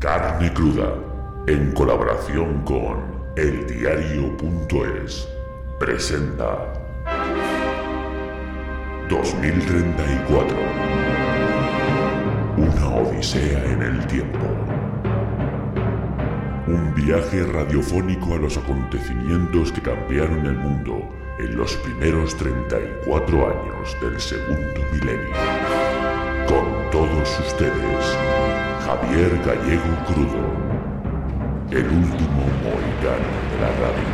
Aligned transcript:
Carne 0.00 0.50
Cruda, 0.54 0.94
en 1.46 1.72
colaboración 1.72 2.62
con 2.62 3.04
eldiario.es, 3.36 5.28
presenta 5.78 6.72
2034. 9.10 10.56
Una 12.56 12.88
odisea 12.96 13.62
en 13.66 13.82
el 13.82 14.06
tiempo. 14.06 14.38
Un 16.66 16.94
viaje 16.94 17.44
radiofónico 17.44 18.36
a 18.36 18.38
los 18.38 18.56
acontecimientos 18.56 19.70
que 19.70 19.82
cambiaron 19.82 20.46
el 20.46 20.56
mundo 20.56 21.10
en 21.38 21.54
los 21.58 21.76
primeros 21.76 22.34
34 22.38 23.50
años 23.50 23.94
del 24.00 24.18
segundo 24.18 24.80
milenio. 24.94 25.36
Con 26.48 26.90
todos 26.90 27.38
ustedes, 27.40 28.39
Javier 28.90 29.30
Gallego 29.46 30.04
Crudo, 30.04 30.42
el 31.70 31.84
último 31.84 32.42
mohicano 32.64 33.30
de 33.52 33.60
la 33.60 33.68
radio. 33.78 34.08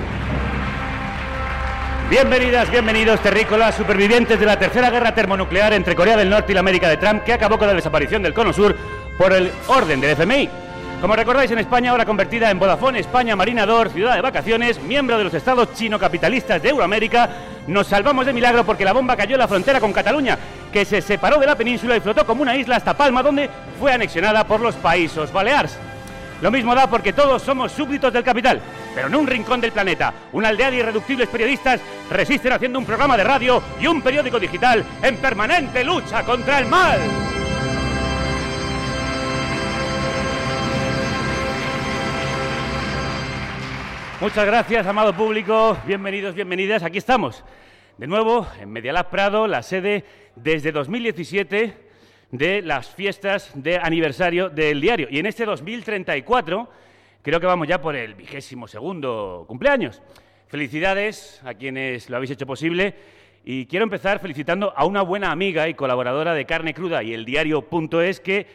Bienvenidas, 2.11 2.71
bienvenidos, 2.71 3.21
terrícolas, 3.21 3.75
supervivientes 3.75 4.39
de 4.39 4.45
la 4.45 4.59
tercera 4.59 4.91
guerra 4.91 5.15
termonuclear 5.15 5.73
entre 5.73 5.95
Corea 5.95 6.19
del 6.19 6.29
Norte 6.29 6.53
y 6.53 6.55
la 6.55 6.61
América 6.61 6.91
de 6.91 6.99
Trump, 6.99 7.25
que 7.25 7.33
acabó 7.33 7.57
con 7.57 7.69
la 7.69 7.73
desaparición 7.73 8.23
del 8.23 8.35
Cono 8.35 8.53
Sur 8.53 8.77
por 9.17 9.33
el 9.33 9.51
orden 9.69 9.99
del 9.99 10.11
FMI. 10.11 10.51
Como 11.01 11.17
recordáis, 11.17 11.51
en 11.51 11.59
España, 11.59 11.93
ahora 11.93 12.05
convertida 12.05 12.51
en 12.51 12.59
Vodafone 12.59 13.01
España 13.01 13.35
Marinador, 13.35 13.89
ciudad 13.89 14.15
de 14.15 14.21
vacaciones, 14.21 14.79
miembro 14.83 15.17
de 15.17 15.25
los 15.25 15.33
estados 15.33 15.73
chino-capitalistas 15.73 16.63
de 16.63 16.69
Euroamérica, 16.69 17.31
nos 17.67 17.87
salvamos 17.87 18.27
de 18.27 18.33
milagro 18.33 18.65
porque 18.65 18.85
la 18.85 18.93
bomba 18.93 19.17
cayó 19.17 19.35
en 19.35 19.41
la 19.41 19.49
frontera 19.49 19.81
con 19.81 19.93
Cataluña, 19.93 20.39
que 20.77 20.85
se 20.85 21.01
separó 21.01 21.39
de 21.39 21.47
la 21.47 21.55
península 21.55 21.97
y 21.97 22.01
flotó 22.01 22.27
como 22.27 22.43
una 22.43 22.55
isla 22.55 22.77
hasta 22.77 22.95
Palma, 22.95 23.23
donde 23.23 23.49
fue 23.81 23.93
anexionada 23.93 24.47
por 24.47 24.61
los 24.61 24.75
Países 24.75 25.33
Baleares. 25.33 25.79
Lo 26.43 26.51
mismo 26.51 26.75
da 26.75 26.87
porque 26.87 27.15
todos 27.15 27.41
somos 27.41 27.73
súbditos 27.73 28.13
del 28.13 28.23
capital, 28.23 28.61
pero 28.95 29.07
en 29.07 29.15
un 29.15 29.27
rincón 29.27 29.59
del 29.59 29.73
planeta, 29.73 30.13
una 30.33 30.49
aldea 30.49 30.71
de 30.71 30.77
irreductibles 30.77 31.31
periodistas 31.31 31.81
resisten 32.11 32.53
haciendo 32.53 32.79
un 32.79 32.85
programa 32.85 33.17
de 33.17 33.25
radio 33.25 33.63
y 33.81 33.87
un 33.87 34.03
periódico 34.03 34.39
digital 34.39 34.85
en 35.03 35.17
permanente 35.17 35.83
lucha 35.83 36.23
contra 36.25 36.59
el 36.59 36.67
mal. 36.67 37.01
Muchas 44.21 44.45
gracias, 44.45 44.87
amado 44.87 45.15
público. 45.15 45.79
Bienvenidos, 45.87 46.35
bienvenidas. 46.35 46.83
Aquí 46.83 46.99
estamos. 46.99 47.43
De 47.99 48.07
nuevo, 48.07 48.47
en 48.61 48.71
Medialab 48.71 49.09
Prado, 49.09 49.47
la 49.47 49.63
sede 49.63 50.05
desde 50.35 50.71
2017 50.71 51.73
de 52.31 52.61
las 52.61 52.95
fiestas 52.95 53.51
de 53.55 53.79
aniversario 53.79 54.51
del 54.51 54.83
diario. 54.83 55.09
Y 55.11 55.19
en 55.19 55.25
este 55.25 55.47
2034, 55.47 56.69
creo 57.23 57.41
que 57.41 57.47
vamos 57.47 57.67
ya 57.67 57.81
por 57.81 57.97
el 57.97 58.15
vigésimo 58.15 58.69
segundo 58.69 59.47
cumpleaños. 59.49 60.03
Felicidades 60.47 61.41
a 61.43 61.55
quienes 61.55 62.11
lo 62.11 62.17
habéis 62.17 62.33
hecho 62.33 62.45
posible. 62.45 62.95
Y 63.47 63.65
quiero 63.65 63.85
empezar 63.85 64.21
felicitando 64.21 64.75
a 64.77 64.85
una 64.85 65.01
buena 65.01 65.31
amiga 65.31 65.67
y 65.67 65.73
colaboradora 65.73 66.35
de 66.35 66.45
Carne 66.45 66.75
Cruda 66.75 67.03
y 67.03 67.15
el 67.15 67.25
diario.es 67.25 68.21
que 68.21 68.47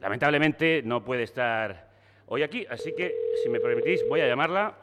lamentablemente 0.00 0.82
no 0.84 1.04
puede 1.04 1.22
estar 1.22 1.86
hoy 2.26 2.42
aquí. 2.42 2.66
Así 2.68 2.92
que, 2.96 3.14
si 3.44 3.48
me 3.48 3.60
permitís, 3.60 4.00
voy 4.08 4.22
a 4.22 4.26
llamarla. 4.26 4.74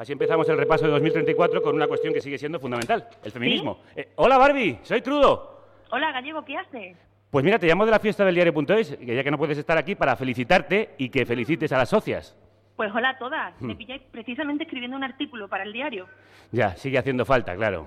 Así 0.00 0.12
empezamos 0.12 0.48
el 0.48 0.56
repaso 0.56 0.86
de 0.86 0.92
2034 0.92 1.60
con 1.60 1.76
una 1.76 1.86
cuestión 1.86 2.14
que 2.14 2.22
sigue 2.22 2.38
siendo 2.38 2.58
fundamental, 2.58 3.06
el 3.22 3.30
feminismo. 3.30 3.80
Eh, 3.94 4.08
hola 4.16 4.38
Barbie, 4.38 4.78
soy 4.82 5.02
Crudo. 5.02 5.60
Hola 5.90 6.10
Gallego, 6.10 6.42
¿qué 6.42 6.56
haces? 6.56 6.96
Pues 7.28 7.44
mira, 7.44 7.58
te 7.58 7.66
llamo 7.66 7.84
de 7.84 7.90
la 7.90 7.98
fiesta 7.98 8.24
del 8.24 8.34
diario.es, 8.34 8.96
que 8.96 9.14
ya 9.14 9.22
que 9.22 9.30
no 9.30 9.36
puedes 9.36 9.58
estar 9.58 9.76
aquí, 9.76 9.94
para 9.94 10.16
felicitarte 10.16 10.94
y 10.96 11.10
que 11.10 11.26
felicites 11.26 11.70
a 11.72 11.76
las 11.76 11.90
socias. 11.90 12.34
Pues 12.76 12.90
hola 12.94 13.10
a 13.10 13.18
todas. 13.18 13.60
Me 13.60 13.74
pilláis 13.76 14.00
precisamente 14.10 14.64
escribiendo 14.64 14.96
un 14.96 15.04
artículo 15.04 15.48
para 15.48 15.64
el 15.64 15.72
diario. 15.74 16.06
Ya, 16.50 16.74
sigue 16.76 16.96
haciendo 16.96 17.26
falta, 17.26 17.54
claro. 17.54 17.86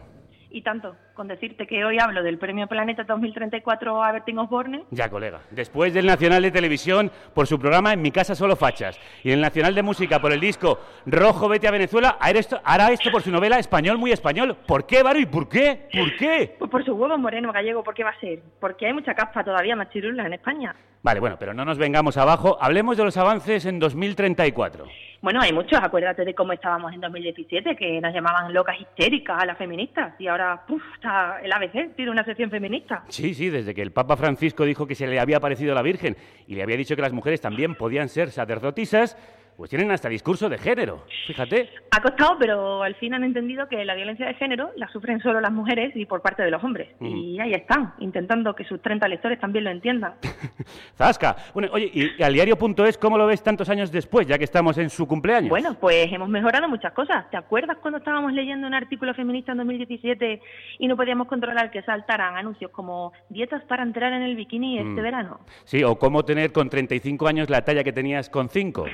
Y 0.51 0.61
tanto, 0.61 0.95
con 1.13 1.27
decirte 1.27 1.67
que 1.67 1.85
hoy 1.85 1.99
hablo 1.99 2.23
del 2.23 2.37
Premio 2.37 2.67
Planeta 2.67 3.03
2034 3.03 4.03
a 4.03 4.11
Bertín 4.11 4.39
Osborne. 4.39 4.83
Ya, 4.89 5.09
colega. 5.09 5.41
Después 5.51 5.93
del 5.93 6.05
Nacional 6.05 6.41
de 6.41 6.51
Televisión 6.51 7.11
por 7.33 7.47
su 7.47 7.59
programa 7.59 7.93
En 7.93 8.01
mi 8.01 8.11
casa 8.11 8.35
solo 8.35 8.55
fachas 8.55 8.99
y 9.23 9.31
el 9.31 9.41
Nacional 9.41 9.75
de 9.75 9.83
Música 9.83 10.19
por 10.19 10.31
el 10.31 10.39
disco 10.39 10.79
Rojo 11.05 11.47
vete 11.47 11.67
a 11.67 11.71
Venezuela, 11.71 12.17
hará 12.19 12.91
esto, 12.91 13.11
por 13.11 13.21
su 13.21 13.31
novela 13.31 13.59
Español 13.59 13.97
muy 13.97 14.11
español. 14.11 14.57
¿Por 14.65 14.85
qué, 14.85 15.03
Baro? 15.03 15.19
¿Y 15.19 15.25
por 15.25 15.47
qué? 15.47 15.87
¿Por 15.93 16.15
qué? 16.17 16.55
Pues 16.57 16.71
por 16.71 16.83
su 16.83 16.93
huevo 16.93 17.17
moreno 17.17 17.51
gallego, 17.51 17.83
¿por 17.83 17.93
qué 17.93 18.03
va 18.03 18.11
a 18.11 18.19
ser? 18.19 18.39
Porque 18.59 18.87
hay 18.87 18.93
mucha 18.93 19.13
caspa 19.13 19.43
todavía 19.43 19.75
machirula 19.75 20.25
en 20.25 20.33
España. 20.33 20.75
Vale, 21.03 21.19
bueno, 21.19 21.35
pero 21.37 21.53
no 21.53 21.65
nos 21.65 21.77
vengamos 21.77 22.15
abajo. 22.15 22.57
Hablemos 22.61 22.95
de 22.95 23.03
los 23.03 23.17
avances 23.17 23.65
en 23.65 23.77
2034. 23.77 24.85
Bueno, 25.21 25.41
hay 25.41 25.51
muchos. 25.51 25.79
Acuérdate 25.81 26.23
de 26.23 26.33
cómo 26.33 26.53
estábamos 26.53 26.93
en 26.93 27.01
2017, 27.01 27.75
que 27.75 27.99
nos 27.99 28.13
llamaban 28.13 28.53
locas 28.53 28.79
histéricas 28.79 29.41
a 29.41 29.45
las 29.45 29.57
feministas. 29.57 30.13
Y 30.19 30.27
ahora, 30.27 30.63
puf, 30.65 30.81
está 31.03 31.41
el 31.41 31.51
ABC, 31.51 31.95
tiene 31.95 32.11
una 32.11 32.23
sección 32.23 32.49
feminista. 32.49 33.03
Sí, 33.09 33.33
sí, 33.33 33.49
desde 33.49 33.73
que 33.73 33.81
el 33.81 33.91
Papa 33.91 34.15
Francisco 34.15 34.63
dijo 34.63 34.87
que 34.87 34.95
se 34.95 35.05
le 35.05 35.19
había 35.19 35.37
aparecido 35.37 35.75
la 35.75 35.81
Virgen 35.81 36.15
y 36.47 36.55
le 36.55 36.63
había 36.63 36.77
dicho 36.77 36.95
que 36.95 37.01
las 37.01 37.11
mujeres 37.11 37.41
también 37.41 37.75
podían 37.75 38.07
ser 38.07 38.31
sacerdotisas, 38.31 39.17
pues 39.57 39.69
tienen 39.69 39.91
hasta 39.91 40.09
discurso 40.09 40.49
de 40.49 40.57
género. 40.57 41.03
Fíjate. 41.27 41.69
Ha 41.91 42.01
costado, 42.01 42.37
pero 42.39 42.83
al 42.83 42.95
fin 42.95 43.13
han 43.13 43.23
entendido 43.23 43.67
que 43.67 43.83
la 43.85 43.95
violencia 43.95 44.25
de 44.25 44.33
género 44.33 44.71
la 44.75 44.87
sufren 44.89 45.21
solo 45.21 45.39
las 45.41 45.51
mujeres 45.51 45.95
y 45.95 46.05
por 46.05 46.21
parte 46.21 46.43
de 46.43 46.51
los 46.51 46.63
hombres. 46.63 46.89
Y 46.99 47.39
ahí 47.39 47.53
están, 47.53 47.93
intentando 47.99 48.55
que 48.55 48.63
sus 48.65 48.81
30 48.81 49.07
lectores 49.07 49.39
también 49.39 49.65
lo 49.65 49.71
entiendan. 49.71 50.13
Zasca. 50.97 51.35
Bueno, 51.53 51.69
oye, 51.71 51.91
¿y 51.93 52.23
al 52.23 52.33
diario.es 52.33 52.97
cómo 52.97 53.17
lo 53.17 53.27
ves 53.27 53.43
tantos 53.43 53.69
años 53.69 53.91
después, 53.91 54.27
ya 54.27 54.37
que 54.37 54.43
estamos 54.43 54.77
en 54.77 54.89
su 54.89 55.07
cumpleaños? 55.07 55.49
Bueno, 55.49 55.75
pues 55.79 56.11
hemos 56.11 56.29
mejorado 56.29 56.67
muchas 56.67 56.93
cosas. 56.93 57.29
¿Te 57.29 57.37
acuerdas 57.37 57.77
cuando 57.81 57.99
estábamos 57.99 58.33
leyendo 58.33 58.67
un 58.67 58.73
artículo 58.73 59.13
feminista 59.13 59.51
en 59.51 59.59
2017 59.59 60.41
y 60.79 60.87
no 60.87 60.95
podíamos 60.95 61.27
controlar 61.27 61.71
que 61.71 61.81
saltaran 61.83 62.37
anuncios 62.37 62.71
como 62.71 63.13
dietas 63.29 63.63
para 63.65 63.83
entrar 63.83 64.13
en 64.13 64.23
el 64.23 64.35
bikini 64.35 64.79
este 64.79 65.01
verano? 65.01 65.39
Sí, 65.63 65.83
o 65.83 65.95
cómo 65.97 66.23
tener 66.25 66.51
con 66.51 66.69
35 66.69 67.27
años 67.27 67.49
la 67.49 67.63
talla 67.63 67.83
que 67.83 67.93
tenías 67.93 68.29
con 68.29 68.49
5. 68.49 68.85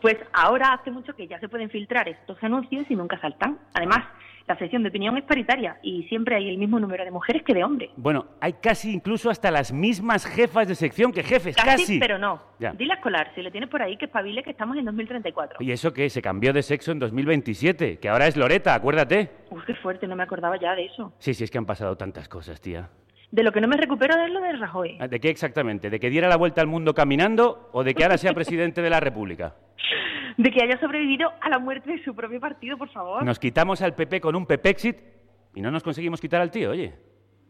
Pues 0.00 0.16
ahora 0.32 0.72
hace 0.74 0.90
mucho 0.90 1.14
que 1.14 1.26
ya 1.26 1.38
se 1.40 1.48
pueden 1.48 1.70
filtrar 1.70 2.08
estos 2.08 2.42
anuncios 2.42 2.86
y 2.90 2.96
nunca 2.96 3.18
saltan. 3.20 3.58
Además, 3.74 4.04
la 4.46 4.56
sección 4.58 4.84
de 4.84 4.90
opinión 4.90 5.16
es 5.16 5.24
paritaria 5.24 5.78
y 5.82 6.04
siempre 6.04 6.36
hay 6.36 6.48
el 6.48 6.58
mismo 6.58 6.78
número 6.78 7.04
de 7.04 7.10
mujeres 7.10 7.42
que 7.42 7.52
de 7.52 7.64
hombres. 7.64 7.90
Bueno, 7.96 8.26
hay 8.40 8.52
casi 8.52 8.92
incluso 8.92 9.28
hasta 9.28 9.50
las 9.50 9.72
mismas 9.72 10.24
jefas 10.24 10.68
de 10.68 10.76
sección 10.76 11.12
que 11.12 11.24
jefes, 11.24 11.56
Casi, 11.56 11.68
casi. 11.82 11.98
pero 11.98 12.16
no. 12.18 12.40
Ya. 12.60 12.72
Dile 12.72 12.92
a 12.92 12.96
Escolar, 12.96 13.32
si 13.34 13.42
le 13.42 13.50
tienes 13.50 13.68
por 13.68 13.82
ahí, 13.82 13.96
que 13.96 14.04
espabile 14.04 14.44
que 14.44 14.50
estamos 14.50 14.76
en 14.76 14.84
2034. 14.84 15.58
¿Y 15.60 15.72
eso 15.72 15.92
qué? 15.92 16.08
Se 16.10 16.22
cambió 16.22 16.52
de 16.52 16.62
sexo 16.62 16.92
en 16.92 17.00
2027, 17.00 17.98
que 17.98 18.08
ahora 18.08 18.28
es 18.28 18.36
Loreta, 18.36 18.74
acuérdate. 18.74 19.30
Uf, 19.50 19.64
qué 19.64 19.74
fuerte, 19.74 20.06
no 20.06 20.14
me 20.14 20.22
acordaba 20.22 20.56
ya 20.60 20.74
de 20.76 20.84
eso. 20.86 21.12
Sí, 21.18 21.34
sí, 21.34 21.42
es 21.42 21.50
que 21.50 21.58
han 21.58 21.66
pasado 21.66 21.96
tantas 21.96 22.28
cosas, 22.28 22.60
tía. 22.60 22.88
De 23.30 23.42
lo 23.42 23.52
que 23.52 23.60
no 23.60 23.68
me 23.68 23.76
recupero 23.76 24.14
es 24.24 24.30
lo 24.30 24.40
de 24.40 24.52
Rajoy. 24.52 24.98
¿De 24.98 25.20
qué 25.20 25.28
exactamente? 25.28 25.90
¿De 25.90 25.98
que 25.98 26.10
diera 26.10 26.28
la 26.28 26.36
vuelta 26.36 26.60
al 26.60 26.68
mundo 26.68 26.94
caminando 26.94 27.70
o 27.72 27.82
de 27.82 27.94
que 27.94 28.04
ahora 28.04 28.18
sea 28.18 28.32
presidente 28.32 28.82
de 28.82 28.90
la 28.90 29.00
República? 29.00 29.54
De 30.36 30.50
que 30.50 30.62
haya 30.62 30.78
sobrevivido 30.78 31.32
a 31.40 31.48
la 31.48 31.58
muerte 31.58 31.90
de 31.90 32.04
su 32.04 32.14
propio 32.14 32.38
partido, 32.38 32.76
por 32.76 32.90
favor. 32.90 33.24
Nos 33.24 33.38
quitamos 33.38 33.80
al 33.80 33.94
PP 33.94 34.20
con 34.20 34.36
un 34.36 34.44
Pepexit 34.44 34.98
y 35.54 35.62
no 35.62 35.70
nos 35.70 35.82
conseguimos 35.82 36.20
quitar 36.20 36.42
al 36.42 36.50
tío, 36.50 36.72
oye. 36.72 36.92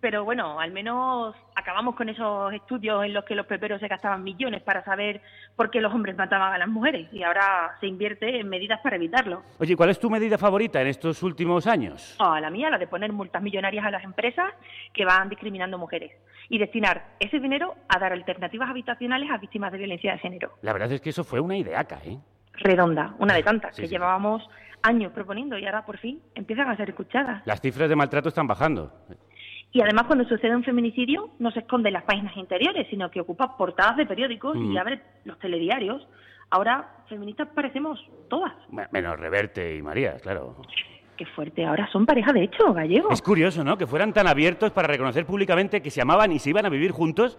Pero 0.01 0.25
bueno, 0.25 0.61
al 0.61 0.73
menos 0.73 1.35
acabamos 1.55 1.95
con 1.97 2.09
esos 2.09 2.53
estudios 2.53 3.03
en 3.05 3.15
los 3.15 3.25
que 3.25 3.35
los 3.35 3.47
peperos 3.47 3.81
se 3.81 3.89
gastaban 3.89 4.23
millones 4.23 4.63
para 4.63 4.85
saber 4.85 5.23
por 5.57 5.71
qué 5.71 5.81
los 5.81 5.93
hombres 5.93 6.17
mataban 6.17 6.53
a 6.53 6.59
las 6.59 6.69
mujeres 6.69 7.09
y 7.13 7.23
ahora 7.23 7.75
se 7.81 7.87
invierte 7.87 8.39
en 8.39 8.49
medidas 8.49 8.81
para 8.83 8.97
evitarlo. 8.97 9.43
Oye, 9.59 9.75
¿cuál 9.75 9.91
es 9.91 9.99
tu 9.99 10.11
medida 10.11 10.37
favorita 10.37 10.81
en 10.83 10.89
estos 10.89 11.23
últimos 11.23 11.67
años? 11.67 12.15
Ah, 12.19 12.39
la 12.41 12.51
mía, 12.51 12.69
la 12.69 12.79
de 12.79 12.87
poner 12.87 13.11
multas 13.13 13.43
millonarias 13.43 13.87
a 13.87 13.91
las 13.91 14.05
empresas 14.05 14.53
que 14.93 15.05
van 15.07 15.29
discriminando 15.31 15.79
mujeres 15.79 16.13
y 16.51 16.59
destinar 16.59 17.07
ese 17.19 17.41
dinero 17.41 17.75
a 17.89 17.99
dar 17.99 18.13
alternativas 18.13 18.69
habitacionales 18.71 19.31
a 19.31 19.39
víctimas 19.39 19.73
de 19.73 19.79
violencia 19.79 20.13
de 20.13 20.19
género. 20.19 20.53
La 20.63 20.73
verdad 20.75 20.93
es 20.93 21.01
que 21.01 21.11
eso 21.11 21.25
fue 21.25 21.41
una 21.41 21.57
ideaca, 21.57 22.01
¿eh? 22.05 22.19
Redonda, 22.59 23.15
una 23.19 23.35
de 23.35 23.43
tantas 23.43 23.75
Sí, 23.75 23.83
que 23.83 23.89
sí. 23.89 23.95
llevábamos 23.95 24.49
años 24.83 25.11
proponiendo 25.13 25.59
y 25.59 25.65
ahora 25.67 25.85
por 25.85 25.99
fin 25.99 26.21
empiezan 26.35 26.69
a 26.69 26.77
ser 26.77 26.91
escuchadas. 26.91 27.43
Las 27.47 27.61
cifras 27.61 27.89
de 27.89 27.97
maltrato 27.97 28.29
están 28.29 28.47
bajando. 28.47 28.93
Y 29.73 29.81
además 29.83 30.05
cuando 30.07 30.25
sucede 30.27 30.57
un 30.57 30.65
feminicidio 30.65 31.31
no 31.39 31.51
se 31.51 31.61
esconde 31.61 31.89
en 31.91 31.95
las 31.95 32.05
páginas 32.05 32.37
interiores, 32.37 32.87
sino 32.89 33.11
que 33.11 33.21
ocupa 33.21 33.57
portadas 33.57 33.97
de 33.97 34.07
periódicos 34.07 34.57
Mm. 34.57 34.73
y 34.73 34.79
abre 34.79 35.01
los 35.25 35.39
telediarios. 35.39 36.07
Ahora 36.51 36.89
feministas 37.09 37.49
parecemos 37.55 37.99
todas. 38.29 38.53
Me- 38.71 38.87
Menos 38.93 39.19
Reverte 39.19 39.77
y 39.77 39.83
María, 39.83 40.17
claro. 40.23 40.57
Qué 41.17 41.27
fuerte, 41.27 41.65
ahora 41.65 41.89
son 41.91 42.05
pareja 42.07 42.33
de 42.33 42.45
hecho, 42.45 42.73
gallego. 42.73 43.11
Es 43.11 43.23
curioso, 43.23 43.65
¿no? 43.65 43.77
Que 43.79 43.87
fueran 43.87 44.13
tan 44.13 44.27
abiertos 44.27 44.71
para 44.71 44.87
reconocer 44.89 45.25
públicamente 45.27 45.81
que 45.83 45.91
se 45.91 46.01
amaban 46.03 46.31
y 46.33 46.39
se 46.39 46.51
iban 46.51 46.67
a 46.67 46.69
vivir 46.69 46.93
juntos, 46.93 47.39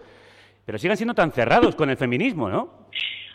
pero 0.66 0.78
sigan 0.78 0.96
siendo 0.96 1.14
tan 1.14 1.30
cerrados 1.32 1.74
con 1.76 1.88
el 1.88 1.96
feminismo, 1.96 2.48
¿no? 2.48 2.88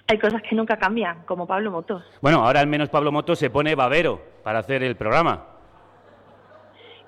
Hay 0.10 0.20
cosas 0.20 0.42
que 0.42 0.54
nunca 0.56 0.76
cambian, 0.78 1.24
como 1.26 1.48
Pablo 1.48 1.72
Motos. 1.72 2.04
Bueno, 2.22 2.44
ahora 2.46 2.60
al 2.60 2.68
menos 2.68 2.90
Pablo 2.90 3.10
Moto 3.12 3.36
se 3.36 3.50
pone 3.50 3.74
babero 3.74 4.22
para 4.44 4.60
hacer 4.60 4.84
el 4.84 4.98
programa. 4.98 5.46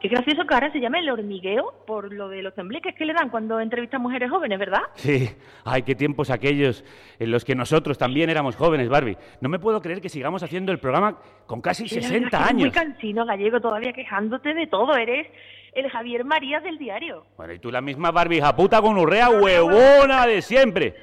Qué 0.07 0.15
gracioso 0.15 0.45
que 0.45 0.53
ahora 0.53 0.71
se 0.71 0.79
llame 0.79 0.99
el 0.99 1.09
hormigueo 1.09 1.83
por 1.87 2.13
lo 2.13 2.29
de 2.29 2.43
los 2.43 2.53
tembleques 2.53 2.93
que 2.93 3.05
le 3.05 3.13
dan 3.13 3.29
cuando 3.29 3.59
entrevistan 3.59 4.03
mujeres 4.03 4.29
jóvenes, 4.29 4.59
¿verdad? 4.59 4.83
Sí, 4.93 5.27
ay, 5.63 5.81
qué 5.81 5.95
tiempos 5.95 6.29
aquellos 6.29 6.85
en 7.17 7.31
los 7.31 7.43
que 7.43 7.55
nosotros 7.55 7.97
también 7.97 8.29
éramos 8.29 8.55
jóvenes, 8.55 8.87
Barbie. 8.87 9.17
No 9.41 9.49
me 9.49 9.57
puedo 9.57 9.81
creer 9.81 10.01
que 10.01 10.09
sigamos 10.09 10.43
haciendo 10.43 10.71
el 10.71 10.77
programa 10.77 11.17
con 11.47 11.59
casi 11.59 11.87
Sí, 11.87 11.95
la 11.95 12.01
60 12.03 12.25
verdad 12.37 12.49
años. 12.49 12.61
Muy 12.61 12.71
cansino 12.71 13.25
gallego 13.25 13.59
todavía 13.59 13.93
quejándote 13.93 14.53
de 14.53 14.67
todo. 14.67 14.95
Eres 14.95 15.27
el 15.73 15.89
Javier 15.89 16.23
Marías 16.23 16.61
del 16.61 16.77
diario. 16.77 17.25
Bueno, 17.35 17.53
y 17.53 17.59
tú 17.59 17.71
la 17.71 17.81
misma 17.81 18.11
Barbie, 18.11 18.37
hija 18.37 18.55
puta 18.55 18.81
con 18.83 18.95
urrea 18.99 19.31
huevona 19.31 20.27
de 20.27 20.43
siempre. 20.43 20.93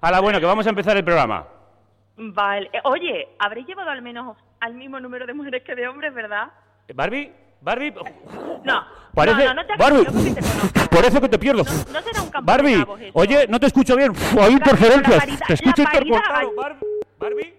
Hala, 0.00 0.20
bueno, 0.20 0.38
que 0.38 0.46
vamos 0.46 0.64
a 0.66 0.70
empezar 0.70 0.96
el 0.96 1.02
programa. 1.04 1.48
Vale. 2.16 2.70
Oye, 2.84 3.30
habréis 3.40 3.66
llevado 3.66 3.90
al 3.90 4.02
menos 4.02 4.36
al 4.60 4.74
mismo 4.74 5.00
número 5.00 5.26
de 5.26 5.34
mujeres 5.34 5.64
que 5.64 5.74
de 5.74 5.88
hombres, 5.88 6.14
¿verdad? 6.14 6.52
Barbie, 6.94 7.32
Barbie, 7.64 7.92
No. 8.64 8.84
parece... 9.14 9.38
No, 9.44 9.54
no, 9.54 9.54
no 9.54 9.66
te 9.66 9.76
Barbie, 9.76 10.04
yo 10.04 10.12
porque 10.12 10.30
te 10.30 10.40
conozco. 10.42 10.88
parece 10.90 11.20
que 11.20 11.28
te 11.30 11.38
pierdo. 11.38 11.64
No, 11.64 11.92
no 11.92 12.02
será 12.02 12.22
un 12.22 12.28
campo 12.30 12.46
Barbie, 12.52 12.74
eso. 12.74 12.96
oye, 13.14 13.46
no 13.48 13.58
te 13.58 13.66
escucho 13.66 13.96
bien. 13.96 14.10
Uf, 14.10 14.36
hay 14.38 14.52
interferencias. 14.52 15.24
te 15.46 15.54
escucho 15.54 15.82
intercortado. 15.82 16.54
Barbie, 16.54 16.86
Barbie. 17.18 17.54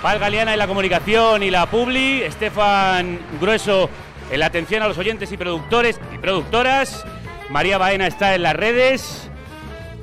Pal 0.01 0.17
Galeana 0.17 0.53
en 0.53 0.59
la 0.59 0.65
comunicación 0.65 1.43
y 1.43 1.51
la 1.51 1.67
publi, 1.67 2.23
Estefan 2.23 3.19
Grueso 3.39 3.87
en 4.31 4.39
la 4.39 4.47
atención 4.47 4.81
a 4.81 4.87
los 4.87 4.97
oyentes 4.97 5.31
y 5.31 5.37
productores 5.37 5.99
y 6.11 6.17
productoras. 6.17 7.05
María 7.49 7.77
Baena 7.77 8.07
está 8.07 8.33
en 8.33 8.41
las 8.41 8.55
redes. 8.55 9.29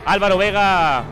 Álvaro 0.07 0.39
Vega 0.39 1.03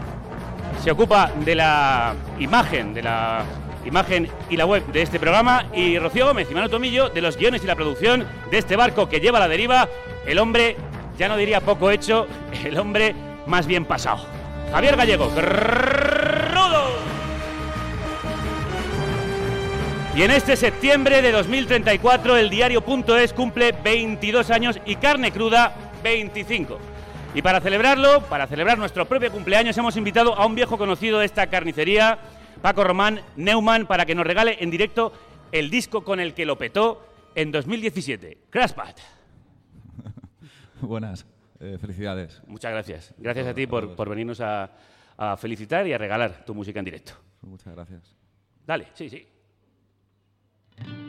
se 0.84 0.92
ocupa 0.92 1.32
de 1.44 1.56
la 1.56 2.14
imagen, 2.38 2.94
de 2.94 3.02
la 3.02 3.42
imagen 3.84 4.28
y 4.50 4.56
la 4.56 4.66
web 4.66 4.86
de 4.86 5.02
este 5.02 5.18
programa. 5.18 5.66
Y 5.74 5.98
Rocío 5.98 6.26
Gómez 6.26 6.46
y 6.48 6.54
Manu 6.54 6.68
Tomillo 6.68 7.08
de 7.08 7.22
los 7.22 7.36
guiones 7.36 7.64
y 7.64 7.66
la 7.66 7.74
producción 7.74 8.24
de 8.52 8.58
este 8.58 8.76
barco 8.76 9.08
que 9.08 9.18
lleva 9.18 9.38
a 9.38 9.40
la 9.40 9.48
deriva. 9.48 9.88
El 10.26 10.38
hombre, 10.38 10.76
ya 11.18 11.26
no 11.26 11.36
diría 11.36 11.60
poco 11.60 11.90
hecho, 11.90 12.28
el 12.64 12.78
hombre 12.78 13.16
más 13.48 13.66
bien 13.66 13.84
pasado. 13.84 14.24
Javier 14.70 14.96
Gallego. 14.96 15.32
Y 20.16 20.22
en 20.22 20.30
este 20.30 20.56
septiembre 20.56 21.20
de 21.20 21.30
2034 21.30 22.38
el 22.38 22.48
diario.es 22.48 23.34
cumple 23.34 23.72
22 23.72 24.50
años 24.50 24.80
y 24.86 24.96
carne 24.96 25.30
cruda 25.30 25.92
25. 26.02 26.78
Y 27.34 27.42
para 27.42 27.60
celebrarlo, 27.60 28.22
para 28.22 28.46
celebrar 28.46 28.78
nuestro 28.78 29.04
propio 29.04 29.30
cumpleaños, 29.30 29.76
hemos 29.76 29.94
invitado 29.98 30.34
a 30.34 30.46
un 30.46 30.54
viejo 30.54 30.78
conocido 30.78 31.18
de 31.18 31.26
esta 31.26 31.48
carnicería, 31.48 32.18
Paco 32.62 32.82
Román 32.82 33.20
Neumann, 33.36 33.86
para 33.86 34.06
que 34.06 34.14
nos 34.14 34.26
regale 34.26 34.56
en 34.60 34.70
directo 34.70 35.12
el 35.52 35.68
disco 35.68 36.02
con 36.02 36.18
el 36.18 36.32
que 36.32 36.46
lo 36.46 36.56
petó 36.56 37.06
en 37.34 37.52
2017, 37.52 38.38
Crashpad. 38.48 38.94
Buenas, 40.80 41.26
eh, 41.60 41.76
felicidades. 41.78 42.40
Muchas 42.46 42.72
gracias. 42.72 43.14
Gracias 43.18 43.48
a 43.48 43.52
ti 43.52 43.66
por, 43.66 43.94
por 43.94 44.08
venirnos 44.08 44.40
a, 44.40 44.70
a 45.18 45.36
felicitar 45.36 45.86
y 45.86 45.92
a 45.92 45.98
regalar 45.98 46.42
tu 46.46 46.54
música 46.54 46.78
en 46.78 46.86
directo. 46.86 47.12
Muchas 47.42 47.74
gracias. 47.74 48.16
Dale, 48.66 48.86
sí, 48.94 49.10
sí. 49.10 49.26
Yeah. 50.78 51.05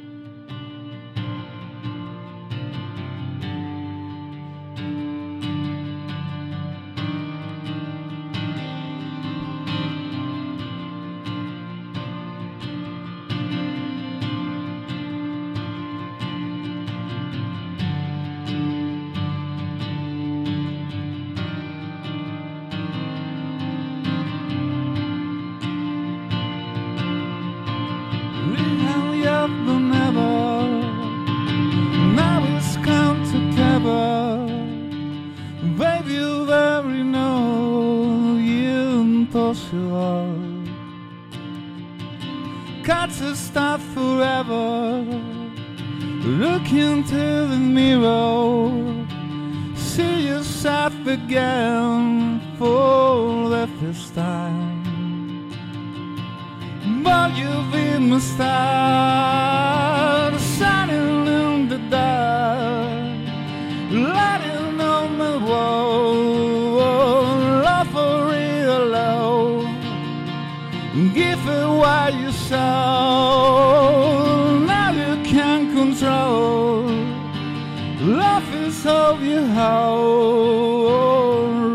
Is 78.54 78.86
all 78.86 79.20
you 79.20 79.46
hold, 79.48 81.08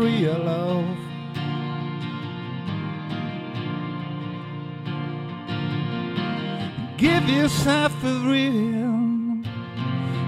real 0.03 0.37
love. 0.39 0.97
Give 6.97 7.29
yourself 7.29 7.93
a 8.03 8.05
rhythm. 8.29 9.43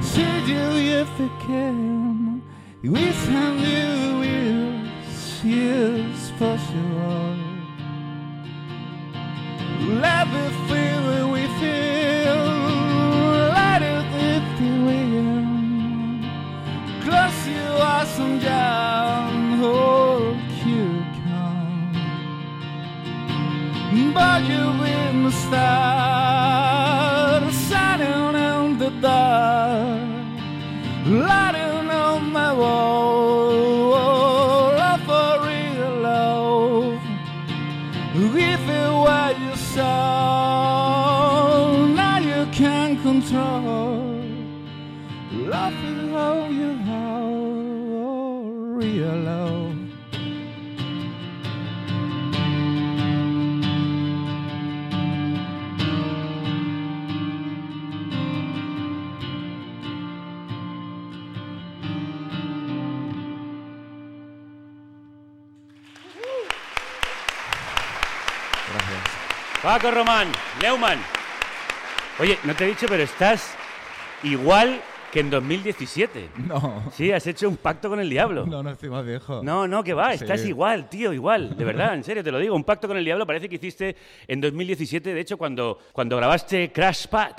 See 0.01 0.21
you 0.51 0.65
if 1.01 1.09
you 1.19 1.31
can. 1.47 2.41
We 2.83 3.11
send 3.11 3.59
you 3.61 4.19
will. 4.19 4.73
It's 5.47 6.31
possible. 6.31 7.35
Let 10.01 10.27
me 10.33 10.45
feel 10.67 10.84
But 24.15 24.43
you've 24.45 24.79
been 24.79 25.23
the 25.23 25.31
star 25.31 26.64
Paco 69.65 69.89
Román, 69.89 70.27
Neumann. 70.61 70.99
Oye, 72.19 72.37
no 72.43 72.53
te 72.55 72.65
he 72.65 72.67
dicho, 72.67 72.85
pero 72.87 73.01
estás 73.01 73.55
igual 74.21 74.79
que 75.11 75.21
en 75.21 75.31
2017. 75.31 76.29
No, 76.47 76.83
Sí, 76.91 77.11
has 77.11 77.25
hecho 77.25 77.49
un 77.49 77.57
pacto 77.57 77.89
con 77.89 77.99
el 77.99 78.07
diablo. 78.07 78.45
no, 78.45 78.61
no 78.61 78.69
estoy 78.69 78.91
más 78.91 79.03
viejo. 79.03 79.41
No, 79.43 79.67
no, 79.67 79.83
que 79.83 79.95
va, 79.95 80.13
estás 80.13 80.41
Sí. 80.41 80.49
igual, 80.49 80.87
tío, 80.87 81.13
igual, 81.13 81.57
de 81.57 81.65
verdad, 81.65 81.95
en 81.95 82.03
serio, 82.03 82.23
te 82.23 82.31
lo 82.31 82.37
digo. 82.37 82.55
Un 82.55 82.63
pacto 82.63 82.87
con 82.87 82.95
el 82.95 83.03
diablo 83.05 83.25
parece 83.25 83.49
que 83.49 83.55
hiciste 83.55 83.95
en 84.27 84.39
2017, 84.39 85.15
de 85.15 85.19
hecho, 85.19 85.35
cuando, 85.35 85.79
cuando 85.91 86.15
grabaste 86.15 86.71
Crash 86.71 87.07
Pad. 87.07 87.31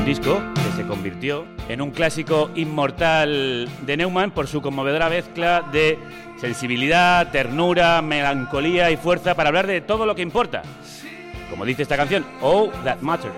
Un 0.00 0.06
disco 0.06 0.40
que 0.54 0.82
se 0.82 0.88
convirtió 0.88 1.44
en 1.68 1.82
un 1.82 1.90
clásico 1.90 2.50
inmortal 2.54 3.68
de 3.82 3.96
Neumann 3.98 4.30
por 4.30 4.48
su 4.48 4.62
conmovedora 4.62 5.10
mezcla 5.10 5.62
de 5.70 5.98
sensibilidad, 6.38 7.30
ternura, 7.30 8.00
melancolía 8.00 8.90
y 8.90 8.96
fuerza 8.96 9.34
para 9.34 9.50
hablar 9.50 9.66
de 9.66 9.82
todo 9.82 10.06
lo 10.06 10.14
que 10.14 10.22
importa. 10.22 10.62
Como 11.50 11.66
dice 11.66 11.82
esta 11.82 11.98
canción, 11.98 12.24
All 12.40 12.70
That 12.82 13.00
Matters. 13.02 13.34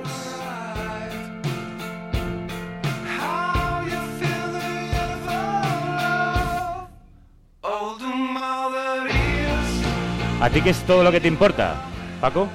¿A 10.40 10.50
ti 10.50 10.60
qué 10.60 10.70
es 10.70 10.82
todo 10.86 11.02
lo 11.02 11.10
que 11.10 11.20
te 11.20 11.28
importa, 11.28 11.74
Paco? 12.20 12.48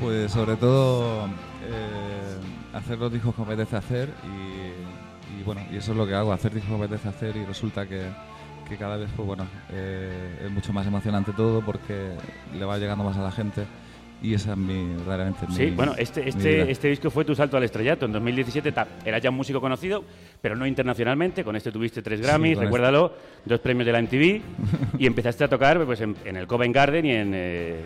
Pues 0.00 0.32
sobre 0.32 0.56
todo 0.56 1.26
eh, 1.66 2.03
hacer 2.74 2.98
los 2.98 3.12
discos 3.12 3.34
que 3.34 3.42
me 3.42 3.46
apetece 3.54 3.76
hacer 3.76 4.08
y, 4.24 5.40
y, 5.40 5.42
bueno, 5.44 5.62
y 5.72 5.76
eso 5.76 5.92
es 5.92 5.96
lo 5.98 6.06
que 6.06 6.14
hago, 6.14 6.32
hacer 6.32 6.52
discos 6.52 6.72
que 6.72 6.78
me 6.78 6.84
apetece 6.84 7.08
hacer 7.08 7.36
y 7.36 7.44
resulta 7.44 7.86
que, 7.86 8.02
que 8.68 8.76
cada 8.76 8.96
vez 8.96 9.08
pues 9.16 9.26
bueno, 9.26 9.46
eh, 9.70 10.42
es 10.44 10.50
mucho 10.50 10.72
más 10.72 10.86
emocionante 10.86 11.32
todo 11.32 11.60
porque 11.60 12.10
le 12.56 12.64
va 12.64 12.78
llegando 12.78 13.04
más 13.04 13.16
a 13.16 13.22
la 13.22 13.32
gente 13.32 13.64
y 14.22 14.32
esa 14.32 14.52
es 14.52 14.56
mi, 14.56 14.72
mi 14.72 14.94
Sí, 15.50 15.70
bueno, 15.76 15.92
este, 15.98 16.26
este, 16.26 16.70
este 16.70 16.88
disco 16.88 17.10
fue 17.10 17.26
tu 17.26 17.34
salto 17.34 17.58
al 17.58 17.64
estrellato. 17.64 18.06
En 18.06 18.12
2017 18.12 18.72
ta- 18.72 18.86
eras 19.04 19.20
ya 19.20 19.28
un 19.28 19.36
músico 19.36 19.60
conocido, 19.60 20.02
pero 20.40 20.56
no 20.56 20.66
internacionalmente. 20.66 21.44
Con 21.44 21.56
este 21.56 21.70
tuviste 21.70 22.00
tres 22.00 22.22
Grammys, 22.22 22.54
con 22.54 22.64
recuérdalo, 22.64 23.12
dos 23.44 23.60
premios 23.60 23.84
de 23.84 23.92
la 23.92 24.00
MTV 24.00 24.40
y 24.98 25.06
empezaste 25.06 25.44
a 25.44 25.48
tocar 25.48 25.84
pues, 25.84 26.00
en, 26.00 26.16
en 26.24 26.36
el 26.36 26.46
Covent 26.46 26.74
Garden 26.74 27.04
y 27.04 27.10
en 27.10 27.32
eh, 27.34 27.84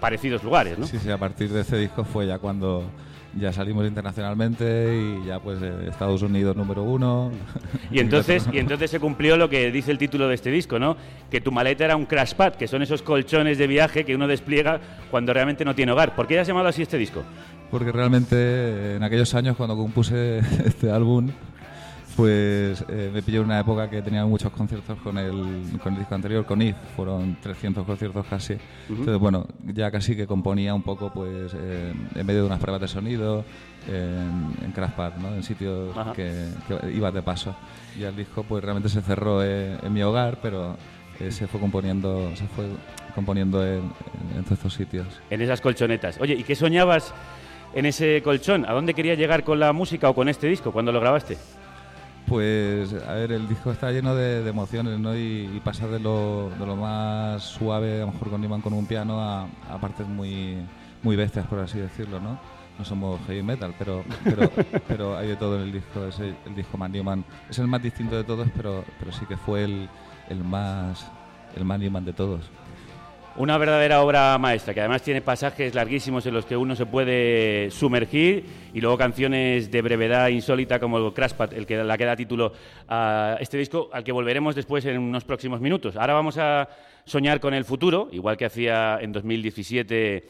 parecidos 0.00 0.42
lugares, 0.44 0.78
¿no? 0.78 0.86
Sí, 0.86 0.98
sí, 0.98 1.10
a 1.10 1.16
partir 1.16 1.48
de 1.50 1.62
ese 1.62 1.78
disco 1.78 2.04
fue 2.04 2.26
ya 2.26 2.38
cuando 2.38 2.84
ya 3.38 3.52
salimos 3.52 3.86
internacionalmente 3.86 4.96
y 4.96 5.26
ya 5.26 5.40
pues 5.40 5.60
eh, 5.62 5.88
Estados 5.88 6.22
Unidos 6.22 6.56
número 6.56 6.82
uno. 6.82 7.30
Y 7.90 8.00
entonces, 8.00 8.48
y 8.52 8.58
entonces 8.58 8.90
se 8.90 8.98
cumplió 8.98 9.36
lo 9.36 9.48
que 9.48 9.70
dice 9.70 9.92
el 9.92 9.98
título 9.98 10.26
de 10.26 10.34
este 10.34 10.50
disco, 10.50 10.78
¿no? 10.78 10.96
Que 11.30 11.40
tu 11.40 11.52
maleta 11.52 11.84
era 11.84 11.96
un 11.96 12.06
crash 12.06 12.34
pad, 12.34 12.54
que 12.54 12.66
son 12.66 12.82
esos 12.82 13.02
colchones 13.02 13.56
de 13.58 13.66
viaje 13.66 14.04
que 14.04 14.14
uno 14.14 14.26
despliega 14.26 14.80
cuando 15.10 15.32
realmente 15.32 15.64
no 15.64 15.74
tiene 15.74 15.92
hogar. 15.92 16.16
¿Por 16.16 16.26
qué 16.26 16.40
has 16.40 16.48
llamado 16.48 16.68
así 16.68 16.82
este 16.82 16.98
disco? 16.98 17.22
Porque 17.70 17.92
realmente 17.92 18.96
en 18.96 19.02
aquellos 19.02 19.34
años 19.34 19.56
cuando 19.56 19.76
compuse 19.76 20.38
este 20.64 20.90
álbum, 20.90 21.30
pues 22.16 22.84
eh, 22.88 23.10
me 23.12 23.22
pilló 23.22 23.42
una 23.42 23.60
época 23.60 23.88
que 23.90 24.00
tenía 24.02 24.24
muchos 24.24 24.50
conciertos 24.52 24.98
con 25.00 25.18
el, 25.18 25.62
con 25.82 25.92
el 25.94 25.98
disco 26.00 26.14
anterior, 26.14 26.44
con 26.46 26.62
If, 26.62 26.76
fueron 26.96 27.36
300 27.40 27.84
conciertos 27.84 28.24
casi. 28.26 28.56
Entonces, 28.88 29.18
bueno, 29.18 29.46
ya 29.64 29.90
casi 29.90 30.16
que 30.16 30.26
componía 30.26 30.74
un 30.74 30.82
poco 30.82 31.12
pues 31.12 31.52
eh, 31.54 31.92
en 32.14 32.26
medio 32.26 32.40
de 32.42 32.46
unas 32.46 32.60
pruebas 32.60 32.80
de 32.80 32.88
sonido, 32.88 33.44
en, 33.88 34.54
en 34.64 34.72
Crashpad, 34.72 35.16
¿no? 35.16 35.34
en 35.34 35.42
sitios 35.42 35.94
que, 36.14 36.48
que 36.68 36.90
ibas 36.92 37.12
de 37.14 37.22
paso. 37.22 37.54
Y 37.98 38.02
el 38.04 38.14
disco 38.16 38.42
pues 38.44 38.62
realmente 38.62 38.88
se 38.88 39.00
cerró 39.02 39.42
eh, 39.44 39.76
en 39.82 39.92
mi 39.92 40.02
hogar, 40.02 40.38
pero 40.42 40.76
eh, 41.20 41.30
se 41.30 41.46
fue 41.46 41.60
componiendo, 41.60 42.30
se 42.36 42.46
fue 42.48 42.64
componiendo 43.14 43.64
en, 43.64 43.78
en- 43.80 44.36
en 44.38 44.44
todos 44.44 44.58
estos 44.58 44.74
sitios. 44.74 45.06
En 45.30 45.40
esas 45.42 45.60
colchonetas. 45.60 46.18
Oye, 46.20 46.34
¿y 46.34 46.42
qué 46.44 46.54
soñabas 46.56 47.14
en 47.74 47.86
ese 47.86 48.20
colchón? 48.22 48.64
¿A 48.68 48.72
dónde 48.72 48.94
querías 48.94 49.18
llegar 49.18 49.44
con 49.44 49.58
la 49.60 49.72
música 49.72 50.08
o 50.08 50.14
con 50.14 50.28
este 50.28 50.46
disco 50.48 50.72
cuando 50.72 50.90
lo 50.92 51.00
grabaste? 51.00 51.36
Pues, 52.26 52.94
a 53.06 53.12
ver, 53.12 53.32
el 53.32 53.46
disco 53.46 53.70
está 53.70 53.90
lleno 53.90 54.14
de, 54.14 54.42
de 54.42 54.50
emociones, 54.50 54.98
¿no? 54.98 55.14
Y, 55.14 55.50
y 55.54 55.60
pasa 55.62 55.86
de 55.86 56.00
lo, 56.00 56.50
de 56.58 56.66
lo 56.66 56.74
más 56.74 57.42
suave, 57.42 57.96
a 58.00 58.06
lo 58.06 58.12
mejor 58.12 58.30
con 58.30 58.42
Iman 58.42 58.62
con 58.62 58.72
un 58.72 58.86
piano, 58.86 59.20
a, 59.20 59.46
a 59.70 59.78
partes 59.78 60.08
muy, 60.08 60.56
muy 61.02 61.16
bestias, 61.16 61.46
por 61.46 61.58
así 61.58 61.78
decirlo, 61.78 62.20
¿no? 62.20 62.38
No 62.78 62.84
somos 62.84 63.20
heavy 63.26 63.42
metal, 63.42 63.74
pero, 63.78 64.04
pero, 64.24 64.50
pero 64.88 65.16
hay 65.18 65.28
de 65.28 65.36
todo 65.36 65.56
en 65.56 65.62
el 65.62 65.72
disco. 65.72 66.06
Es 66.06 66.18
el, 66.18 66.34
el 66.46 66.54
disco 66.54 66.78
Man 66.78 66.92
Newman. 66.92 67.24
Es 67.48 67.58
el 67.58 67.68
más 67.68 67.82
distinto 67.82 68.16
de 68.16 68.24
todos, 68.24 68.48
pero, 68.56 68.84
pero 68.98 69.12
sí 69.12 69.26
que 69.26 69.36
fue 69.36 69.64
el, 69.64 69.88
el 70.28 70.42
más 70.42 71.06
el 71.56 71.64
Man 71.64 71.80
Newman 71.80 72.04
de 72.04 72.12
todos. 72.14 72.40
Una 73.36 73.58
verdadera 73.58 74.00
obra 74.00 74.38
maestra, 74.38 74.72
que 74.72 74.78
además 74.78 75.02
tiene 75.02 75.20
pasajes 75.20 75.74
larguísimos 75.74 76.24
en 76.24 76.34
los 76.34 76.46
que 76.46 76.56
uno 76.56 76.76
se 76.76 76.86
puede 76.86 77.68
sumergir 77.72 78.44
y 78.72 78.80
luego 78.80 78.96
canciones 78.96 79.72
de 79.72 79.82
brevedad 79.82 80.28
insólita 80.28 80.78
como 80.78 80.98
el 80.98 81.12
Crashpad, 81.12 81.52
el 81.52 81.66
que, 81.66 81.82
la 81.82 81.98
que 81.98 82.04
da 82.04 82.14
título 82.14 82.52
a 82.88 83.36
este 83.40 83.58
disco, 83.58 83.90
al 83.92 84.04
que 84.04 84.12
volveremos 84.12 84.54
después 84.54 84.84
en 84.84 84.98
unos 84.98 85.24
próximos 85.24 85.60
minutos. 85.60 85.96
Ahora 85.96 86.14
vamos 86.14 86.38
a 86.38 86.68
soñar 87.06 87.40
con 87.40 87.54
el 87.54 87.64
futuro, 87.64 88.08
igual 88.12 88.36
que 88.36 88.44
hacía 88.44 88.98
en 89.00 89.10
2017 89.10 90.28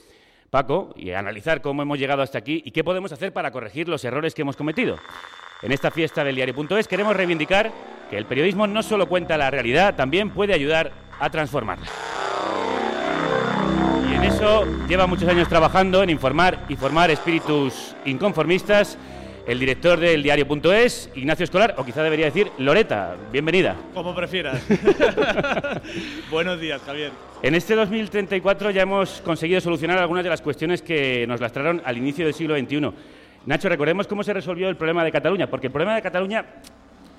Paco, 0.49 0.95
y 0.97 1.11
analizar 1.11 1.61
cómo 1.61 1.83
hemos 1.83 1.99
llegado 1.99 2.23
hasta 2.23 2.39
aquí 2.39 2.63
y 2.65 2.71
qué 2.71 2.85
podemos 2.85 3.13
hacer 3.13 3.35
para 3.35 3.51
corregir 3.51 3.87
los 3.87 4.03
errores 4.07 4.35
que 4.35 4.41
hemos 4.41 4.57
cometido. 4.57 4.97
En 5.61 5.73
esta 5.73 5.91
fiesta 5.91 6.25
del 6.25 6.37
diario.es 6.37 6.89
queremos 6.89 7.15
reivindicar 7.15 7.71
que 8.09 8.17
el 8.17 8.25
periodismo 8.25 8.67
no 8.67 8.83
solo 8.83 9.07
cuenta 9.11 9.37
la 9.37 9.51
realidad, 9.51 9.95
también 9.95 10.31
puede 10.31 10.55
ayudar 10.55 10.91
a 11.21 11.29
transformarla. 11.29 11.87
En 14.25 14.33
eso 14.33 14.65
lleva 14.89 15.07
muchos 15.07 15.29
años 15.29 15.47
trabajando 15.51 16.03
en 16.03 16.09
informar 16.09 16.65
y 16.71 16.77
formar 16.77 17.11
espíritus 17.11 17.95
inconformistas. 18.07 18.97
El 19.47 19.61
director 19.61 20.01
del 20.01 20.23
diario.es, 20.23 21.11
Ignacio 21.15 21.45
Escolar, 21.45 21.75
o 21.77 21.85
quizá 21.85 22.03
debería 22.03 22.25
decir 22.25 22.51
Loreta. 22.57 23.17
Bienvenida. 23.31 23.77
Como 23.93 24.15
prefieras. 24.15 24.63
Buenos 26.31 26.59
días, 26.59 26.81
Javier. 26.87 27.13
En 27.43 27.55
este 27.55 27.75
2034 27.75 28.71
ya 28.71 28.81
hemos 28.81 29.21
conseguido 29.21 29.61
solucionar 29.61 29.99
algunas 29.99 30.25
de 30.25 30.31
las 30.31 30.41
cuestiones 30.41 30.81
que 30.81 31.27
nos 31.27 31.43
lastraron 31.43 31.83
al 31.85 31.99
inicio 31.99 32.25
del 32.25 32.33
siglo 32.33 32.57
XXI. 32.57 32.93
Nacho, 33.45 33.69
recordemos 33.69 34.07
cómo 34.07 34.25
se 34.25 34.33
resolvió 34.33 34.71
el 34.71 34.77
problema 34.77 35.05
de 35.05 35.13
Cataluña, 35.13 35.51
porque 35.51 35.67
el 35.67 35.73
problema 35.73 35.97
de 35.97 36.01
Cataluña 36.01 36.47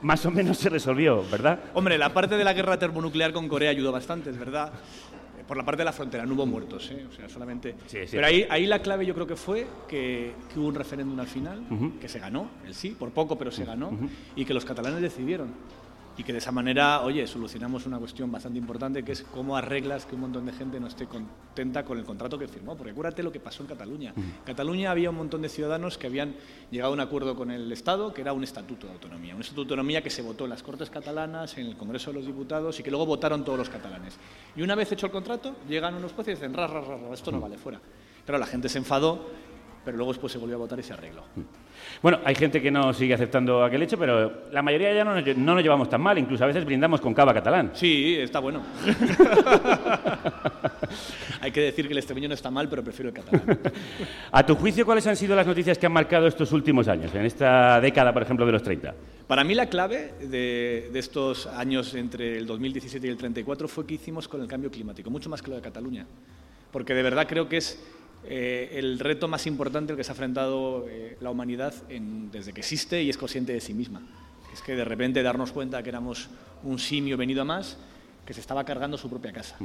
más 0.01 0.25
o 0.25 0.31
menos 0.31 0.57
se 0.57 0.69
resolvió, 0.69 1.24
¿verdad? 1.29 1.59
Hombre, 1.75 2.00
la 2.00 2.09
parte 2.09 2.35
de 2.35 2.43
la 2.43 2.53
guerra 2.53 2.79
termonuclear 2.79 3.31
con 3.31 3.47
Corea 3.47 3.69
ayudó 3.69 3.91
bastante, 3.91 4.31
es 4.31 4.38
verdad. 4.38 4.71
Por 5.47 5.57
la 5.57 5.63
parte 5.63 5.81
de 5.81 5.85
la 5.85 5.93
frontera, 5.93 6.25
no 6.25 6.33
hubo 6.33 6.45
muertos, 6.45 6.89
¿eh? 6.91 7.05
o 7.07 7.13
sea, 7.13 7.29
solamente. 7.29 7.75
Sí, 7.85 7.99
sí. 8.05 8.11
Pero 8.11 8.25
ahí, 8.25 8.47
ahí 8.49 8.65
la 8.65 8.79
clave 8.79 9.05
yo 9.05 9.13
creo 9.13 9.27
que 9.27 9.35
fue 9.35 9.67
que, 9.87 10.33
que 10.51 10.59
hubo 10.59 10.67
un 10.67 10.75
referéndum 10.75 11.19
al 11.19 11.27
final, 11.27 11.63
que 12.01 12.09
se 12.09 12.19
ganó, 12.19 12.49
el 12.65 12.73
sí, 12.73 12.95
por 12.97 13.11
poco, 13.11 13.37
pero 13.37 13.51
se 13.51 13.63
ganó, 13.63 13.91
y 14.35 14.43
que 14.45 14.53
los 14.53 14.65
catalanes 14.65 15.01
decidieron. 15.01 15.53
Y 16.17 16.24
que 16.24 16.31
de 16.31 16.38
esa 16.38 16.51
manera, 16.51 17.01
oye, 17.01 17.27
solucionamos 17.27 17.86
una 17.86 18.00
cuestión 18.00 18.31
bastante 18.31 18.57
importante, 18.57 19.03
que 19.03 19.12
es 19.12 19.22
cómo 19.22 19.57
arreglas 19.57 20.05
que 20.05 20.15
un 20.15 20.22
montón 20.22 20.45
de 20.45 20.53
gente 20.53 20.79
no 20.79 20.88
esté 20.88 21.07
contenta 21.07 21.84
con 21.84 21.98
el 21.98 22.05
contrato 22.05 22.39
que 22.39 22.48
firmó. 22.48 22.77
Porque 22.77 22.91
acuérdate 22.91 23.22
lo 23.22 23.31
que 23.31 23.39
pasó 23.39 23.63
en 23.63 23.69
Cataluña. 23.69 24.13
En 24.15 24.43
Cataluña 24.45 24.91
había 24.91 25.10
un 25.10 25.17
montón 25.17 25.41
de 25.41 25.50
ciudadanos 25.50 25.98
que 25.98 26.07
habían 26.07 26.36
llegado 26.72 26.91
a 26.91 26.93
un 26.93 27.01
acuerdo 27.01 27.36
con 27.36 27.51
el 27.51 27.69
Estado, 27.72 28.13
que 28.13 28.22
era 28.22 28.31
un 28.31 28.43
estatuto 28.43 28.88
de 28.88 28.93
autonomía. 28.93 29.36
Un 29.36 29.41
estatuto 29.41 29.63
de 29.63 29.74
autonomía 29.74 30.01
que 30.01 30.10
se 30.10 30.22
votó 30.22 30.45
en 30.45 30.51
las 30.51 30.63
Cortes 30.63 30.89
catalanas, 30.89 31.57
en 31.57 31.67
el 31.67 31.75
Congreso 31.75 32.12
de 32.12 32.19
los 32.19 32.25
Diputados, 32.25 32.79
y 32.79 32.84
que 32.84 32.89
luego 32.89 33.05
votaron 33.05 33.43
todos 33.43 33.57
los 33.57 33.69
catalanes. 33.69 34.17
Y 34.55 34.62
una 34.62 34.75
vez 34.75 34.91
hecho 34.91 35.07
el 35.07 35.12
contrato, 35.12 35.57
llegan 35.67 35.95
unos 35.95 36.13
jueces 36.13 36.34
y 36.34 36.36
dicen, 36.36 36.53
ra, 36.53 36.67
ra, 36.67 36.81
ra, 36.81 36.98
ra, 36.98 37.13
esto 37.13 37.31
no 37.31 37.41
vale, 37.41 37.57
fuera. 37.57 37.81
Pero 38.25 38.38
la 38.38 38.45
gente 38.45 38.69
se 38.69 38.77
enfadó, 38.77 39.27
pero 39.84 39.98
luego 39.98 40.13
después 40.13 40.31
se 40.31 40.39
volvió 40.39 40.55
a 40.55 40.60
votar 40.60 40.79
y 40.79 40.84
se 40.84 40.93
arregló. 40.93 41.24
Bueno, 42.01 42.20
hay 42.24 42.36
gente 42.36 42.62
que 42.62 42.72
no 42.72 42.94
sigue 42.94 43.13
aceptando 43.13 43.63
aquel 43.63 43.82
hecho, 43.82 43.98
pero 43.98 44.44
la 44.51 44.62
mayoría 44.62 44.94
ya 44.94 45.04
no 45.04 45.15
nos, 45.15 45.38
no 45.38 45.56
nos 45.56 45.63
llevamos 45.63 45.89
tan 45.89 46.01
mal. 46.01 46.18
Incluso 46.18 46.44
a 46.44 46.48
veces 46.48 46.65
brindamos 46.65 47.01
con 47.01 47.13
cava 47.13 47.34
catalán. 47.34 47.72
Sí, 47.74 48.18
está 48.20 48.39
bueno. 48.39 48.63
Hay 51.42 51.51
que 51.51 51.62
decir 51.62 51.88
que 51.88 51.94
el 51.94 51.98
extremeño 51.98 52.27
no 52.27 52.34
está 52.34 52.50
mal, 52.50 52.68
pero 52.70 52.84
prefiero 52.84 53.10
el 53.10 53.15
catalán. 53.15 53.60
A 54.32 54.46
tu 54.46 54.56
juicio, 54.56 54.86
¿cuáles 54.86 55.06
han 55.08 55.15
sido 55.15 55.36
las 55.36 55.46
noticias 55.46 55.77
que 55.77 55.86
han 55.86 55.92
marcado 55.92 56.27
estos 56.27 56.51
últimos 56.51 56.88
años, 56.88 57.13
en 57.13 57.25
esta 57.25 57.80
década, 57.82 58.13
por 58.13 58.24
ejemplo, 58.24 58.46
de 58.46 58.51
los 58.51 58.63
30? 58.63 58.94
Para 59.27 59.44
mí 59.44 59.54
la 59.54 59.68
clave 59.68 60.13
de, 60.22 60.89
de 60.92 61.00
estos 61.00 61.48
años 61.48 61.94
entre 61.96 62.38
el 62.38 62.46
2017 62.46 63.08
y 63.08 63.10
el 63.10 63.18
34 63.18 63.68
fue 63.68 63.86
que 63.86 63.96
hicimos 63.96 64.27
con 64.27 64.42
el 64.42 64.48
cambio 64.48 64.72
climático, 64.72 65.10
mucho 65.10 65.30
más 65.30 65.42
que 65.42 65.50
lo 65.50 65.56
de 65.56 65.62
Cataluña. 65.62 66.06
Porque 66.72 66.94
de 66.94 67.04
verdad 67.04 67.25
creo 67.27 67.48
que 67.48 67.58
es 67.58 67.82
eh, 68.27 68.72
el 68.74 69.00
reto 69.00 69.27
más 69.27 69.46
importante 69.48 69.94
al 69.94 69.98
que 69.98 70.03
se 70.03 70.12
ha 70.12 70.13
enfrentado 70.13 70.86
eh, 70.89 71.17
la 71.22 71.29
humanidad 71.29 71.74
en- 71.89 72.32
desde 72.32 72.53
que 72.53 72.62
existe 72.62 73.01
y 73.03 73.10
es 73.10 73.17
consciente 73.17 73.53
de 73.53 73.62
sí 73.62 73.74
misma. 73.74 74.01
Es 74.53 74.62
que 74.62 74.75
de 74.75 74.86
repente 74.86 75.22
darnos 75.24 75.51
cuenta 75.51 75.82
que 75.84 75.89
éramos 75.89 76.29
un 76.63 76.79
simio 76.79 77.17
venido 77.17 77.41
a 77.41 77.46
más 77.46 77.77
que 78.25 78.34
se 78.34 78.39
estaba 78.41 78.63
cargando 78.63 78.98
su 78.98 79.10
propia 79.10 79.32
casa. 79.32 79.55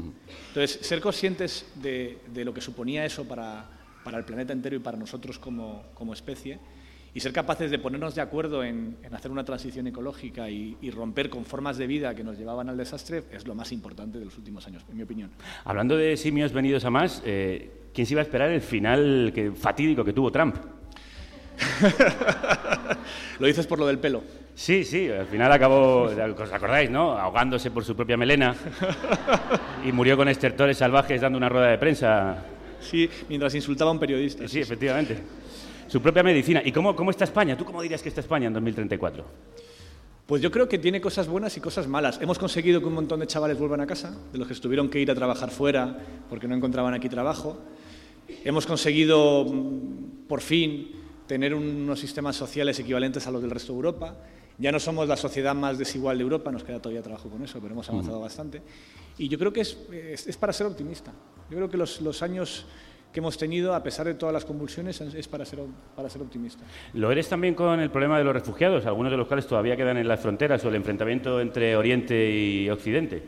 Entonces, 0.49 0.81
ser 0.87 1.01
conscientes 1.01 1.65
de, 1.77 2.19
de 2.33 2.45
lo 2.45 2.53
que 2.53 2.61
suponía 2.61 3.05
eso 3.05 3.25
para, 3.27 3.65
para 4.05 4.19
el 4.19 4.25
planeta 4.25 4.53
entero 4.53 4.77
y 4.77 4.81
para 4.81 4.99
nosotros 4.99 5.39
como, 5.39 5.85
como 5.95 6.13
especie 6.13 6.59
y 7.15 7.21
ser 7.21 7.33
capaces 7.33 7.71
de 7.71 7.79
ponernos 7.79 8.15
de 8.15 8.21
acuerdo 8.21 8.63
en, 8.63 8.97
en 9.03 9.15
hacer 9.15 9.31
una 9.31 9.45
transición 9.45 9.87
ecológica 9.87 10.49
y, 10.51 10.77
y 10.83 10.91
romper 10.91 11.31
con 11.31 11.45
formas 11.45 11.77
de 11.79 11.87
vida 11.87 12.15
que 12.15 12.23
nos 12.23 12.37
llevaban 12.39 12.69
al 12.69 12.77
desastre 12.77 13.25
es 13.33 13.47
lo 13.47 13.55
más 13.55 13.73
importante 13.73 14.19
de 14.19 14.27
los 14.27 14.37
últimos 14.39 14.67
años, 14.67 14.85
en 14.91 14.97
mi 14.97 15.03
opinión. 15.05 15.31
Hablando 15.65 15.97
de 15.97 16.17
simios 16.17 16.53
venidos 16.53 16.85
a 16.85 16.91
más, 16.91 17.23
eh, 17.25 17.71
¿quién 17.95 18.07
se 18.07 18.15
iba 18.15 18.21
a 18.21 18.25
esperar 18.25 18.51
el 18.51 18.61
final 18.61 19.33
que, 19.35 19.53
fatídico 19.53 20.05
que 20.05 20.13
tuvo 20.13 20.31
Trump? 20.31 20.57
Lo 23.39 23.47
dices 23.47 23.67
por 23.67 23.79
lo 23.79 23.87
del 23.87 23.99
pelo. 23.99 24.23
Sí, 24.55 24.85
sí, 24.85 25.09
al 25.11 25.27
final 25.27 25.51
acabó, 25.53 26.03
¿os 26.03 26.53
acordáis, 26.53 26.91
no? 26.91 27.13
Ahogándose 27.13 27.71
por 27.71 27.85
su 27.85 27.97
propia 27.97 28.17
melena 28.17 28.55
y 29.85 29.93
murió 29.93 30.17
con 30.17 30.29
estertores 30.29 30.77
salvajes 30.77 31.21
dando 31.21 31.39
una 31.39 31.49
rueda 31.49 31.69
de 31.69 31.79
prensa. 31.79 32.45
Sí, 32.81 33.09
mientras 33.29 33.55
insultaba 33.55 33.91
a 33.91 33.95
un 33.95 34.01
periodista. 34.01 34.47
Sí, 34.47 34.61
efectivamente. 34.61 35.19
Su 35.87 36.03
propia 36.03 36.23
medicina. 36.23 36.63
¿Y 36.65 36.73
cómo, 36.73 36.95
cómo 36.95 37.11
está 37.11 37.25
España? 37.25 37.57
¿Tú 37.57 37.65
cómo 37.65 37.81
dirías 37.83 38.03
que 38.03 38.11
está 38.11 38.21
España 38.21 38.49
en 38.49 38.53
2034? 38.53 39.25
Pues 40.31 40.41
yo 40.41 40.53
creo 40.53 40.69
que 40.69 40.79
tiene 40.79 41.01
cosas 41.01 41.27
buenas 41.27 41.57
y 41.57 41.61
cosas 41.61 41.89
malas. 41.89 42.21
Hemos 42.23 42.39
conseguido 42.39 42.79
que 42.79 42.87
un 42.87 42.95
montón 42.95 43.19
de 43.19 43.27
chavales 43.27 43.59
vuelvan 43.59 43.81
a 43.81 43.87
casa, 43.89 44.17
de 44.33 44.39
los 44.39 44.47
que 44.47 44.55
tuvieron 44.55 44.89
que 44.89 45.01
ir 45.01 45.11
a 45.11 45.15
trabajar 45.17 45.51
fuera 45.51 45.99
porque 46.29 46.47
no 46.47 46.55
encontraban 46.55 46.95
aquí 46.95 47.09
trabajo. 47.09 47.59
Hemos 48.45 48.65
conseguido, 48.65 49.45
mm, 49.45 50.29
por 50.29 50.41
fin, 50.41 50.93
tener 51.27 51.53
unos 51.53 51.99
sistemas 51.99 52.37
sociales 52.37 52.79
equivalentes 52.79 53.27
a 53.27 53.33
los 53.33 53.43
del 53.43 53.51
resto 53.51 53.73
de 53.73 53.79
Europa. 53.79 54.19
Ya 54.57 54.71
no 54.71 54.79
somos 54.79 55.09
la 55.09 55.17
sociedad 55.17 55.53
más 55.57 55.79
desigual 55.79 56.19
de 56.19 56.23
Europa, 56.23 56.53
nos 56.53 56.63
queda 56.63 56.79
todavía 56.81 57.03
trabajo 57.03 57.29
con 57.29 57.43
eso, 57.43 57.59
pero 57.61 57.73
hemos 57.75 57.89
avanzado 57.89 58.21
bastante. 58.21 58.63
Y 59.19 59.27
yo 59.27 59.37
creo 59.37 59.53
que 59.53 59.63
es, 59.63 59.77
es- 59.93 60.29
es 60.29 60.37
para 60.37 60.53
ser 60.53 60.69
optimista. 60.69 61.11
Yo 61.51 61.57
creo 61.57 61.69
que 61.69 61.77
los, 61.77 62.01
los 62.03 62.23
años 62.23 62.67
que 63.13 63.21
hemos 63.21 63.37
tenido, 63.37 63.75
a 63.75 63.83
pesar 63.83 64.07
de 64.07 64.15
todas 64.15 64.33
las 64.33 64.45
convulsiones, 64.45 65.01
es 65.01 65.29
para 65.29 65.45
ser, 65.45 65.61
para 65.97 66.09
ser 66.09 66.23
optimista. 66.23 66.63
¿Lo 66.95 67.11
eres 67.11 67.29
también 67.29 67.55
con 67.55 67.81
el 67.81 67.91
problema 67.91 68.19
de 68.19 68.25
los 68.25 68.33
refugiados, 68.33 68.87
algunos 68.87 69.11
de 69.11 69.19
los 69.19 69.27
cuales 69.27 69.47
todavía 69.47 69.77
quedan 69.77 69.97
en 69.97 70.07
las 70.07 70.21
fronteras 70.21 70.65
o 70.65 70.69
el 70.69 70.77
enfrentamiento 70.77 71.41
entre 71.41 71.77
Oriente 71.77 72.31
y 72.31 72.71
Occidente? 72.71 73.23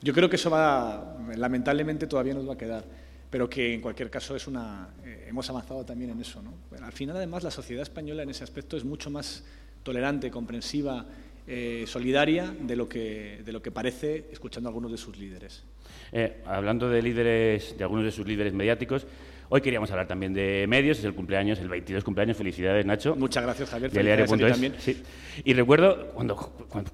Yo 0.00 0.12
creo 0.12 0.28
que 0.28 0.36
eso 0.36 0.50
va, 0.50 1.16
lamentablemente 1.36 2.08
todavía 2.08 2.34
nos 2.34 2.48
va 2.48 2.54
a 2.54 2.58
quedar, 2.58 2.84
pero 3.30 3.48
que 3.48 3.74
en 3.74 3.80
cualquier 3.80 4.10
caso 4.10 4.34
es 4.34 4.48
una, 4.48 4.88
eh, 5.04 5.26
hemos 5.28 5.48
avanzado 5.48 5.84
también 5.84 6.10
en 6.10 6.20
eso. 6.20 6.42
¿no? 6.42 6.52
Al 6.84 6.92
final, 6.92 7.16
además, 7.16 7.44
la 7.44 7.52
sociedad 7.52 7.82
española 7.82 8.24
en 8.24 8.30
ese 8.30 8.42
aspecto 8.42 8.76
es 8.76 8.84
mucho 8.84 9.10
más 9.10 9.44
tolerante, 9.84 10.30
comprensiva, 10.30 11.06
eh, 11.46 11.84
solidaria 11.86 12.54
de 12.60 12.76
lo, 12.76 12.88
que, 12.88 13.42
de 13.44 13.52
lo 13.52 13.62
que 13.62 13.70
parece 13.70 14.26
escuchando 14.32 14.68
a 14.68 14.70
algunos 14.70 14.90
de 14.90 14.98
sus 14.98 15.16
líderes. 15.16 15.62
Eh, 16.12 16.42
hablando 16.44 16.90
de 16.90 17.00
líderes, 17.00 17.76
de 17.76 17.84
algunos 17.84 18.04
de 18.04 18.10
sus 18.10 18.26
líderes 18.26 18.52
mediáticos, 18.52 19.06
hoy 19.48 19.62
queríamos 19.62 19.90
hablar 19.90 20.06
también 20.06 20.34
de 20.34 20.66
medios, 20.68 20.98
es 20.98 21.04
el 21.04 21.14
cumpleaños, 21.14 21.58
el 21.58 21.68
22 21.68 22.04
cumpleaños, 22.04 22.36
felicidades 22.36 22.84
Nacho. 22.84 23.16
Muchas 23.16 23.42
gracias, 23.42 23.70
Javier. 23.70 23.90
Felicidades 23.90 24.32
a 24.32 24.36
ti 24.36 24.44
también. 24.44 24.74
sí. 24.78 25.02
Y 25.44 25.54
recuerdo 25.54 26.08
cuando, 26.08 26.36
cuando, 26.68 26.90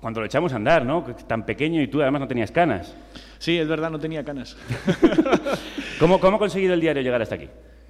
cuando 0.00 0.20
lo 0.20 0.26
echamos 0.26 0.52
a 0.54 0.56
andar, 0.56 0.86
¿no? 0.86 1.04
Tan 1.26 1.44
pequeño 1.44 1.82
y 1.82 1.88
tú 1.88 2.00
además 2.00 2.20
no 2.22 2.28
tenías 2.28 2.50
canas. 2.50 2.96
Sí, 3.38 3.58
es 3.58 3.68
verdad, 3.68 3.90
no 3.90 3.98
tenía 3.98 4.24
canas. 4.24 4.56
¿Cómo, 5.98 6.18
cómo 6.18 6.36
ha 6.36 6.38
conseguido 6.38 6.72
el 6.72 6.80
diario 6.80 7.02
llegar 7.02 7.20
hasta 7.20 7.34
aquí? 7.34 7.48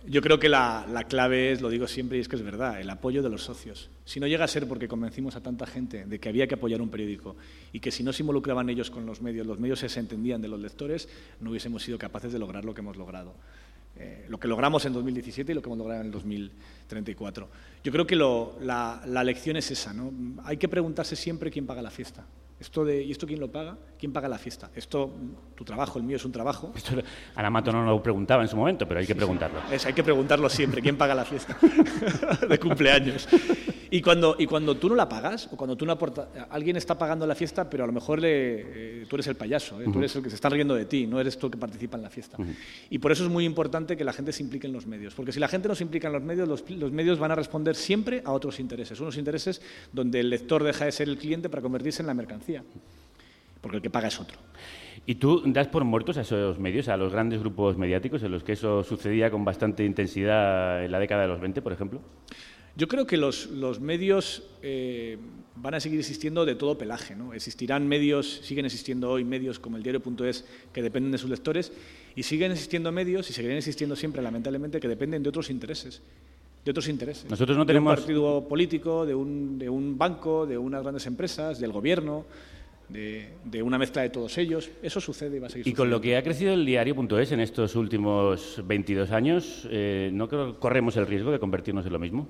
Yo 0.09 0.21
creo 0.21 0.39
que 0.41 0.49
la, 0.49 0.85
la 0.91 1.05
clave 1.05 1.53
es, 1.53 1.61
lo 1.61 1.69
digo 1.71 1.87
siempre 1.87 2.19
y 2.19 2.21
es 2.21 2.29
que 2.29 2.35
es 2.37 2.43
verdad, 2.43 2.81
el 2.81 2.91
apoyo 2.91 3.23
de 3.23 3.29
los 3.31 3.43
socios. 3.45 3.89
Si 4.05 4.19
no 4.19 4.27
llega 4.27 4.45
a 4.45 4.49
ser 4.49 4.67
porque 4.67 4.89
convencimos 4.89 5.37
a 5.37 5.41
tanta 5.43 5.65
gente 5.67 6.07
de 6.07 6.19
que 6.19 6.29
había 6.29 6.47
que 6.49 6.55
apoyar 6.57 6.83
un 6.83 6.89
periódico 6.91 7.37
y 7.73 7.79
que 7.79 7.93
si 7.93 8.03
no 8.03 8.13
se 8.13 8.23
involucraban 8.25 8.69
ellos 8.69 8.91
con 8.91 9.07
los 9.07 9.23
medios, 9.23 9.47
los 9.47 9.61
medios 9.61 9.79
se 9.79 10.01
entendían 10.01 10.43
de 10.43 10.49
los 10.49 10.59
lectores, 10.61 11.09
no 11.41 11.51
hubiésemos 11.51 11.83
sido 11.85 11.99
capaces 11.99 12.33
de 12.33 12.39
lograr 12.41 12.65
lo 12.65 12.75
que 12.75 12.81
hemos 12.81 12.97
logrado. 12.97 13.35
Eh, 13.97 14.27
lo 14.29 14.41
que 14.41 14.49
logramos 14.49 14.85
en 14.87 14.93
2017 14.95 15.53
y 15.53 15.55
lo 15.55 15.63
que 15.63 15.69
hemos 15.69 15.79
logrado 15.79 16.01
en 16.01 16.07
el 16.07 16.13
2034. 16.13 17.49
Yo 17.85 17.93
creo 17.93 18.07
que 18.07 18.17
lo- 18.17 18.59
la, 18.61 19.03
la 19.07 19.23
lección 19.23 19.57
es 19.57 19.71
esa, 19.71 19.93
¿no? 19.93 20.13
Hay 20.45 20.57
que 20.57 20.69
preguntarse 20.69 21.15
siempre 21.15 21.51
quién 21.51 21.67
paga 21.67 21.83
la 21.83 21.91
fiesta. 21.91 22.25
Esto 22.63 22.85
de, 22.85 23.03
¿Y 23.03 23.11
esto 23.11 23.27
quién 23.27 23.41
lo 23.41 23.51
paga? 23.51 23.77
¿Quién 23.99 24.13
paga 24.13 24.29
la 24.29 24.39
fiesta? 24.39 24.71
Esto, 24.77 25.11
tu 25.57 25.65
trabajo, 25.65 25.99
el 25.99 26.05
mío 26.05 26.15
es 26.15 26.25
un 26.25 26.31
trabajo. 26.31 26.71
Esto, 26.77 26.93
Ana 27.35 27.51
Mato 27.51 27.73
no 27.73 27.85
lo 27.85 28.01
preguntaba 28.01 28.41
en 28.43 28.49
su 28.49 28.57
momento, 28.57 28.87
pero 28.87 29.01
hay 29.01 29.07
que 29.07 29.17
preguntarlo. 29.17 29.59
Es, 29.69 29.85
hay 29.85 29.93
que 29.93 30.05
preguntarlo 30.05 30.49
siempre, 30.49 30.81
¿quién 30.81 30.97
paga 30.97 31.13
la 31.13 31.25
fiesta 31.25 31.59
de 32.49 32.59
cumpleaños? 32.61 33.27
Y 33.93 34.01
cuando, 34.01 34.37
y 34.39 34.47
cuando 34.47 34.75
tú 34.75 34.89
no 34.89 34.95
la 34.95 35.07
pagas, 35.07 35.51
o 35.53 35.57
cuando 35.57 35.77
tú 35.77 35.85
no 35.85 35.93
aportas, 35.93 36.27
alguien 36.49 36.79
está 36.79 36.97
pagando 36.97 37.27
la 37.27 37.35
fiesta, 37.35 37.69
pero 37.69 37.85
a 37.85 37.87
lo 37.87 37.93
mejor 37.93 38.23
le, 38.23 39.03
eh, 39.03 39.07
tú 39.07 39.17
eres 39.17 39.27
el 39.27 39.35
payaso, 39.35 39.83
¿eh? 39.83 39.85
tú 39.93 39.99
eres 39.99 40.17
el 40.17 40.23
que 40.23 40.31
se 40.31 40.35
está 40.35 40.49
riendo 40.49 40.75
de 40.75 40.87
ti, 40.87 41.07
no 41.07 41.21
eres 41.21 41.37
tú 41.37 41.49
el 41.49 41.53
que 41.53 41.59
participa 41.59 41.99
en 41.99 42.03
la 42.03 42.09
fiesta. 42.09 42.39
Y 42.89 42.99
por 43.01 43.13
eso 43.13 43.23
es 43.23 43.31
muy 43.31 43.45
importante 43.45 43.95
que 43.95 44.03
la 44.03 44.15
gente 44.15 44.33
se 44.33 44.43
implique 44.43 44.67
en 44.67 44.73
los 44.73 44.87
medios, 44.87 45.15
porque 45.15 45.31
si 45.31 45.39
la 45.39 45.47
gente 45.47 45.69
no 45.69 45.75
se 45.75 45.85
implica 45.85 46.07
en 46.07 46.15
los 46.15 46.23
medios, 46.23 46.49
los, 46.49 46.71
los 46.71 46.91
medios 46.91 47.19
van 47.19 47.33
a 47.33 47.35
responder 47.35 47.77
siempre 47.77 48.23
a 48.25 48.33
otros 48.33 48.61
intereses, 48.61 48.99
unos 48.99 49.19
intereses 49.19 49.61
donde 49.93 50.21
el 50.21 50.31
lector 50.31 50.65
deja 50.65 50.87
de 50.87 50.93
ser 50.93 51.11
el 51.11 51.19
cliente 51.19 51.51
para 51.51 51.61
convertirse 51.61 52.03
en 52.03 52.07
la 52.07 52.15
mercancía, 52.15 52.65
porque 53.61 53.77
el 53.77 53.83
que 53.83 53.91
paga 53.91 54.09
es 54.09 54.19
otro. 54.19 54.39
¿Y 55.05 55.17
tú 55.17 55.43
das 55.45 55.69
por 55.69 55.85
muertos 55.85 56.17
a 56.17 56.23
esos 56.23 56.59
medios, 56.59 56.89
a 56.89 56.97
los 56.97 57.13
grandes 57.13 57.41
grupos 57.41 57.77
mediáticos 57.77 58.23
en 58.23 58.31
los 58.31 58.43
que 58.43 58.53
eso 58.53 58.85
sucedía 58.85 59.31
con 59.31 59.45
bastante 59.45 59.85
intensidad 59.85 60.83
en 60.83 60.93
la 60.93 60.99
década 60.99 61.23
de 61.23 61.29
los 61.29 61.41
20, 61.41 61.61
por 61.61 61.73
ejemplo? 61.73 62.01
Yo 62.77 62.89
creo 62.89 63.07
que 63.07 63.17
los, 63.19 63.47
los 63.51 63.81
medios 63.81 64.45
eh, 64.63 65.19
van 65.57 65.75
a 65.75 65.81
seguir 65.81 65.99
existiendo 66.01 66.47
de 66.47 66.55
todo 66.55 66.79
pelaje. 66.79 67.15
¿no? 67.15 67.35
Existirán 67.35 67.87
medios, 67.87 68.41
siguen 68.43 68.65
existiendo 68.65 69.11
hoy 69.11 69.25
medios 69.25 69.59
como 69.59 69.77
el 69.77 69.83
diario.es 69.83 70.45
que 70.73 70.83
dependen 70.83 71.13
de 71.13 71.19
sus 71.19 71.29
lectores 71.29 71.73
y 72.17 72.23
siguen 72.23 72.51
existiendo 72.53 72.91
medios 72.91 73.29
y 73.29 73.33
seguirán 73.35 73.59
existiendo 73.59 73.95
siempre, 73.95 74.23
lamentablemente, 74.23 74.81
que 74.81 74.89
dependen 74.89 75.23
de 75.23 75.29
otros 75.29 75.51
intereses. 75.51 76.01
De 76.65 76.71
otros 76.71 76.89
intereses. 76.89 77.29
Nosotros 77.29 77.57
no 77.59 77.65
De 77.65 77.73
un 77.73 77.79
tenemos- 77.79 77.97
partido 77.99 78.49
político, 78.49 79.05
de 79.05 79.15
un, 79.15 79.59
de 79.59 79.69
un 79.69 79.99
banco, 79.99 80.47
de 80.47 80.57
unas 80.57 80.83
grandes 80.83 81.05
empresas, 81.07 81.59
del 81.61 81.73
gobierno, 81.73 82.25
de, 82.89 83.29
de 83.45 83.63
una 83.63 83.79
mezcla 83.79 84.03
de 84.03 84.11
todos 84.11 84.37
ellos. 84.39 84.71
Eso 84.83 85.01
sucede 85.01 85.37
y 85.37 85.41
va 85.41 85.47
a 85.47 85.51
seguir 85.51 85.67
Y 85.69 85.73
con 85.73 85.89
lo 85.91 86.01
que 86.01 86.17
ha 86.17 86.23
crecido 86.23 86.53
el 86.55 86.67
diario.es 86.67 87.33
en 87.33 87.41
estos 87.41 87.75
últimos 87.77 88.61
22 88.67 89.11
años, 89.11 89.67
eh, 89.71 90.11
¿no 90.13 90.29
creo- 90.29 90.59
corremos 90.61 90.97
el 90.97 91.07
riesgo 91.07 91.31
de 91.31 91.39
convertirnos 91.39 91.87
en 91.87 91.93
lo 91.93 91.99
mismo? 91.99 92.29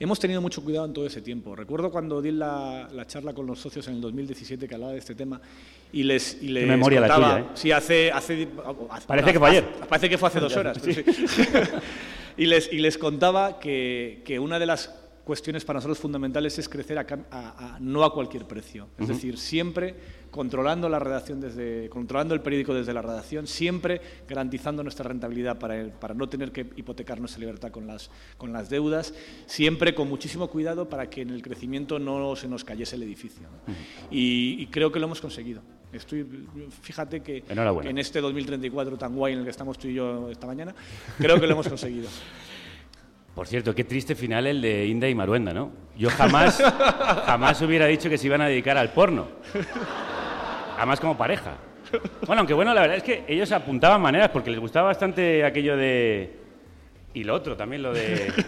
Hemos 0.00 0.18
tenido 0.18 0.40
mucho 0.40 0.64
cuidado 0.64 0.86
en 0.86 0.92
todo 0.92 1.06
ese 1.06 1.22
tiempo. 1.22 1.54
Recuerdo 1.54 1.92
cuando 1.92 2.20
di 2.20 2.32
la, 2.32 2.88
la 2.92 3.06
charla 3.06 3.32
con 3.34 3.46
los 3.46 3.60
socios 3.60 3.86
en 3.86 3.94
el 3.94 4.00
2017 4.00 4.66
que 4.66 4.74
hablaba 4.74 4.92
de 4.92 4.98
este 4.98 5.14
tema 5.14 5.40
y 5.92 6.02
les, 6.02 6.42
y 6.42 6.48
les 6.48 6.66
memoria 6.66 7.00
la 7.00 7.06
contaba- 7.08 7.34
tuya, 7.38 7.46
¿eh? 7.46 7.50
Sí, 7.54 7.70
hace, 7.70 8.10
hace, 8.10 8.48
hace- 8.90 9.06
Parece 9.06 9.32
que 9.32 9.38
fue 9.38 9.48
hace- 9.50 9.58
ayer. 9.58 9.70
Parece 9.88 10.08
que 10.10 10.18
fue 10.18 10.28
hace 10.28 10.40
dos 10.40 10.56
horas. 10.56 10.78
pero 10.82 10.92
sí. 10.92 11.04
y, 12.38 12.46
les, 12.46 12.72
y 12.72 12.78
les 12.78 12.98
contaba 12.98 13.60
que, 13.60 14.22
que 14.24 14.40
una 14.40 14.58
de 14.58 14.66
las 14.66 14.88
cuestiones 15.24 15.64
para 15.64 15.76
nosotros 15.78 15.98
fundamentales 15.98 16.58
es 16.58 16.68
crecer 16.68 16.98
a, 16.98 17.06
a- 17.30 17.74
a- 17.76 17.78
no 17.80 18.04
a 18.04 18.12
cualquier 18.12 18.44
precio. 18.46 18.88
Es 18.98 19.08
decir, 19.08 19.38
siempre 19.38 19.94
controlando 20.30 20.88
la 20.88 20.98
redacción 20.98 21.40
desde, 21.40 21.88
controlando 21.90 22.34
el 22.34 22.40
periódico 22.40 22.72
desde 22.74 22.92
la 22.94 23.02
redacción, 23.02 23.46
siempre 23.46 24.00
garantizando 24.28 24.82
nuestra 24.82 25.06
rentabilidad 25.08 25.58
para, 25.58 25.78
el- 25.80 25.90
para 25.90 26.14
no 26.14 26.28
tener 26.28 26.50
que 26.52 26.66
hipotecar 26.76 27.20
nuestra 27.20 27.40
libertad 27.40 27.70
con 27.70 27.86
las, 27.86 28.10
con 28.36 28.52
las 28.52 28.68
deudas, 28.70 29.14
siempre 29.46 29.94
con 29.94 30.08
muchísimo 30.08 30.48
cuidado 30.48 30.88
para 30.88 31.08
que 31.08 31.22
en 31.22 31.30
el 31.30 31.42
crecimiento 31.42 31.98
no 31.98 32.34
se 32.34 32.48
nos 32.48 32.64
cayese 32.64 32.96
el 32.96 33.02
edificio. 33.04 33.42
¿no? 33.42 33.74
y, 34.10 34.56
y 34.60 34.66
creo 34.68 34.90
que 34.90 34.98
lo 34.98 35.06
hemos 35.06 35.20
conseguido. 35.20 35.62
Estoy, 35.92 36.26
fíjate 36.80 37.20
que 37.20 37.44
en 37.90 37.98
este 37.98 38.20
2034 38.22 38.96
tan 38.96 39.14
guay 39.14 39.34
en 39.34 39.40
el 39.40 39.44
que 39.44 39.50
estamos 39.50 39.78
tú 39.78 39.88
y 39.88 39.94
yo 39.94 40.30
esta 40.30 40.46
mañana, 40.46 40.74
creo 41.18 41.38
que 41.38 41.46
lo 41.46 41.52
hemos 41.52 41.68
conseguido. 41.68 42.08
Por 43.34 43.46
cierto, 43.46 43.74
qué 43.74 43.84
triste 43.84 44.14
final 44.14 44.46
el 44.46 44.60
de 44.60 44.86
Inda 44.86 45.08
y 45.08 45.14
Maruenda, 45.14 45.54
¿no? 45.54 45.72
Yo 45.96 46.10
jamás, 46.10 46.62
jamás 47.26 47.60
hubiera 47.62 47.86
dicho 47.86 48.10
que 48.10 48.18
se 48.18 48.26
iban 48.26 48.42
a 48.42 48.48
dedicar 48.48 48.76
al 48.76 48.90
porno. 48.90 49.28
Jamás 50.76 51.00
como 51.00 51.16
pareja. 51.16 51.56
Bueno, 52.26 52.40
aunque 52.40 52.54
bueno, 52.54 52.74
la 52.74 52.82
verdad 52.82 52.98
es 52.98 53.02
que 53.02 53.24
ellos 53.28 53.50
apuntaban 53.52 54.00
maneras 54.00 54.30
porque 54.30 54.50
les 54.50 54.60
gustaba 54.60 54.88
bastante 54.88 55.44
aquello 55.44 55.76
de... 55.76 56.40
Y 57.14 57.24
lo 57.24 57.34
otro, 57.34 57.56
también 57.56 57.82
lo 57.82 57.92
de... 57.92 58.32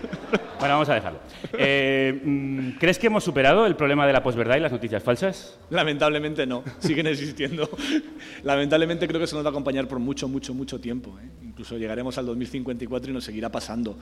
Bueno, 0.59 0.77
vamos 0.77 0.89
a 0.89 0.95
dejarlo. 0.95 1.19
Eh, 1.59 2.21
mm, 2.25 2.71
¿Crees 2.79 2.99
que 2.99 3.09
hemos 3.09 3.23
superado 3.23 3.67
el 3.67 3.77
problema 3.77 4.07
de 4.07 4.15
la 4.15 4.23
posverdad 4.23 4.57
y 4.57 4.61
las 4.61 4.73
noticias 4.73 5.03
falsas? 5.03 5.59
Lamentablemente 5.69 6.47
no, 6.47 6.63
siguen 6.79 7.07
existiendo. 7.07 7.69
Lamentablemente 8.45 9.07
creo 9.07 9.21
que 9.21 9.27
se 9.27 9.35
nos 9.35 9.45
va 9.45 9.49
a 9.49 9.51
acompañar 9.51 9.87
por 9.89 9.99
mucho, 9.99 10.27
mucho, 10.27 10.55
mucho 10.55 10.81
tiempo. 10.81 11.19
¿eh? 11.19 11.29
Incluso 11.43 11.77
llegaremos 11.77 12.17
al 12.17 12.25
2054 12.27 13.11
y 13.11 13.15
nos 13.15 13.25
seguirá 13.25 13.51
pasando. 13.51 13.99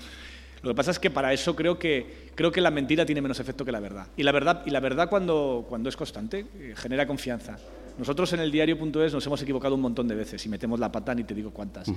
Lo 0.63 0.71
que 0.71 0.75
pasa 0.75 0.93
es 0.93 0.99
que 0.99 1.11
para 1.11 1.33
eso 1.33 1.57
creo 1.57 1.79
que, 1.79 2.31
creo 2.35 2.53
que 2.53 2.61
la 2.61 2.71
mentira 2.71 3.05
tiene 3.05 3.21
menos 3.21 3.41
efecto 3.41 3.65
que 3.65 3.73
la 3.73 3.81
verdad. 3.81 4.07
Y 4.17 4.23
la 4.23 4.33
verdad, 4.33 4.63
y 4.65 4.71
la 4.71 4.81
verdad 4.81 5.09
cuando, 5.09 5.67
cuando 5.69 5.89
es 5.89 5.97
constante, 5.97 6.47
eh, 6.59 6.75
genera 6.77 7.07
confianza. 7.07 7.59
Nosotros 7.99 8.33
en 8.33 8.41
el 8.41 8.51
diario.es 8.51 9.13
nos 9.13 9.27
hemos 9.27 9.43
equivocado 9.43 9.75
un 9.75 9.81
montón 9.81 10.09
de 10.09 10.15
veces 10.15 10.45
y 10.47 10.49
metemos 10.49 10.81
la 10.81 10.91
pata 10.91 11.15
ni 11.15 11.25
te 11.25 11.35
digo 11.35 11.51
cuántas. 11.51 11.93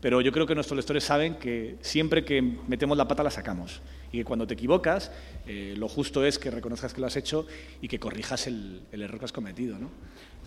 Pero 0.00 0.20
yo 0.20 0.32
creo 0.32 0.46
que 0.46 0.54
nuestros 0.54 0.76
lectores 0.76 1.04
saben 1.04 1.36
que 1.36 1.76
siempre 1.80 2.24
que 2.24 2.42
metemos 2.42 2.98
la 2.98 3.08
pata 3.08 3.22
la 3.22 3.30
sacamos 3.30 3.80
y 4.12 4.18
que 4.18 4.24
cuando 4.24 4.46
te 4.46 4.54
equivocas 4.54 5.10
eh, 5.46 5.74
lo 5.78 5.88
justo 5.88 6.26
es 6.26 6.38
que 6.38 6.50
reconozcas 6.50 6.92
que 6.92 7.00
lo 7.00 7.06
has 7.06 7.16
hecho 7.16 7.46
y 7.80 7.88
que 7.88 7.98
corrijas 7.98 8.46
el, 8.48 8.82
el 8.92 9.02
error 9.02 9.18
que 9.18 9.24
has 9.24 9.32
cometido. 9.32 9.78
¿no? 9.78 9.88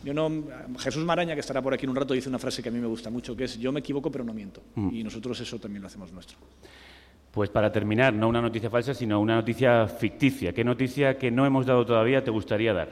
Yo 0.04 0.14
no, 0.14 0.44
Jesús 0.80 1.04
Maraña, 1.06 1.34
que 1.34 1.40
estará 1.40 1.62
por 1.62 1.74
aquí 1.74 1.86
en 1.86 1.92
un 1.92 1.96
rato, 1.96 2.14
dice 2.14 2.30
una 2.30 2.40
frase 2.40 2.62
que 2.62 2.70
a 2.70 2.72
mí 2.72 2.80
me 2.80 2.88
gusta 2.88 3.10
mucho, 3.10 3.36
que 3.36 3.46
es 3.46 3.58
yo 3.58 3.72
me 3.72 3.80
equivoco 3.80 4.12
pero 4.12 4.24
no 4.24 4.34
miento. 4.34 4.62
Y 4.92 5.04
nosotros 5.04 5.40
eso 5.40 5.60
también 5.60 5.82
lo 5.82 5.88
hacemos 5.88 6.12
nuestro. 6.12 6.38
Pues 7.34 7.50
para 7.50 7.72
terminar, 7.72 8.14
no 8.14 8.28
una 8.28 8.42
noticia 8.42 8.70
falsa, 8.70 8.94
sino 8.94 9.20
una 9.20 9.36
noticia 9.36 9.88
ficticia. 9.88 10.54
¿Qué 10.54 10.64
noticia 10.64 11.18
que 11.18 11.32
no 11.32 11.46
hemos 11.48 11.66
dado 11.66 11.84
todavía 11.84 12.24
te 12.24 12.30
gustaría 12.30 12.74
dar? 12.74 12.90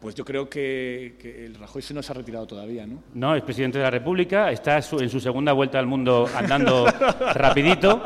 Pues 0.00 0.14
yo 0.16 0.24
creo 0.24 0.48
que, 0.48 1.14
que 1.20 1.44
el 1.46 1.54
Rajoy 1.54 1.80
se 1.82 1.94
nos 1.94 2.10
ha 2.10 2.14
retirado 2.14 2.46
todavía, 2.46 2.86
¿no? 2.86 3.02
No, 3.14 3.36
es 3.36 3.42
presidente 3.42 3.78
de 3.78 3.84
la 3.84 3.90
República, 3.90 4.50
está 4.50 4.82
su- 4.82 4.98
en 4.98 5.10
su 5.10 5.20
segunda 5.20 5.52
vuelta 5.52 5.78
al 5.78 5.86
mundo 5.86 6.28
andando 6.34 6.86
rapidito. 7.34 8.02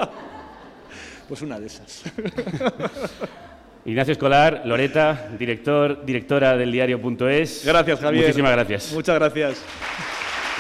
Pues 1.29 1.41
una 1.41 1.59
de 1.59 1.67
esas. 1.67 2.03
Ignacio 3.87 4.13
Escolar, 4.13 4.63
Loreta, 4.67 5.29
director, 5.39 6.05
directora 6.05 6.57
del 6.57 6.71
diario.es. 6.71 7.65
Gracias, 7.65 7.99
Javier. 7.99 8.25
Muchísimas 8.25 8.53
gracias. 8.53 8.93
Muchas 8.93 9.15
gracias. 9.17 9.65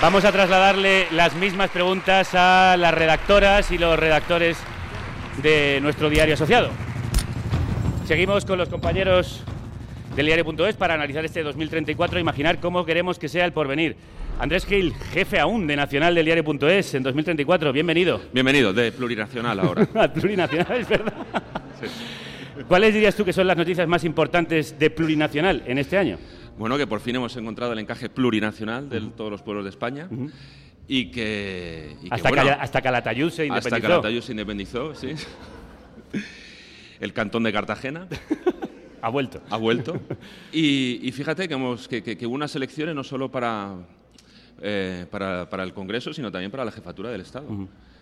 Vamos 0.03 0.25
a 0.25 0.33
trasladarle 0.33 1.07
las 1.13 1.37
mismas 1.37 1.71
preguntas 1.71 2.31
a 2.35 2.77
las 2.77 2.93
redactoras 2.93 3.71
y 3.71 3.79
los 3.79 3.97
redactores 3.97 4.59
de 5.45 5.79
nuestro 5.81 6.11
diario 6.11 6.35
asociado. 6.35 6.71
Seguimos 8.05 8.45
con 8.45 8.59
los 8.59 8.69
compañeros 8.69 9.45
del 10.17 10.27
diario.es 10.27 10.75
para 10.75 10.95
analizar 10.95 11.25
este 11.25 11.45
2034 11.45 12.19
e 12.19 12.21
imaginar 12.21 12.59
cómo 12.59 12.85
queremos 12.85 13.17
que 13.17 13.29
sea 13.29 13.45
el 13.45 13.53
porvenir. 13.53 13.95
Andrés 14.41 14.67
Gil, 14.67 14.93
jefe 15.13 15.39
aún 15.39 15.69
de 15.69 15.77
Nacional 15.77 16.17
del 16.17 16.25
diario.es 16.25 16.95
en 16.95 17.05
2034, 17.05 17.73
bienvenido. 17.73 18.23
Bienvenido, 18.33 18.73
de 18.73 18.91
plurinacional 18.91 19.61
ahora. 19.61 19.87
Al 19.95 20.13
plurinacional, 20.13 20.81
es 20.81 20.89
verdad. 20.89 21.15
¿Cuáles 22.67 22.93
dirías 22.93 23.15
tú 23.15 23.25
que 23.25 23.33
son 23.33 23.47
las 23.47 23.57
noticias 23.57 23.87
más 23.87 24.03
importantes 24.03 24.77
de 24.77 24.91
plurinacional 24.91 25.63
en 25.65 25.79
este 25.79 25.97
año? 25.97 26.19
Bueno, 26.59 26.77
que 26.79 26.87
por 26.87 27.01
fin 27.01 27.17
hemos 27.17 27.37
encontrado 27.37 27.73
el 27.73 27.79
encaje 27.79 28.09
plurinacional 28.09 28.89
de 28.89 29.01
todos 29.01 29.31
los 29.31 29.43
pueblos 29.43 29.65
de 29.65 29.71
España 29.71 30.09
y 30.89 31.11
que... 31.11 31.97
y 32.03 32.09
que, 32.09 32.15
Hasta, 32.15 32.29
bueno, 32.29 32.45
Cala- 32.45 32.63
hasta 32.63 32.83
Calatayud 32.83 33.31
se 33.31 33.43
hasta 33.43 33.47
independizó. 33.59 33.89
Calatayud 33.89 34.21
se 34.23 34.33
independizó, 34.33 34.95
sí. 34.95 35.09
El 37.01 37.13
cantón 37.13 37.43
de 37.43 37.53
Cartagena 37.53 38.07
Ha 39.01 39.09
vuelto. 39.09 39.41
ha 39.51 39.57
vuelto. 39.57 40.01
Y, 40.53 41.01
y 41.03 41.11
fíjate 41.13 41.49
que, 41.49 41.55
hemos, 41.55 41.89
que, 41.89 42.03
que- 42.03 42.17
que 42.17 42.27
hubo 42.27 42.35
unas 42.35 42.55
elecciones 42.55 42.95
no 42.95 43.03
solo 43.03 43.31
para, 43.31 43.75
eh, 44.61 45.07
para, 45.11 45.49
para 45.51 45.65
el 45.65 45.73
Congreso, 45.73 46.13
sino 46.13 46.31
también 46.31 46.51
para 46.53 46.65
la 46.65 46.71
jefatura 46.71 47.11
del 47.11 47.23
Estado. 47.23 47.47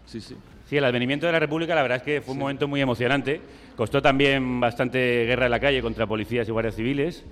Sí, 0.04 0.20
sí. 0.20 0.34
Sí, 0.68 0.76
el 0.76 0.84
advenimiento 0.84 1.26
de 1.26 1.32
la 1.32 1.38
República 1.40 1.74
la 1.74 1.82
verdad 1.82 1.96
es 1.98 2.02
que 2.02 2.20
fue 2.20 2.32
un 2.34 2.40
momento 2.40 2.68
muy 2.68 2.80
emocionante. 2.80 3.40
Costó 3.76 4.02
también 4.02 4.60
bastante 4.60 5.24
guerra 5.26 5.46
en 5.46 5.50
la 5.52 5.60
calle 5.60 5.80
contra 5.80 6.06
policías 6.06 6.46
y 6.48 6.50
guardias 6.50 6.74
civiles. 6.76 7.24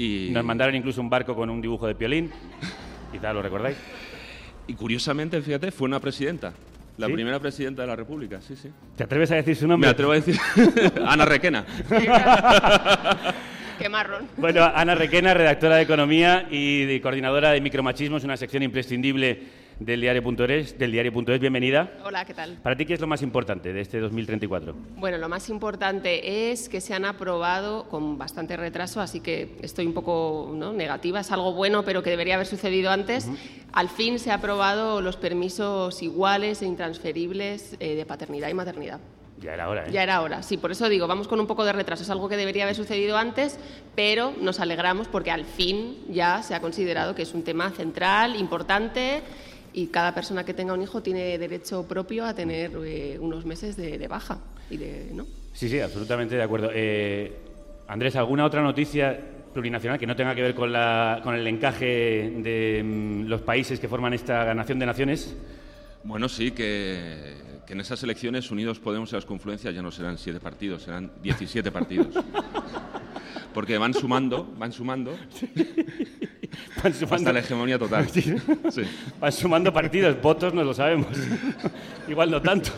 Y, 0.00 0.30
Nos 0.30 0.42
mandaron 0.46 0.74
incluso 0.74 1.02
un 1.02 1.10
barco 1.10 1.34
con 1.34 1.50
un 1.50 1.60
dibujo 1.60 1.86
de 1.86 1.94
piolín. 1.94 2.30
Quizás 3.12 3.34
lo 3.34 3.42
recordáis. 3.42 3.76
y 4.66 4.72
curiosamente, 4.72 5.42
fíjate, 5.42 5.70
fue 5.70 5.88
una 5.88 6.00
presidenta. 6.00 6.54
La 6.96 7.06
¿Sí? 7.06 7.12
primera 7.12 7.38
presidenta 7.38 7.82
de 7.82 7.88
la 7.88 7.96
República, 7.96 8.40
sí, 8.40 8.56
sí. 8.56 8.70
¿Te 8.96 9.04
atreves 9.04 9.30
a 9.30 9.34
decir 9.34 9.56
su 9.56 9.68
nombre? 9.68 9.88
Me 9.88 9.90
atrevo 9.90 10.12
a 10.12 10.14
decir 10.14 10.36
Ana 11.06 11.26
Requena. 11.26 11.66
Qué 13.78 13.88
marrón. 13.90 14.26
Bueno, 14.38 14.64
Ana 14.74 14.94
Requena, 14.94 15.34
redactora 15.34 15.76
de 15.76 15.82
Economía 15.82 16.46
y 16.50 16.86
de 16.86 17.00
coordinadora 17.02 17.50
de 17.50 17.60
Micromachismos, 17.60 18.24
una 18.24 18.38
sección 18.38 18.62
imprescindible 18.62 19.42
del 19.80 20.00
diario.es. 20.02 20.78
Del 20.78 20.92
diario.es, 20.92 21.40
bienvenida. 21.40 21.90
Hola, 22.04 22.24
¿qué 22.24 22.34
tal? 22.34 22.58
¿Para 22.62 22.76
ti 22.76 22.84
qué 22.84 22.94
es 22.94 23.00
lo 23.00 23.06
más 23.06 23.22
importante 23.22 23.72
de 23.72 23.80
este 23.80 23.98
2034? 23.98 24.74
Bueno, 24.96 25.18
lo 25.18 25.28
más 25.28 25.48
importante 25.48 26.52
es 26.52 26.68
que 26.68 26.80
se 26.80 26.94
han 26.94 27.06
aprobado 27.06 27.88
con 27.88 28.18
bastante 28.18 28.56
retraso, 28.56 29.00
así 29.00 29.20
que 29.20 29.56
estoy 29.62 29.86
un 29.86 29.94
poco 29.94 30.52
¿no? 30.54 30.72
negativa. 30.72 31.20
Es 31.20 31.32
algo 31.32 31.54
bueno, 31.54 31.82
pero 31.84 32.02
que 32.02 32.10
debería 32.10 32.34
haber 32.34 32.46
sucedido 32.46 32.90
antes. 32.90 33.28
Al 33.72 33.88
fin 33.88 34.18
se 34.18 34.30
han 34.30 34.40
aprobado 34.40 35.00
los 35.00 35.16
permisos 35.16 36.02
iguales 36.02 36.62
e 36.62 36.66
intransferibles 36.66 37.76
eh, 37.80 37.94
de 37.94 38.06
paternidad 38.06 38.48
y 38.48 38.54
maternidad. 38.54 39.00
Ya 39.40 39.54
era 39.54 39.70
hora, 39.70 39.86
¿eh? 39.86 39.90
Ya 39.90 40.02
era 40.02 40.20
hora, 40.20 40.42
sí, 40.42 40.58
por 40.58 40.70
eso 40.70 40.86
digo, 40.90 41.06
vamos 41.06 41.26
con 41.26 41.40
un 41.40 41.46
poco 41.46 41.64
de 41.64 41.72
retraso. 41.72 42.02
Es 42.02 42.10
algo 42.10 42.28
que 42.28 42.36
debería 42.36 42.64
haber 42.64 42.76
sucedido 42.76 43.16
antes, 43.16 43.58
pero 43.96 44.34
nos 44.38 44.60
alegramos 44.60 45.08
porque 45.08 45.30
al 45.30 45.46
fin 45.46 45.96
ya 46.10 46.42
se 46.42 46.54
ha 46.54 46.60
considerado 46.60 47.14
que 47.14 47.22
es 47.22 47.32
un 47.32 47.42
tema 47.42 47.70
central, 47.70 48.36
importante, 48.36 49.22
y 49.72 49.86
cada 49.86 50.14
persona 50.14 50.44
que 50.44 50.54
tenga 50.54 50.74
un 50.74 50.82
hijo 50.82 51.02
tiene 51.02 51.38
derecho 51.38 51.86
propio 51.86 52.24
a 52.24 52.34
tener 52.34 52.72
eh, 52.84 53.18
unos 53.20 53.44
meses 53.44 53.76
de, 53.76 53.98
de 53.98 54.08
baja. 54.08 54.38
Y 54.70 54.76
de, 54.76 55.10
¿no? 55.12 55.26
Sí, 55.52 55.68
sí, 55.68 55.80
absolutamente 55.80 56.36
de 56.36 56.42
acuerdo. 56.42 56.70
Eh, 56.72 57.32
Andrés, 57.88 58.16
¿alguna 58.16 58.44
otra 58.44 58.62
noticia 58.62 59.18
plurinacional 59.52 59.98
que 59.98 60.06
no 60.06 60.14
tenga 60.14 60.34
que 60.34 60.42
ver 60.42 60.54
con, 60.54 60.72
la, 60.72 61.20
con 61.22 61.34
el 61.34 61.46
encaje 61.46 62.32
de 62.36 62.82
mm, 62.84 63.26
los 63.26 63.42
países 63.42 63.80
que 63.80 63.88
forman 63.88 64.14
esta 64.14 64.54
nación 64.54 64.78
de 64.78 64.86
naciones? 64.86 65.36
Bueno, 66.04 66.28
sí, 66.28 66.52
que, 66.52 67.34
que 67.66 67.72
en 67.72 67.80
esas 67.80 68.02
elecciones 68.02 68.50
Unidos 68.50 68.78
Podemos 68.78 69.12
y 69.12 69.16
las 69.16 69.24
confluencias 69.24 69.74
ya 69.74 69.82
no 69.82 69.90
serán 69.90 70.18
siete 70.18 70.40
partidos, 70.40 70.82
serán 70.82 71.10
17 71.22 71.70
partidos. 71.70 72.08
Porque 73.54 73.76
van 73.78 73.92
sumando, 73.92 74.44
van 74.56 74.72
sumando 74.72 75.12
Van 76.82 76.94
sumando, 76.94 77.16
hasta 77.16 77.32
la 77.32 77.40
hegemonía 77.40 77.78
total. 77.78 78.08
Sí. 78.70 78.82
van 79.20 79.32
sumando 79.32 79.72
partidos, 79.72 80.20
votos 80.20 80.54
no 80.54 80.64
lo 80.64 80.72
sabemos. 80.74 81.08
Igual 82.08 82.30
no 82.30 82.40
tantos. 82.40 82.74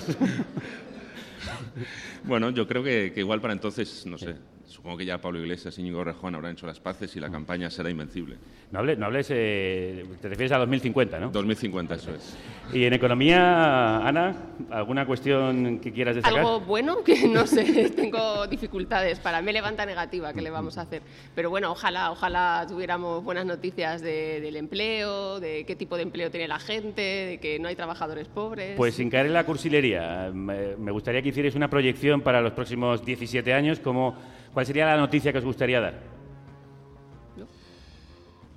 Bueno, 2.24 2.50
yo 2.50 2.66
creo 2.66 2.82
que, 2.82 3.12
que 3.12 3.20
igual 3.20 3.40
para 3.40 3.52
entonces, 3.52 4.06
no 4.06 4.16
sé, 4.18 4.36
supongo 4.82 4.98
que 4.98 5.04
ya 5.04 5.18
Pablo 5.18 5.38
Iglesias 5.38 5.78
y 5.78 5.80
Íñigo 5.82 6.02
Rejón 6.02 6.34
habrán 6.34 6.54
hecho 6.54 6.66
las 6.66 6.80
paces 6.80 7.14
y 7.14 7.20
la 7.20 7.30
campaña 7.30 7.70
será 7.70 7.88
invencible. 7.88 8.34
No 8.72 8.80
hables, 8.80 8.98
no 8.98 9.06
hables 9.06 9.28
eh, 9.30 10.04
te 10.20 10.28
refieres 10.28 10.50
a 10.50 10.58
2050, 10.58 11.20
¿no? 11.20 11.30
2050, 11.30 11.94
eso 11.94 12.12
es. 12.12 12.36
Y 12.72 12.84
en 12.84 12.92
economía, 12.92 13.98
Ana, 14.04 14.34
¿alguna 14.72 15.06
cuestión 15.06 15.78
que 15.78 15.92
quieras 15.92 16.16
destacar? 16.16 16.40
Algo 16.40 16.58
bueno 16.62 17.04
que 17.04 17.28
no 17.28 17.46
sé, 17.46 17.90
tengo 17.96 18.44
dificultades. 18.48 19.20
Para 19.20 19.40
mí 19.40 19.52
levanta 19.52 19.86
negativa, 19.86 20.32
¿qué 20.32 20.42
le 20.42 20.50
vamos 20.50 20.76
a 20.78 20.80
hacer? 20.80 21.02
Pero 21.32 21.48
bueno, 21.48 21.70
ojalá, 21.70 22.10
ojalá 22.10 22.66
tuviéramos 22.68 23.22
buenas 23.22 23.46
noticias 23.46 24.02
de- 24.02 24.40
del 24.40 24.56
empleo, 24.56 25.38
de 25.38 25.64
qué 25.64 25.76
tipo 25.76 25.94
de 25.96 26.02
empleo 26.02 26.28
tiene 26.32 26.48
la 26.48 26.58
gente, 26.58 27.02
de 27.02 27.38
que 27.38 27.60
no 27.60 27.68
hay 27.68 27.76
trabajadores 27.76 28.26
pobres. 28.26 28.74
Pues 28.76 28.94
sin 28.96 29.10
caer 29.10 29.26
en 29.26 29.34
la 29.34 29.44
cursilería, 29.46 30.32
me 30.34 30.90
gustaría 30.90 31.22
que 31.22 31.28
hicierais 31.28 31.54
una 31.54 31.70
proyección 31.70 32.20
para 32.20 32.40
los 32.40 32.52
próximos 32.52 33.04
17 33.04 33.54
años. 33.54 33.78
Como, 33.78 34.16
¿Cuál 34.52 34.66
sería 34.66 34.86
la 34.86 34.96
noticia 34.96 35.32
que 35.32 35.38
os 35.38 35.44
gustaría 35.44 35.80
dar? 35.80 35.94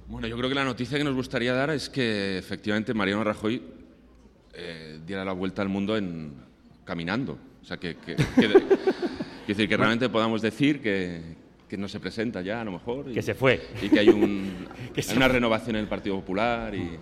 Bueno, 0.07 0.27
yo 0.27 0.37
creo 0.37 0.49
que 0.49 0.55
la 0.55 0.63
noticia 0.63 0.97
que 0.97 1.03
nos 1.03 1.15
gustaría 1.15 1.53
dar 1.53 1.71
es 1.71 1.89
que 1.89 2.37
efectivamente 2.37 2.93
Mariano 2.93 3.23
Rajoy 3.23 3.61
eh, 4.53 4.99
diera 5.05 5.25
la 5.25 5.31
vuelta 5.31 5.61
al 5.63 5.69
mundo 5.69 5.97
en, 5.97 6.33
caminando. 6.83 7.37
O 7.61 7.65
sea, 7.65 7.77
que, 7.77 7.95
que, 7.97 8.15
que- 8.15 8.25
quiero 8.35 8.59
decir, 9.47 9.67
que 9.67 9.77
realmente 9.77 10.07
podamos 10.09 10.41
decir 10.43 10.79
que, 10.81 11.21
que 11.67 11.77
no 11.77 11.87
se 11.87 11.99
presenta 11.99 12.41
ya, 12.41 12.61
a 12.61 12.63
lo 12.65 12.73
mejor. 12.73 13.09
y- 13.09 13.13
Que 13.13 13.21
se 13.23 13.33
fue. 13.33 13.59
Y 13.81 13.89
que 13.89 13.99
hay, 13.99 14.09
un, 14.09 14.67
Que 14.93 14.99
hay 15.01 15.03
se 15.03 15.15
una 15.15 15.27
renovación 15.27 15.75
en 15.77 15.81
el 15.83 15.87
Partido 15.87 16.15
Popular. 16.17 16.75
Y, 16.75 16.97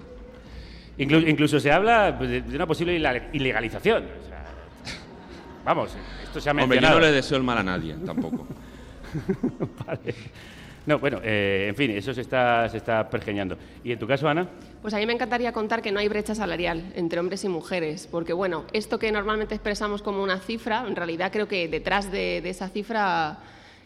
Inclu- 0.99 1.27
incluso 1.27 1.59
se 1.59 1.71
habla 1.71 2.15
pues, 2.17 2.29
de, 2.29 2.55
una 2.55 2.65
posible 2.67 2.95
ilegalización. 3.33 4.03
O 4.23 4.27
sea, 4.27 4.45
vamos, 5.65 5.91
esto 6.23 6.39
se 6.39 6.47
ha 6.49 6.51
Hombre, 6.51 6.63
yo 6.65 6.69
mencionado. 6.69 6.99
no 7.01 7.05
le 7.05 7.11
deseo 7.11 7.37
el 7.37 7.43
mal 7.43 7.57
a 7.57 7.63
nadie, 7.63 7.95
tampoco. 8.05 8.47
No, 10.85 10.99
bueno, 10.99 11.21
eh, 11.23 11.67
en 11.69 11.75
fin, 11.75 11.91
eso 11.91 12.13
se 12.13 12.19
está, 12.19 12.67
se 12.67 12.75
está 12.75 13.09
pergeñando. 13.09 13.57
¿Y 13.85 13.93
en 13.93 13.99
tu 13.99 14.05
caso, 14.05 14.27
Ana? 14.27 14.49
Pues 14.81 14.93
a 14.93 14.97
mí 14.97 15.05
me 15.05 15.13
encantaría 15.13 15.53
contar 15.53 15.81
que 15.81 15.93
no 15.93 15.99
hay 15.99 16.09
brecha 16.09 16.35
salarial 16.35 16.91
entre 16.95 17.21
hombres 17.21 17.45
y 17.45 17.47
mujeres, 17.47 18.05
porque 18.11 18.33
bueno, 18.33 18.65
esto 18.73 18.99
que 18.99 19.09
normalmente 19.09 19.55
expresamos 19.55 20.01
como 20.01 20.21
una 20.21 20.39
cifra, 20.39 20.83
en 20.85 20.97
realidad 20.97 21.31
creo 21.31 21.47
que 21.47 21.69
detrás 21.69 22.11
de, 22.11 22.41
de 22.41 22.49
esa 22.49 22.67
cifra 22.67 23.37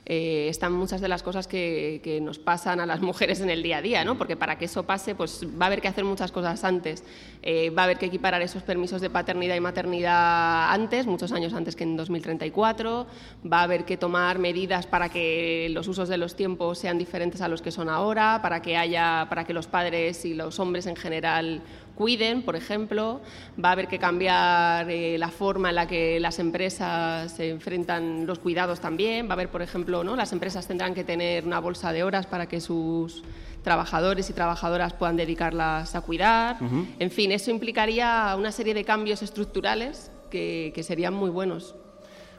eh, 0.10 0.48
están 0.48 0.72
muchas 0.72 1.02
de 1.02 1.10
las 1.10 1.22
cosas 1.22 1.48
que, 1.48 2.00
que 2.02 2.22
nos 2.22 2.39
pasan 2.39 2.80
a 2.80 2.86
las 2.86 3.02
mujeres 3.10 3.41
en 3.41 3.50
el 3.50 3.62
día 3.62 3.78
a 3.78 3.82
día, 3.82 4.06
¿no? 4.06 4.17
Porque 4.17 4.38
para 4.38 4.58
que 4.58 4.65
eso 4.65 4.84
pase, 4.84 5.15
pues 5.15 5.46
va 5.60 5.65
a 5.65 5.67
haber 5.67 5.82
que 5.82 5.89
hacer 5.89 6.06
muchas 6.06 6.32
cosas 6.32 6.63
antes. 6.63 7.04
Eh, 7.41 7.72
va 7.72 7.82
a 7.82 7.86
haber 7.86 7.98
que 7.98 8.06
equiparar 8.06 8.41
esos 8.41 8.63
permisos 8.63 9.02
de 9.02 9.10
paternidad 9.10 9.56
y 9.56 9.60
maternidad 9.60 10.72
antes, 10.72 11.08
muchos 11.08 11.34
años 11.34 11.54
antes 11.54 11.76
que 11.76 11.84
en 11.84 11.98
2034. 11.98 13.06
Va 13.52 13.60
a 13.60 13.63
haber 13.63 13.84
que 13.84 13.98
tomar 13.98 14.39
medidas 14.39 14.88
para 14.88 15.10
que 15.10 15.67
los 15.72 15.89
usos 15.89 16.08
de 16.08 16.15
los 16.15 16.38
tiempos 16.38 16.78
sean 16.80 16.98
diferentes 16.98 17.41
a 17.41 17.50
los 17.50 17.62
que 17.62 17.72
son 17.72 17.89
ahora, 17.89 18.39
para 18.41 18.62
que 18.62 18.78
haya, 18.78 19.28
para 19.28 19.43
que 19.43 19.54
los 19.54 19.67
padres 19.67 20.24
y 20.24 20.34
los 20.34 20.58
hombres 20.60 20.86
en 20.86 20.96
general 20.96 21.62
cuiden, 21.97 22.43
por 22.43 22.55
ejemplo, 22.55 23.19
va 23.63 23.69
a 23.69 23.71
haber 23.71 23.88
que 23.88 23.97
cambiar 23.97 24.89
eh, 24.89 25.17
la 25.17 25.29
forma 25.29 25.69
en 25.69 25.75
la 25.75 25.88
que 25.88 26.19
las 26.19 26.38
empresas 26.39 27.31
se 27.31 27.49
enfrentan 27.49 28.27
los 28.27 28.39
cuidados 28.39 28.79
también, 28.79 29.25
va 29.25 29.31
a 29.31 29.33
haber, 29.33 29.49
por 29.49 29.62
ejemplo, 29.62 30.03
¿no? 30.03 30.15
las 30.15 30.31
empresas 30.31 30.67
tendrán 30.67 30.93
que 30.93 31.03
tener 31.03 31.45
una 31.45 31.60
bolsa 31.60 31.91
de 31.91 32.03
horas 32.03 32.27
para 32.27 32.45
que 32.45 32.62
sus 32.62 33.23
trabajadores 33.63 34.29
y 34.29 34.33
trabajadoras 34.33 34.93
puedan 34.93 35.17
dedicarlas 35.17 35.95
a 35.95 36.01
cuidar. 36.01 36.57
En 36.99 37.12
fin, 37.12 37.31
eso 37.31 37.51
implicaría 37.51 38.33
una 38.38 38.51
serie 38.51 38.73
de 38.73 38.86
cambios 38.86 39.21
estructurales 39.21 40.12
que, 40.29 40.71
que 40.73 40.83
serían 40.83 41.13
muy 41.13 41.29
buenos. 41.31 41.75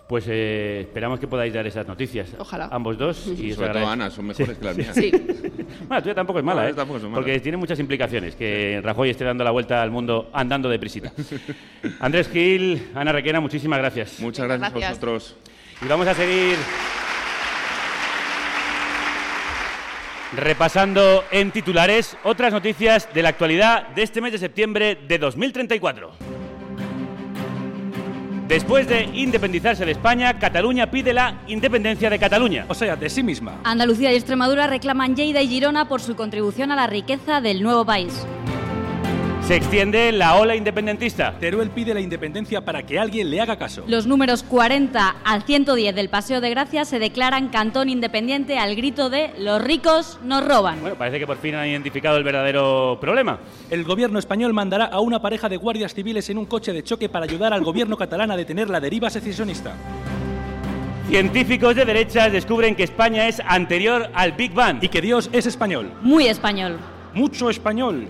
Pues 0.08 0.24
eh, 0.26 0.80
esperamos 0.80 1.20
que 1.20 1.28
podáis 1.28 1.52
dar 1.52 1.66
esas 1.66 1.86
noticias. 1.86 2.30
Ojalá. 2.38 2.70
Ambos 2.72 2.96
dos. 2.96 3.26
Y 3.26 3.52
Sobre 3.52 3.74
todo. 3.74 3.86
Ana, 3.86 4.10
son 4.10 4.26
mejores 4.26 4.56
que 4.56 4.64
las 4.64 4.76
mías. 4.76 4.94
Sí. 4.94 5.12
Bueno, 5.88 5.94
la 6.01 6.03
tuya 6.03 6.14
tampoco 6.14 6.38
es 6.38 6.44
mala, 6.44 6.62
No, 6.64 6.68
¿eh? 6.68 6.74
tampoco 6.74 7.01
son. 7.01 7.12
Porque 7.12 7.40
tiene 7.40 7.57
muchas 7.57 7.79
implicaciones 7.81 8.37
que 8.37 8.81
Rajoy 8.85 9.09
esté 9.11 9.24
dando 9.24 9.42
la 9.42 9.51
vuelta 9.51 9.83
al 9.83 9.90
mundo 9.90 10.29
andando 10.35 10.68
de 10.68 10.79
prisita. 10.79 11.12
Andrés 12.01 12.29
Gil, 12.31 12.90
Ana 12.94 13.11
Requena, 13.12 13.40
muchísimas 13.40 13.79
gracias. 13.79 14.20
Muchas 14.20 14.46
Venga, 14.46 14.59
gracias, 14.59 14.77
a 14.77 14.79
gracias. 14.79 15.01
vosotros. 15.01 15.37
Y 15.81 15.88
vamos 15.88 16.07
a 16.07 16.14
seguir 16.14 16.57
repasando 20.37 21.24
en 21.31 21.51
titulares 21.51 22.16
otras 22.24 22.53
noticias 22.53 23.09
de 23.14 23.22
la 23.22 23.31
actualidad 23.31 23.88
de 23.88 24.03
este 24.03 24.20
mes 24.20 24.33
de 24.33 24.38
septiembre 24.38 24.98
de 25.09 25.18
2034. 25.18 26.11
Después 28.48 28.88
de 28.88 29.02
independizarse 29.12 29.84
de 29.84 29.92
España, 29.92 30.38
Cataluña 30.38 30.90
pide 30.90 31.12
la 31.12 31.42
independencia 31.48 32.08
de 32.08 32.18
Cataluña. 32.18 32.64
O 32.68 32.74
sea, 32.74 32.96
de 32.96 33.11
sí 33.11 33.22
misma. 33.22 33.61
Andalucía 33.62 34.11
y 34.11 34.16
Extremadura 34.16 34.66
reclaman 34.66 35.14
Lleida 35.14 35.42
y 35.42 35.48
Girona 35.48 35.87
por 35.87 36.00
su 36.00 36.16
contribución 36.16 36.72
a 36.72 36.76
la 36.76 36.87
riqueza 36.87 37.42
del 37.42 37.62
nuevo 37.62 37.84
país. 37.84 38.26
Se 39.48 39.56
extiende 39.56 40.12
la 40.12 40.37
ola 40.37 40.54
independentista. 40.56 41.34
Teruel 41.40 41.70
pide 41.70 41.94
la 41.94 42.02
independencia 42.02 42.62
para 42.62 42.82
que 42.82 42.98
alguien 42.98 43.30
le 43.30 43.40
haga 43.40 43.56
caso. 43.56 43.82
Los 43.87 44.06
números 44.06 44.42
40 44.42 45.16
al 45.24 45.42
110 45.42 45.94
del 45.94 46.11
Paseo 46.11 46.42
de 46.42 46.50
Gracia 46.50 46.84
se 46.84 46.98
declaran 46.98 47.48
cantón 47.48 47.88
independiente 47.88 48.58
al 48.58 48.76
grito 48.76 49.08
de 49.08 49.30
los 49.38 49.64
ricos 49.64 50.18
nos 50.22 50.46
roban. 50.46 50.82
Bueno, 50.82 50.96
parece 50.96 51.18
que 51.18 51.26
por 51.26 51.38
fin 51.38 51.54
han 51.54 51.66
identificado 51.66 52.18
el 52.18 52.24
verdadero 52.24 52.98
problema. 53.00 53.38
El 53.70 53.84
gobierno 53.84 54.18
español 54.18 54.52
mandará 54.52 54.84
a 54.84 55.00
una 55.00 55.22
pareja 55.22 55.48
de 55.48 55.56
guardias 55.56 55.94
civiles 55.94 56.28
en 56.28 56.37
un 56.37 56.44
coche 56.44 56.74
de 56.74 56.82
choque 56.82 57.08
para 57.08 57.24
ayudar 57.24 57.54
al 57.54 57.64
gobierno 57.64 57.96
catalán 57.96 58.30
a 58.30 58.37
detener 58.37 58.68
la 58.68 58.80
deriva 58.80 59.08
secesionista. 59.08 59.72
Científicos 61.08 61.74
de 61.74 61.87
derechas 61.87 62.30
descubren 62.30 62.76
que 62.76 62.82
España 62.82 63.26
es 63.26 63.40
anterior 63.46 64.11
al 64.12 64.32
Big 64.32 64.52
Bang. 64.52 64.84
Y 64.84 64.90
que 64.90 65.00
Dios 65.00 65.30
es 65.32 65.46
español. 65.46 65.90
Muy 66.02 66.26
español. 66.26 66.76
Mucho 67.14 67.48
español. 67.48 68.08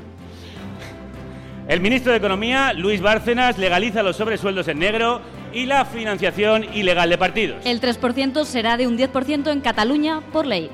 El 1.68 1.82
ministro 1.82 2.12
de 2.12 2.18
Economía, 2.18 2.72
Luis 2.72 3.02
Bárcenas, 3.02 3.58
legaliza 3.58 4.02
los 4.02 4.16
sobresueldos 4.16 4.68
en 4.68 4.78
negro 4.78 5.20
y 5.52 5.66
la 5.66 5.84
financiación 5.84 6.64
ilegal 6.74 7.10
de 7.10 7.18
partidos. 7.18 7.66
El 7.66 7.78
3% 7.78 8.46
será 8.46 8.78
de 8.78 8.86
un 8.86 8.96
10% 8.96 9.52
en 9.52 9.60
Cataluña 9.60 10.22
por 10.32 10.46
ley. 10.46 10.70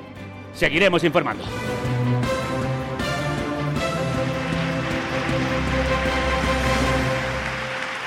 Seguiremos 0.53 1.03
informando. 1.03 1.43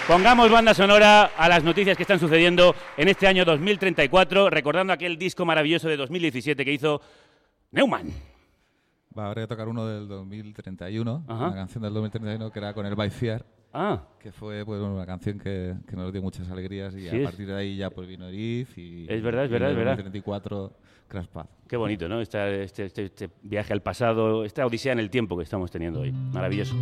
Pongamos 0.06 0.50
banda 0.50 0.72
sonora 0.72 1.32
a 1.36 1.46
las 1.50 1.62
noticias 1.62 1.94
que 1.94 2.04
están 2.04 2.18
sucediendo 2.18 2.74
en 2.96 3.08
este 3.08 3.26
año 3.26 3.44
2034, 3.44 4.48
recordando 4.48 4.94
aquel 4.94 5.18
disco 5.18 5.44
maravilloso 5.44 5.88
de 5.88 5.98
2017 5.98 6.64
que 6.64 6.72
hizo 6.72 7.02
Neumann. 7.70 8.37
Va, 9.18 9.34
que 9.34 9.46
tocar 9.46 9.68
uno 9.68 9.86
del 9.86 10.06
2031, 10.08 11.24
Ajá. 11.26 11.46
una 11.48 11.54
canción 11.54 11.82
del 11.82 11.92
2031 11.94 12.50
que 12.52 12.58
era 12.58 12.72
con 12.74 12.86
el 12.86 12.94
By 12.94 13.10
Fear, 13.10 13.44
Ah, 13.72 14.02
que 14.18 14.32
fue 14.32 14.64
pues, 14.64 14.80
una 14.80 15.04
canción 15.04 15.38
que, 15.38 15.74
que 15.86 15.94
nos 15.96 16.10
dio 16.12 16.22
muchas 16.22 16.50
alegrías 16.50 16.94
y 16.94 17.00
Sí, 17.02 17.08
a 17.08 17.12
es- 17.12 17.24
partir 17.24 17.46
de 17.48 17.54
ahí 17.54 17.76
ya 17.76 17.90
pues 17.90 18.08
vino 18.08 18.26
Erif 18.26 18.78
y 18.78 19.06
Es 19.08 19.22
verdad, 19.22 19.44
es 19.44 19.50
verdad, 19.50 19.70
es 19.70 19.76
verdad. 19.76 19.90
2034 19.96 20.72
Crash 21.08 21.26
Pad. 21.26 21.46
qué 21.66 21.76
bonito, 21.76 22.08
¿no? 22.08 22.20
Esta- 22.20 22.48
este, 22.48 22.84
este- 22.86 23.04
este 23.04 23.30
viaje 23.42 23.72
al 23.72 23.82
pasado, 23.82 24.44
esta 24.44 24.64
odisea 24.64 24.92
en 24.92 25.00
el 25.00 25.10
tiempo 25.10 25.36
que 25.36 25.42
estamos 25.44 25.70
teniendo 25.70 26.00
hoy. 26.00 26.12
Maravilloso. 26.12 26.74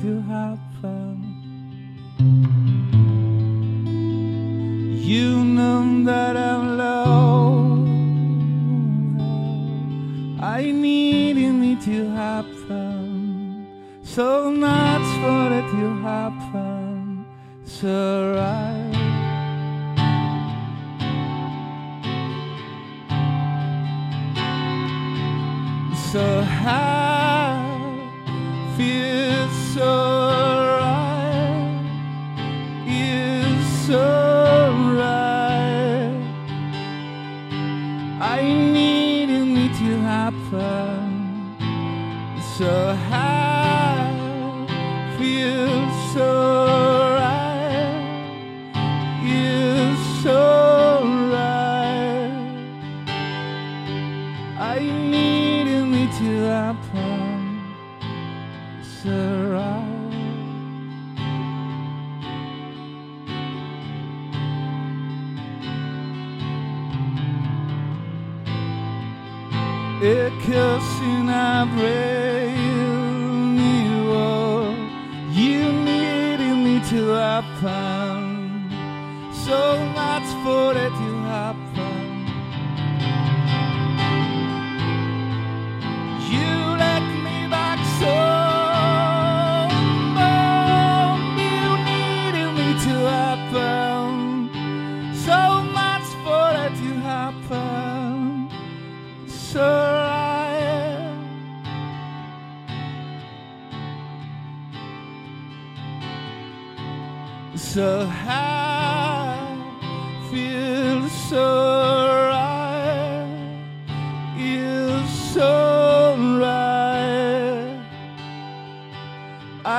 For 0.00 0.06
it 0.06 0.10
to 0.10 0.67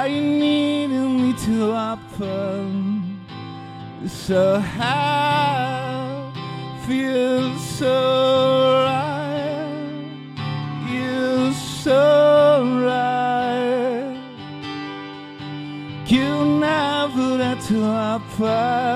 I 0.02 0.08
need 0.08 0.88
me 0.88 1.34
to 1.46 1.72
happen, 1.72 3.20
so 4.08 4.58
high, 4.58 6.32
feels 6.88 7.62
so 7.78 8.86
right, 8.86 10.24
you 10.90 11.52
so 11.52 12.02
right. 12.88 14.16
You 16.08 16.46
never 16.46 17.26
let 17.44 17.60
to 17.68 17.82
happen, 17.82 18.89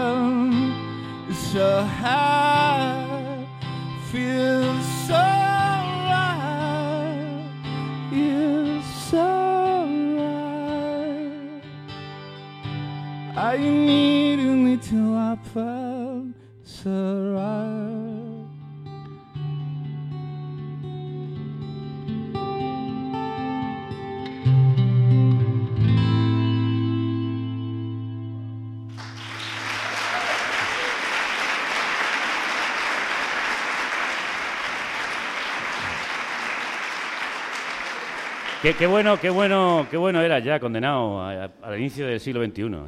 Qué, 38.63 38.73
qué 38.75 38.87
bueno, 38.87 39.19
qué 39.19 39.29
bueno, 39.29 39.87
qué 39.91 39.97
bueno 39.97 40.21
era 40.21 40.39
ya 40.39 40.57
condenado 40.57 41.21
al 41.21 41.77
inicio 41.77 42.07
del 42.07 42.21
siglo 42.21 42.41
XXI. 42.41 42.69
La 42.69 42.79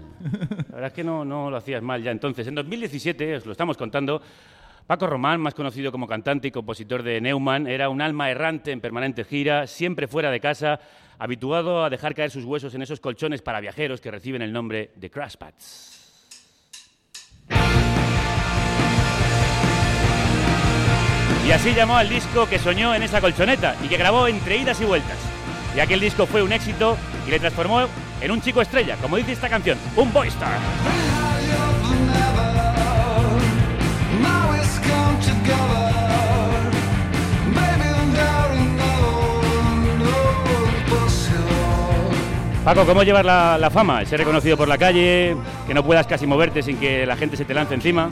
verdad 0.72 0.86
es 0.86 0.94
que 0.94 1.04
no, 1.04 1.26
no 1.26 1.52
lo 1.52 1.58
hacías 1.58 1.84
mal 1.84 2.02
ya 2.02 2.12
entonces. 2.12 2.48
En 2.48 2.56
2017, 2.56 3.36
os 3.36 3.46
lo 3.46 3.52
estamos 3.52 3.76
contando, 3.76 4.22
Paco 4.88 5.06
Román, 5.06 5.42
más 5.42 5.54
conocido 5.54 5.92
como 5.92 6.08
cantante 6.08 6.48
y 6.48 6.52
compositor 6.52 7.04
de 7.04 7.20
Neumann, 7.20 7.68
era 7.68 7.90
un 7.90 8.02
alma 8.02 8.32
errante 8.32 8.72
en 8.72 8.80
permanente 8.80 9.26
gira, 9.26 9.68
siempre 9.68 10.08
fuera 10.08 10.32
de 10.32 10.40
casa, 10.40 10.80
habituado 11.20 11.84
a 11.84 11.90
dejar 11.90 12.16
caer 12.16 12.32
sus 12.32 12.46
huesos 12.46 12.74
en 12.74 12.82
esos 12.82 13.02
colchones 13.02 13.42
para 13.42 13.60
viajeros 13.60 14.00
que 14.00 14.12
reciben 14.12 14.44
el 14.44 14.54
nombre 14.54 14.92
de 14.96 15.12
crash 15.12 15.36
pads. 15.36 15.92
Y 21.46 21.52
así 21.52 21.74
llamó 21.74 21.98
al 21.98 22.08
disco 22.08 22.48
que 22.48 22.60
soñó 22.60 22.96
en 22.96 23.04
esa 23.04 23.20
colchoneta 23.20 23.76
y 23.84 23.90
que 23.90 23.98
grabó 23.98 24.30
entre 24.30 24.56
idas 24.56 24.80
y 24.80 24.86
vueltas. 24.86 25.35
Y 25.76 25.80
aquel 25.80 26.00
disco 26.00 26.26
fue 26.26 26.42
un 26.42 26.54
éxito 26.54 26.96
y 27.28 27.32
le 27.32 27.40
transformó 27.40 27.82
en 28.22 28.32
un 28.32 28.42
chico 28.42 28.62
estrella, 28.62 28.96
como 29.02 29.18
dice 29.18 29.34
esta 29.34 29.50
canción, 29.50 29.78
un 29.98 30.12
boy 30.14 30.30
star. 30.30 30.58
Paco, 42.64 42.84
¿cómo 42.88 43.04
llevas 43.04 43.24
la, 43.24 43.60
la 43.60 43.70
fama? 43.70 44.04
Ser 44.06 44.20
reconocido 44.20 44.58
por 44.58 44.68
la 44.68 44.80
calle, 44.80 45.38
que 45.68 45.74
no 45.76 45.84
puedas 45.84 46.08
casi 46.08 46.26
moverte 46.26 46.64
sin 46.64 46.78
que 46.78 47.06
la 47.06 47.16
gente 47.16 47.38
se 47.38 47.46
te 47.46 47.54
lance 47.54 47.76
encima. 47.76 48.10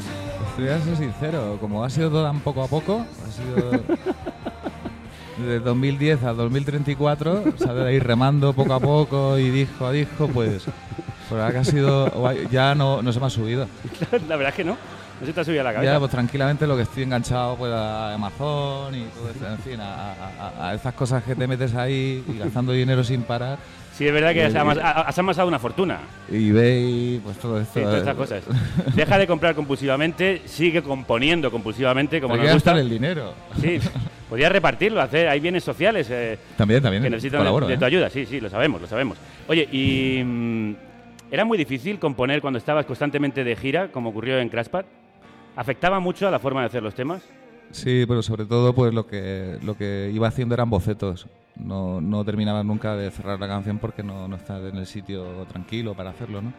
Te 0.56 0.62
voy 0.62 0.71
a 0.71 0.80
ser 0.80 0.95
sincero, 0.95 1.58
como 1.60 1.84
ha 1.84 1.89
sido 1.89 2.12
todo 2.12 2.23
tan 2.23 2.39
poco 2.41 2.62
a 2.63 2.67
poco, 2.67 3.04
ha 3.26 3.32
sido 3.32 3.71
de 5.38 5.60
2010 5.60 6.24
a 6.24 6.34
2034, 6.34 7.43
¿sabes? 7.58 7.84
Ahí 7.86 8.00
remando 8.00 8.54
poco 8.54 8.74
a 8.74 8.80
poco 8.80 9.38
y 9.38 9.50
disco 9.50 9.86
a 9.88 9.91
disco, 9.91 10.28
pues, 10.28 10.63
pues 10.63 11.32
la 11.32 11.36
verdad 11.38 11.52
que 11.52 11.58
ha 11.58 11.63
sido, 11.63 12.10
guay. 12.12 12.48
ya 12.52 12.76
no, 12.76 13.02
no 13.02 13.12
se 13.13 13.19
me 13.19 13.26
ha 13.26 13.30
subido. 13.30 13.67
la 14.28 14.36
verdad 14.36 14.50
es 14.50 14.56
que 14.56 14.63
no. 14.63 14.78
No 15.22 15.28
se 15.28 15.32
te 15.34 15.39
ha 15.41 15.43
subido 15.46 15.62
a 15.62 15.63
la 15.65 15.74
cabeza. 15.74 15.93
Ya, 15.93 16.00
pues 16.00 16.12
tranquilamente 16.12 16.67
lo 16.67 16.76
que 16.76 16.82
estoy 16.82 17.04
enganchado 17.04 17.56
pues 17.56 17.72
a 17.72 18.13
Amazon 18.15 18.93
y 18.96 19.04
todo 19.06 19.30
eso, 19.30 19.48
en 19.48 19.60
fin, 19.60 19.80
a, 19.80 20.69
a- 20.69 20.74
esas 20.74 20.93
cosas 20.96 21.24
que 21.24 21.36
te 21.36 21.48
metes 21.48 21.76
ahí 21.76 22.24
y 22.28 22.38
gastando 22.39 22.72
dinero 22.74 23.04
sin 23.04 23.22
parar. 23.22 23.58
Sí, 23.96 24.08
es 24.08 24.12
verdad 24.13 24.34
que 24.34 24.43
has, 24.43 24.56
amas- 24.56 24.80
has 24.82 25.17
amasado 25.19 25.48
una 25.48 25.60
fortuna. 25.60 26.00
eBay, 26.30 27.22
pues 27.24 27.38
todo 27.38 27.62
esto. 27.62 27.74
Sí, 27.76 27.82
todas 27.82 27.96
eh, 27.96 28.00
estas 28.00 28.15
cosas. 28.15 28.43
Deja 28.96 29.17
de 29.19 29.28
comprar 29.28 29.54
compulsivamente, 29.54 30.41
sigue 30.46 30.82
componiendo 30.82 31.52
compulsivamente, 31.52 32.19
como 32.19 32.34
Hay 32.34 32.39
nos 32.39 32.48
que 32.48 32.54
gusta. 32.56 32.72
el 32.80 32.89
dinero. 32.89 33.34
Sí, 33.62 33.80
podrías 34.34 34.52
repartirlo, 34.52 35.00
hacer. 35.00 35.28
Hay 35.30 35.39
bienes 35.39 35.63
sociales 35.63 36.08
eh, 36.10 36.39
También, 36.58 36.82
también. 36.82 37.04
que 37.04 37.10
necesitan 37.12 37.41
colaboro, 37.41 37.67
de, 37.67 37.74
de 37.74 37.76
¿eh? 37.76 37.78
tu 37.78 37.86
ayuda. 37.86 38.10
Sí, 38.10 38.26
sí, 38.26 38.41
lo 38.41 38.50
sabemos, 38.50 38.82
lo 38.82 38.88
sabemos. 38.88 39.15
Oye, 39.48 39.69
y 39.72 40.24
mm, 40.24 40.76
era 41.30 41.46
muy 41.46 41.56
difícil 41.56 42.00
componer 42.00 42.41
cuando 42.41 42.58
estabas 42.58 42.88
constantemente 42.88 43.43
de 43.43 43.56
gira, 43.56 43.89
como 43.89 44.10
ocurrió 44.10 44.39
en 44.39 44.50
Crashpad. 44.50 44.86
¿Afectaba 45.56 46.00
mucho 46.00 46.28
a 46.28 46.32
la 46.32 46.39
forma 46.39 46.62
de 46.62 46.65
hacer 46.65 46.82
los 46.82 46.96
temas? 46.96 47.22
Sí, 47.69 48.06
pero 48.08 48.24
sobre 48.24 48.46
todo 48.46 48.74
pues 48.74 48.91
lo 48.91 49.06
que 49.06 49.60
lo 49.62 49.78
que 49.78 50.10
iba 50.12 50.28
haciendo 50.28 50.56
eran 50.56 50.72
bocetos. 50.72 51.28
No, 51.56 52.02
no 52.02 52.26
terminaba 52.26 52.63
nunca 52.63 52.96
de 52.96 53.12
cerrar 53.12 53.39
la 53.39 53.48
canción 53.48 53.78
porque 53.78 54.02
no, 54.02 54.28
no 54.28 54.36
estás 54.36 54.63
en 54.63 54.78
el 54.78 54.88
sitio 54.88 55.46
tranquilo 55.48 55.93
para 55.93 56.10
hacerlo, 56.10 56.41
¿no? 56.41 56.54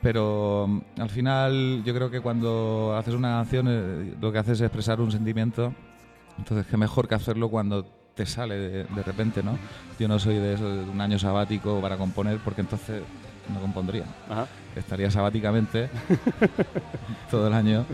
Pero 0.00 0.66
mm, 0.68 1.00
al 1.00 1.10
final 1.10 1.82
yo 1.84 1.92
creo 1.92 2.08
que 2.08 2.20
cuando 2.20 2.94
haces 2.96 3.14
una 3.14 3.30
canción 3.38 3.66
eh, 3.68 4.14
lo 4.20 4.30
que 4.30 4.38
haces 4.38 4.60
es 4.60 4.66
expresar 4.66 5.00
un 5.00 5.10
sentimiento. 5.10 5.74
Entonces 6.40 6.66
qué 6.68 6.76
mejor 6.76 7.06
que 7.06 7.14
hacerlo 7.14 7.48
cuando 7.48 7.84
te 8.16 8.26
sale 8.26 8.56
de, 8.56 8.84
de 8.84 9.02
repente, 9.04 9.42
¿no? 9.42 9.56
Yo 9.98 10.08
no 10.08 10.18
soy 10.18 10.34
de 10.36 10.54
eso, 10.54 10.68
de 10.68 10.90
un 10.90 11.00
año 11.00 11.18
sabático 11.18 11.80
para 11.80 11.96
componer 11.96 12.38
porque 12.44 12.60
entonces 12.62 13.02
no 13.54 13.60
compondría. 13.60 14.04
Ajá. 14.28 14.46
Estaría 14.74 15.10
sabáticamente 15.10 15.88
todo 17.30 17.46
el 17.48 17.54
año 17.54 17.84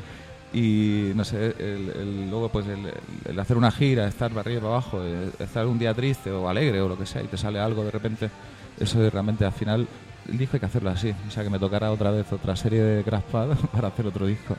y 0.52 1.12
no 1.14 1.24
sé, 1.24 1.54
el, 1.58 1.90
el- 1.90 2.30
luego 2.30 2.48
pues 2.48 2.66
el, 2.66 2.92
el 3.24 3.38
hacer 3.40 3.56
una 3.56 3.70
gira, 3.70 4.06
estar 4.06 4.30
para 4.30 4.40
arriba 4.42 4.58
y 4.58 4.62
para 4.62 4.72
abajo, 4.74 5.00
eh, 5.02 5.30
estar 5.38 5.66
un 5.66 5.78
día 5.78 5.92
triste 5.92 6.30
o 6.30 6.48
alegre 6.48 6.80
o 6.80 6.88
lo 6.88 6.96
que 6.98 7.04
sea 7.06 7.22
y 7.22 7.26
te 7.26 7.36
sale 7.36 7.58
algo 7.58 7.84
de 7.84 7.90
repente, 7.90 8.30
eso 8.78 9.02
es 9.04 9.12
realmente 9.12 9.44
al 9.44 9.52
final 9.52 9.86
el 10.28 10.38
disco 10.38 10.56
hay 10.56 10.60
que 10.60 10.66
hacerlo 10.66 10.90
así, 10.90 11.12
o 11.26 11.30
sea 11.30 11.42
que 11.42 11.50
me 11.50 11.58
tocará 11.58 11.90
otra 11.92 12.10
vez 12.10 12.32
otra 12.32 12.56
serie 12.56 12.80
de 12.82 13.04
Crashpad 13.04 13.48
para 13.72 13.88
hacer 13.88 14.06
otro 14.06 14.26
disco. 14.26 14.56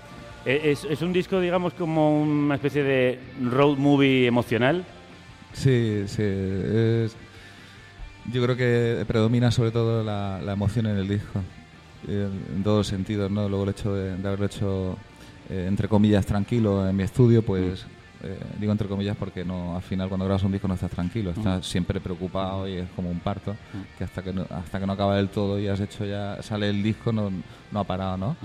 Eh, 0.47 0.71
¿Es, 0.71 0.85
es 0.85 1.01
un 1.01 1.11
disco, 1.11 1.41
digamos, 1.41 1.73
como 1.73 2.21
una 2.21 2.55
especie 2.55 2.81
de 2.81 3.19
road 3.43 3.75
movie 3.77 4.25
emocional? 4.25 4.85
Sí, 5.51 6.03
sí, 6.07 6.23
es, 6.23 7.17
yo 8.31 8.41
creo 8.43 8.55
que 8.55 9.03
predomina 9.05 9.51
sobre 9.51 9.71
todo 9.71 10.05
la, 10.05 10.39
la 10.41 10.53
emoción 10.53 10.85
en 10.85 10.97
el 10.99 11.07
disco, 11.09 11.41
en 12.07 12.63
todos 12.63 12.77
los 12.77 12.87
sentidos, 12.87 13.29
¿no? 13.29 13.49
Luego 13.49 13.65
el 13.65 13.71
hecho 13.71 13.93
de, 13.93 14.15
de 14.15 14.25
haberlo 14.25 14.45
hecho, 14.45 14.97
eh, 15.49 15.65
entre 15.67 15.89
comillas, 15.89 16.25
tranquilo 16.25 16.87
en 16.87 16.95
mi 16.95 17.03
estudio, 17.03 17.41
pues 17.41 17.85
eh, 18.23 18.39
digo 18.59 18.71
entre 18.71 18.87
comillas 18.87 19.15
porque 19.17 19.43
no 19.43 19.75
al 19.75 19.81
final 19.81 20.07
cuando 20.07 20.25
grabas 20.25 20.43
un 20.43 20.51
disco 20.51 20.67
no 20.67 20.75
estás 20.75 20.91
tranquilo, 20.91 21.31
estás 21.31 21.65
siempre 21.67 21.99
preocupado 21.99 22.67
y 22.67 22.77
es 22.77 22.89
como 22.95 23.09
un 23.09 23.19
parto, 23.19 23.55
que 23.97 24.05
hasta 24.05 24.23
que 24.23 24.31
no, 24.31 24.45
hasta 24.49 24.79
que 24.79 24.85
no 24.87 24.93
acaba 24.93 25.17
del 25.17 25.27
todo 25.29 25.59
y 25.59 25.67
has 25.67 25.79
hecho 25.81 26.05
ya, 26.05 26.41
sale 26.41 26.69
el 26.69 26.81
disco, 26.81 27.11
no, 27.11 27.31
no 27.71 27.79
ha 27.79 27.83
parado, 27.83 28.15
¿no? 28.17 28.37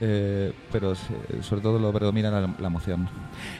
Eh, 0.00 0.52
pero 0.72 0.94
sobre 0.94 1.62
todo 1.62 1.78
lo 1.78 1.92
predomina 1.92 2.30
la, 2.30 2.48
la 2.58 2.66
emoción. 2.66 3.08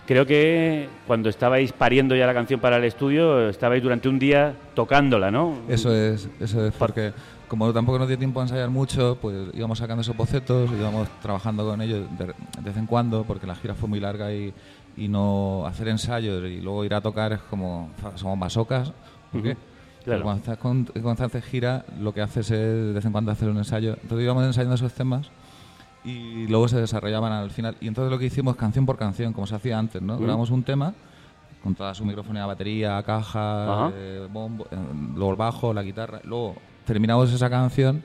Creo 0.06 0.26
que 0.26 0.88
cuando 1.06 1.28
estabais 1.28 1.72
pariendo 1.72 2.16
ya 2.16 2.26
la 2.26 2.34
canción 2.34 2.60
para 2.60 2.76
el 2.76 2.84
estudio, 2.84 3.48
estabais 3.48 3.82
durante 3.82 4.08
un 4.08 4.18
día 4.18 4.54
tocándola, 4.74 5.30
¿no? 5.30 5.56
Eso 5.68 5.94
es, 5.94 6.28
eso 6.40 6.66
es, 6.66 6.74
porque 6.74 7.12
como 7.46 7.72
tampoco 7.72 8.00
nos 8.00 8.08
dio 8.08 8.18
tiempo 8.18 8.40
a 8.40 8.44
ensayar 8.44 8.68
mucho, 8.68 9.16
pues 9.20 9.48
íbamos 9.54 9.78
sacando 9.78 10.00
esos 10.02 10.16
bocetos, 10.16 10.70
íbamos 10.72 11.08
trabajando 11.22 11.64
con 11.64 11.80
ellos 11.80 12.06
de, 12.18 12.26
de 12.26 12.32
vez 12.62 12.76
en 12.76 12.86
cuando, 12.86 13.22
porque 13.22 13.46
la 13.46 13.54
gira 13.54 13.74
fue 13.74 13.88
muy 13.88 14.00
larga 14.00 14.32
y, 14.32 14.52
y 14.96 15.08
no 15.08 15.64
hacer 15.66 15.88
ensayos 15.88 16.44
y 16.50 16.60
luego 16.60 16.84
ir 16.84 16.94
a 16.94 17.00
tocar 17.00 17.32
es 17.32 17.40
como, 17.42 17.90
somos 18.16 18.36
masocas, 18.36 18.92
¿por 19.30 19.42
qué? 19.42 19.50
Ujú, 19.50 19.58
claro. 20.04 20.22
Cuando 20.24 20.40
estás 20.40 20.58
con 20.58 20.84
constante 20.84 21.40
gira, 21.42 21.84
lo 22.00 22.12
que 22.12 22.22
haces 22.22 22.50
es 22.50 22.58
de 22.58 22.92
vez 22.92 23.04
en 23.04 23.12
cuando 23.12 23.30
hacer 23.30 23.48
un 23.48 23.58
ensayo. 23.58 23.96
Entonces 24.02 24.24
íbamos 24.24 24.44
ensayando 24.44 24.74
esos 24.74 24.92
temas 24.92 25.30
y 26.04 26.46
luego 26.48 26.68
se 26.68 26.78
desarrollaban 26.78 27.32
al 27.32 27.50
final. 27.50 27.76
Y 27.80 27.88
entonces 27.88 28.10
lo 28.10 28.18
que 28.18 28.26
hicimos 28.26 28.56
canción 28.56 28.84
por 28.86 28.96
canción, 28.96 29.32
como 29.32 29.46
se 29.46 29.54
hacía 29.54 29.78
antes, 29.78 30.02
¿no? 30.02 30.18
Grabamos 30.18 30.50
un 30.50 30.62
tema 30.62 30.94
con 31.62 31.74
toda 31.74 31.94
su 31.94 32.04
microfonía, 32.04 32.44
batería, 32.44 33.02
caja, 33.02 33.90
eh, 33.94 34.28
bombo, 34.30 34.66
eh, 34.70 34.76
luego 35.14 35.30
el 35.30 35.36
bajo, 35.36 35.72
la 35.72 35.82
guitarra. 35.82 36.20
Luego 36.24 36.56
terminamos 36.84 37.32
esa 37.32 37.48
canción 37.48 38.02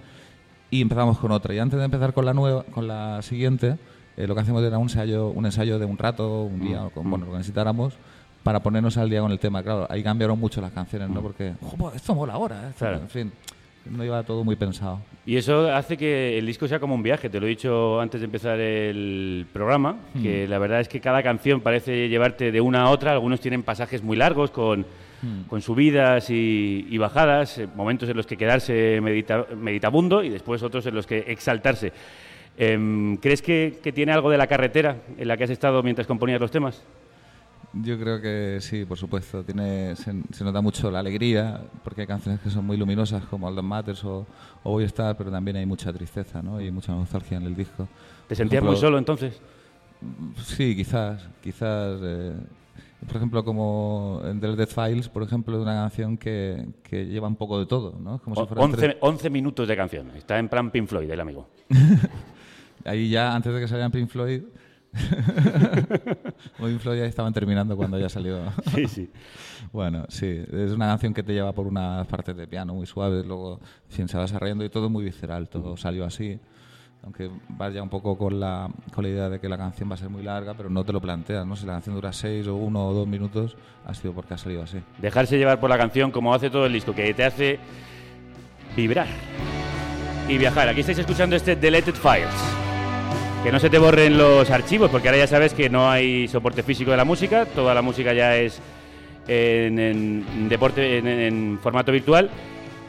y 0.71 0.81
empezamos 0.81 1.17
con 1.19 1.31
otra. 1.31 1.53
Y 1.53 1.59
antes 1.59 1.77
de 1.77 1.85
empezar 1.85 2.13
con 2.13 2.23
la 2.25 2.33
nueva, 2.33 2.63
con 2.63 2.87
la 2.87 3.21
siguiente, 3.21 3.77
eh, 4.15 4.27
lo 4.27 4.33
que 4.35 4.41
hacemos 4.41 4.63
era 4.63 4.77
un 4.77 4.83
ensayo, 4.83 5.27
un 5.29 5.45
ensayo 5.45 5.77
de 5.77 5.85
un 5.85 5.97
rato, 5.97 6.43
un 6.43 6.61
día, 6.61 6.89
con, 6.93 7.09
bueno, 7.09 7.25
lo 7.25 7.31
que 7.33 7.37
necesitáramos 7.39 7.95
para 8.43 8.61
ponernos 8.61 8.95
al 8.97 9.09
día 9.09 9.19
con 9.19 9.31
el 9.31 9.39
tema. 9.39 9.61
Claro, 9.61 9.85
ahí 9.89 10.01
cambiaron 10.01 10.39
mucho 10.39 10.61
las 10.61 10.71
canciones, 10.71 11.09
¿no? 11.09 11.21
Porque, 11.21 11.53
"Jo, 11.61 11.91
esto 11.93 12.15
mola 12.15 12.33
ahora, 12.33 12.69
¿eh? 12.69 12.73
Claro. 12.77 12.97
en 12.99 13.09
fin, 13.09 13.31
no 13.85 14.03
iba 14.03 14.21
todo 14.23 14.43
muy 14.43 14.55
pensado. 14.55 14.99
Y 15.25 15.37
eso 15.37 15.71
hace 15.73 15.95
que 15.97 16.37
el 16.37 16.45
disco 16.45 16.67
sea 16.67 16.79
como 16.79 16.95
un 16.95 17.03
viaje, 17.03 17.29
te 17.29 17.39
lo 17.39 17.45
he 17.45 17.49
dicho 17.49 17.99
antes 17.99 18.21
de 18.21 18.25
empezar 18.25 18.59
el 18.59 19.45
programa, 19.53 19.97
Hmm. 20.13 20.23
que 20.23 20.47
la 20.47 20.57
verdad 20.59 20.79
es 20.79 20.87
que 20.87 20.99
cada 20.99 21.21
canción 21.23 21.61
parece 21.61 22.09
llevarte 22.09 22.51
de 22.51 22.61
una 22.61 22.83
a 22.83 22.89
otra, 22.89 23.11
algunos 23.11 23.39
tienen 23.39 23.63
pasajes 23.63 24.01
muy 24.03 24.17
largos 24.17 24.51
con, 24.51 24.85
Hmm. 25.21 25.43
con 25.49 25.61
subidas 25.61 26.29
y, 26.29 26.87
y 26.89 26.97
bajadas, 26.97 27.57
eh, 27.57 27.67
momentos 27.75 28.07
en 28.09 28.15
los 28.17 28.25
que 28.25 28.37
quedarse 28.37 28.99
medita- 29.01 29.45
meditabundo 29.55 30.23
y 30.23 30.29
después 30.29 30.63
otros 30.63 30.85
en 30.85 30.95
los 30.95 31.05
que 31.05 31.25
exaltarse. 31.27 31.91
Em, 32.57 33.17
¿Crees 33.17 33.41
que, 33.41 33.79
que 33.83 33.91
tiene 33.91 34.11
algo 34.11 34.29
de 34.29 34.37
la 34.37 34.47
carretera 34.47 34.97
en 35.17 35.27
la 35.27 35.37
que 35.37 35.43
has 35.45 35.49
estado 35.49 35.81
mientras 35.83 36.07
componías 36.07 36.39
los 36.41 36.51
temas? 36.51 36.83
Yo 37.73 37.99
creo 37.99 38.19
que 38.19 38.57
sí, 38.61 38.83
por 38.85 38.97
supuesto. 38.97 39.43
Tiene, 39.43 39.95
se, 39.95 40.11
se 40.31 40.43
nota 40.43 40.59
mucho 40.59 40.89
la 40.89 40.99
alegría, 40.99 41.61
porque 41.83 42.01
hay 42.01 42.07
canciones 42.07 42.41
que 42.41 42.49
son 42.49 42.65
muy 42.65 42.77
luminosas, 42.77 43.23
como 43.25 43.47
Alden 43.47 43.65
Matters 43.65 44.03
o, 44.05 44.25
o 44.63 44.71
Voy 44.71 44.83
a 44.83 44.87
estar, 44.87 45.15
pero 45.15 45.29
también 45.29 45.57
hay 45.57 45.65
mucha 45.67 45.93
tristeza 45.93 46.41
¿no? 46.41 46.59
y 46.59 46.71
mucha 46.71 46.91
nostalgia 46.93 47.37
en 47.37 47.43
el 47.43 47.55
disco. 47.55 47.87
¿Te 48.27 48.35
sentías 48.35 48.57
ejemplo, 48.59 48.71
muy 48.71 48.79
solo 48.81 48.97
entonces? 48.97 49.39
Sí, 50.43 50.75
quizás. 50.75 51.27
quizás 51.43 51.99
eh, 52.01 52.33
por 53.05 53.17
ejemplo, 53.17 53.45
como 53.45 54.21
en 54.25 54.39
The 54.39 54.55
Dead 54.55 54.67
Files, 54.67 55.07
por 55.07 55.21
ejemplo, 55.23 55.55
es 55.55 55.61
una 55.61 55.73
canción 55.75 56.17
que, 56.17 56.65
que 56.83 57.05
lleva 57.05 57.27
un 57.27 57.35
poco 57.35 57.59
de 57.59 57.65
todo. 57.67 57.93
¿no? 57.99 58.17
Como 58.19 58.35
si 58.35 58.41
O- 58.41 58.47
fueran 58.47 58.65
11, 58.65 58.77
tres- 58.77 58.97
11 58.99 59.29
minutos 59.29 59.67
de 59.67 59.75
canción. 59.77 60.09
Está 60.17 60.39
en 60.39 60.49
plan 60.49 60.71
Pink 60.71 60.87
Floyd, 60.87 61.09
el 61.11 61.19
amigo. 61.19 61.47
Ahí 62.85 63.09
ya, 63.09 63.35
antes 63.35 63.53
de 63.53 63.59
que 63.59 63.67
salieran 63.67 63.91
Pink 63.91 64.09
Floyd, 64.09 64.41
Floyd 66.79 66.99
ya 66.99 67.05
estaban 67.05 67.33
terminando 67.33 67.75
cuando 67.77 67.99
ya 67.99 68.09
salió. 68.09 68.39
Sí, 68.75 68.87
sí. 68.87 69.09
Bueno, 69.71 70.05
sí, 70.09 70.25
es 70.25 70.71
una 70.71 70.87
canción 70.87 71.13
que 71.13 71.21
te 71.21 71.33
lleva 71.33 71.51
por 71.51 71.67
unas 71.67 72.07
partes 72.07 72.35
de 72.35 72.47
piano 72.47 72.73
muy 72.73 72.87
suaves, 72.87 73.23
luego 73.25 73.59
en 73.95 74.07
se 74.07 74.17
va 74.17 74.23
desarrollando 74.23 74.63
y 74.65 74.69
todo 74.69 74.89
muy 74.89 75.03
visceral, 75.03 75.47
todo 75.47 75.77
salió 75.77 76.05
así. 76.05 76.39
Aunque 77.03 77.29
vaya 77.49 77.83
un 77.83 77.89
poco 77.89 78.17
con 78.17 78.39
la, 78.39 78.69
con 78.93 79.03
la 79.03 79.09
idea 79.09 79.29
de 79.29 79.39
que 79.39 79.47
la 79.47 79.57
canción 79.57 79.89
va 79.89 79.93
a 79.93 79.97
ser 79.97 80.09
muy 80.09 80.23
larga, 80.23 80.55
pero 80.55 80.69
no 80.69 80.83
te 80.83 80.91
lo 80.91 80.99
planteas, 80.99 81.45
¿no? 81.45 81.55
Si 81.55 81.65
la 81.65 81.73
canción 81.73 81.95
dura 81.95 82.11
seis 82.11 82.47
o 82.47 82.55
uno 82.55 82.87
o 82.87 82.93
dos 82.93 83.07
minutos, 83.07 83.55
ha 83.85 83.93
sido 83.93 84.13
porque 84.13 84.33
ha 84.33 84.37
salido 84.37 84.63
así. 84.63 84.79
Dejarse 84.97 85.37
llevar 85.37 85.59
por 85.59 85.69
la 85.69 85.77
canción 85.77 86.11
como 86.11 86.33
hace 86.33 86.49
todo 86.49 86.65
el 86.65 86.73
disco, 86.73 86.95
que 86.95 87.13
te 87.13 87.23
hace 87.23 87.59
vibrar 88.75 89.07
y 90.27 90.37
viajar. 90.37 90.67
Aquí 90.67 90.81
estáis 90.81 90.99
escuchando 90.99 91.35
este 91.35 91.55
Deleted 91.55 91.95
Files. 91.95 92.68
Que 93.43 93.53
no 93.53 93.59
se 93.59 93.69
te 93.69 93.77
borren 93.77 94.17
los 94.17 94.49
archivos, 94.51 94.91
porque 94.91 95.07
ahora 95.07 95.19
ya 95.19 95.27
sabes 95.27 95.53
que 95.53 95.69
no 95.69 95.89
hay 95.89 96.27
soporte 96.27 96.61
físico 96.61 96.91
de 96.91 96.97
la 96.97 97.05
música, 97.05 97.45
toda 97.45 97.73
la 97.73 97.81
música 97.81 98.13
ya 98.13 98.35
es 98.35 98.59
en, 99.27 99.79
en 99.79 100.49
deporte, 100.49 100.97
en, 100.97 101.07
en 101.07 101.59
formato 101.61 101.91
virtual. 101.91 102.29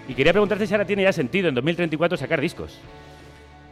Y 0.09 0.15
quería 0.15 0.33
preguntarte 0.33 0.67
si 0.67 0.75
ahora 0.75 0.85
tiene 0.85 1.05
ya 1.05 1.13
sentido 1.13 1.49
en 1.49 1.55
2034 1.55 2.19
sacar 2.19 2.41
discos. 2.41 2.79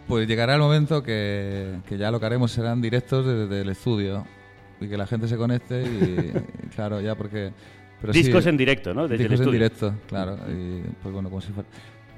Pues 0.07 0.29
llegará 0.29 0.55
el 0.55 0.61
momento 0.61 1.03
que, 1.03 1.79
que 1.89 1.99
ya 1.99 2.13
lo 2.13 2.21
que 2.21 2.27
haremos 2.27 2.53
serán 2.53 2.81
directos 2.81 3.27
desde 3.27 3.63
el 3.63 3.69
estudio 3.71 4.25
y 4.81 4.87
que 4.89 4.97
la 4.97 5.07
gente 5.07 5.27
se 5.27 5.37
conecte 5.37 5.83
y, 5.83 6.33
y 6.65 6.69
claro, 6.69 7.01
ya 7.01 7.17
porque... 7.17 7.51
pero 8.01 8.13
sí, 8.13 8.23
Discos 8.23 8.47
en 8.47 8.57
directo, 8.57 8.95
¿no? 8.95 9.09
Desde 9.09 9.25
el 9.25 9.31
discos 9.31 9.41
en 9.41 9.43
estudio. 9.43 9.53
directo, 9.53 9.95
claro. 10.09 10.39
Y 10.49 10.83
pues 11.03 11.13
bueno, 11.13 11.29
como 11.29 11.41
si 11.41 11.53
fuera... 11.53 11.69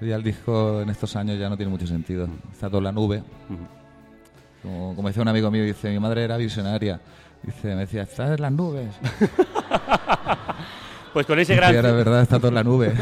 Ya 0.03 0.17
el 0.17 0.23
disco 0.23 0.81
en 0.83 0.91
estos 0.91 1.17
años 1.17 1.39
ya 1.39 1.49
no 1.49 1.57
tiene 1.57 1.71
mucho 1.71 1.87
sentido. 1.87 2.29
Está 2.53 2.69
todo 2.69 2.79
en 2.79 2.85
la 2.85 2.93
nube. 2.93 3.23
Como, 4.63 4.95
como 4.95 5.09
decía 5.09 5.23
un 5.23 5.29
amigo 5.29 5.51
mío, 5.51 5.65
dice, 5.65 5.91
mi 5.91 5.99
madre 5.99 6.25
era 6.25 6.37
visionaria. 6.37 7.01
Dice, 7.43 7.69
me 7.69 7.83
decía, 7.83 8.03
estás 8.03 8.31
en 8.31 8.43
las 8.43 8.53
nubes. 8.53 8.89
Pues 11.13 11.27
con 11.27 11.39
ese 11.39 11.55
Y 11.55 11.57
gran... 11.57 11.73
verdad, 11.75 12.23
está 12.23 12.39
todo 12.39 12.49
en 12.49 12.55
la 12.55 12.65
nube. 12.65 12.93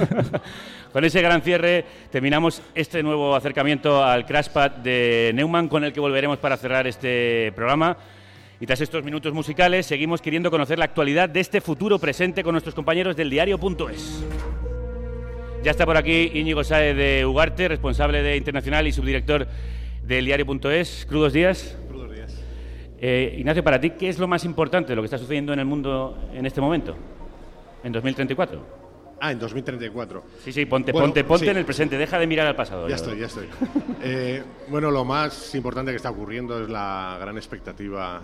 Con 0.92 1.04
ese 1.04 1.20
gran 1.20 1.42
cierre 1.42 1.84
terminamos 2.10 2.62
este 2.74 3.02
nuevo 3.02 3.36
acercamiento 3.36 4.02
al 4.02 4.24
Crashpad 4.24 4.70
de 4.70 5.32
Neumann 5.34 5.68
con 5.68 5.84
el 5.84 5.92
que 5.92 6.00
volveremos 6.00 6.38
para 6.38 6.56
cerrar 6.56 6.86
este 6.86 7.52
programa. 7.54 7.98
Y 8.58 8.64
tras 8.66 8.80
estos 8.80 9.04
minutos 9.04 9.34
musicales 9.34 9.84
seguimos 9.84 10.22
queriendo 10.22 10.50
conocer 10.50 10.78
la 10.78 10.86
actualidad 10.86 11.28
de 11.28 11.40
este 11.40 11.60
futuro 11.60 11.98
presente 11.98 12.42
con 12.42 12.52
nuestros 12.52 12.74
compañeros 12.74 13.16
del 13.16 13.28
diario.es. 13.28 14.24
Ya 15.62 15.72
está 15.72 15.84
por 15.84 15.98
aquí 15.98 16.30
Íñigo 16.34 16.64
Saez 16.64 16.96
de 16.96 17.26
Ugarte, 17.26 17.68
responsable 17.68 18.22
de 18.22 18.36
Internacional 18.36 18.86
y 18.86 18.92
subdirector 18.92 19.46
del 20.08 20.24
diario.es. 20.24 21.06
Crudos 21.06 21.34
días. 21.34 21.76
Crudos 21.86 22.10
días. 22.10 22.34
Eh, 22.98 23.36
Ignacio, 23.38 23.62
para 23.62 23.78
ti, 23.78 23.90
¿qué 23.90 24.08
es 24.08 24.18
lo 24.18 24.26
más 24.26 24.44
importante 24.44 24.88
de 24.88 24.96
lo 24.96 25.02
que 25.02 25.06
está 25.06 25.18
sucediendo 25.18 25.52
en 25.52 25.58
el 25.58 25.66
mundo 25.66 26.30
en 26.32 26.46
este 26.46 26.60
momento? 26.62 26.96
En 27.84 27.92
2034. 27.92 28.78
Ah, 29.20 29.32
en 29.32 29.38
2034. 29.38 30.24
Sí, 30.42 30.52
sí, 30.52 30.64
ponte, 30.64 30.92
Bueno, 30.92 31.08
ponte, 31.08 31.24
ponte 31.24 31.44
sí. 31.44 31.50
en 31.50 31.58
el 31.58 31.64
presente, 31.64 31.98
deja 31.98 32.18
de 32.18 32.26
mirar 32.26 32.46
al 32.46 32.56
pasado. 32.56 32.88
Ya 32.88 32.94
estoy, 32.94 33.18
ya 33.18 33.26
estoy. 33.26 33.48
Eh, 34.02 34.42
bueno, 34.68 34.90
lo 34.90 35.04
más 35.04 35.54
importante 35.54 35.90
que 35.92 35.96
está 35.96 36.10
ocurriendo 36.10 36.62
es 36.62 36.70
la 36.70 37.18
gran 37.20 37.36
expectativa, 37.36 38.22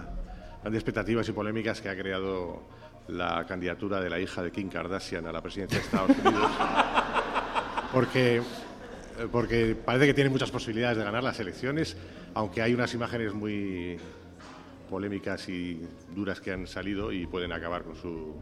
grandes 0.62 0.80
expectativas 0.80 1.28
y 1.28 1.32
polémicas 1.32 1.80
que 1.80 1.90
ha 1.90 1.96
creado 1.96 2.62
la 3.08 3.44
candidatura 3.46 4.00
de 4.00 4.08
la 4.08 4.18
hija 4.18 4.42
de 4.42 4.50
Kim 4.50 4.70
Kardashian 4.70 5.26
a 5.26 5.32
la 5.32 5.42
presidencia 5.42 5.78
de 5.78 5.84
Estados 5.84 6.10
Unidos. 6.24 6.50
Porque, 7.92 8.40
porque 9.30 9.74
parece 9.74 10.06
que 10.06 10.14
tiene 10.14 10.30
muchas 10.30 10.50
posibilidades 10.50 10.98
de 10.98 11.04
ganar 11.04 11.22
las 11.22 11.38
elecciones, 11.40 11.96
aunque 12.34 12.62
hay 12.62 12.74
unas 12.74 12.92
imágenes 12.94 13.32
muy 13.34 13.96
polémicas 14.90 15.48
y 15.48 15.80
duras 16.14 16.40
que 16.40 16.52
han 16.52 16.66
salido 16.66 17.10
y 17.10 17.26
pueden 17.26 17.52
acabar 17.52 17.82
con 17.82 17.96
su, 17.96 18.34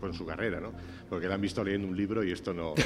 con 0.00 0.14
su 0.14 0.26
carrera, 0.26 0.60
¿no? 0.60 0.72
Porque 1.08 1.26
la 1.26 1.34
han 1.34 1.40
visto 1.40 1.64
leyendo 1.64 1.88
un 1.88 1.96
libro 1.96 2.22
y 2.22 2.32
esto 2.32 2.52
no... 2.54 2.74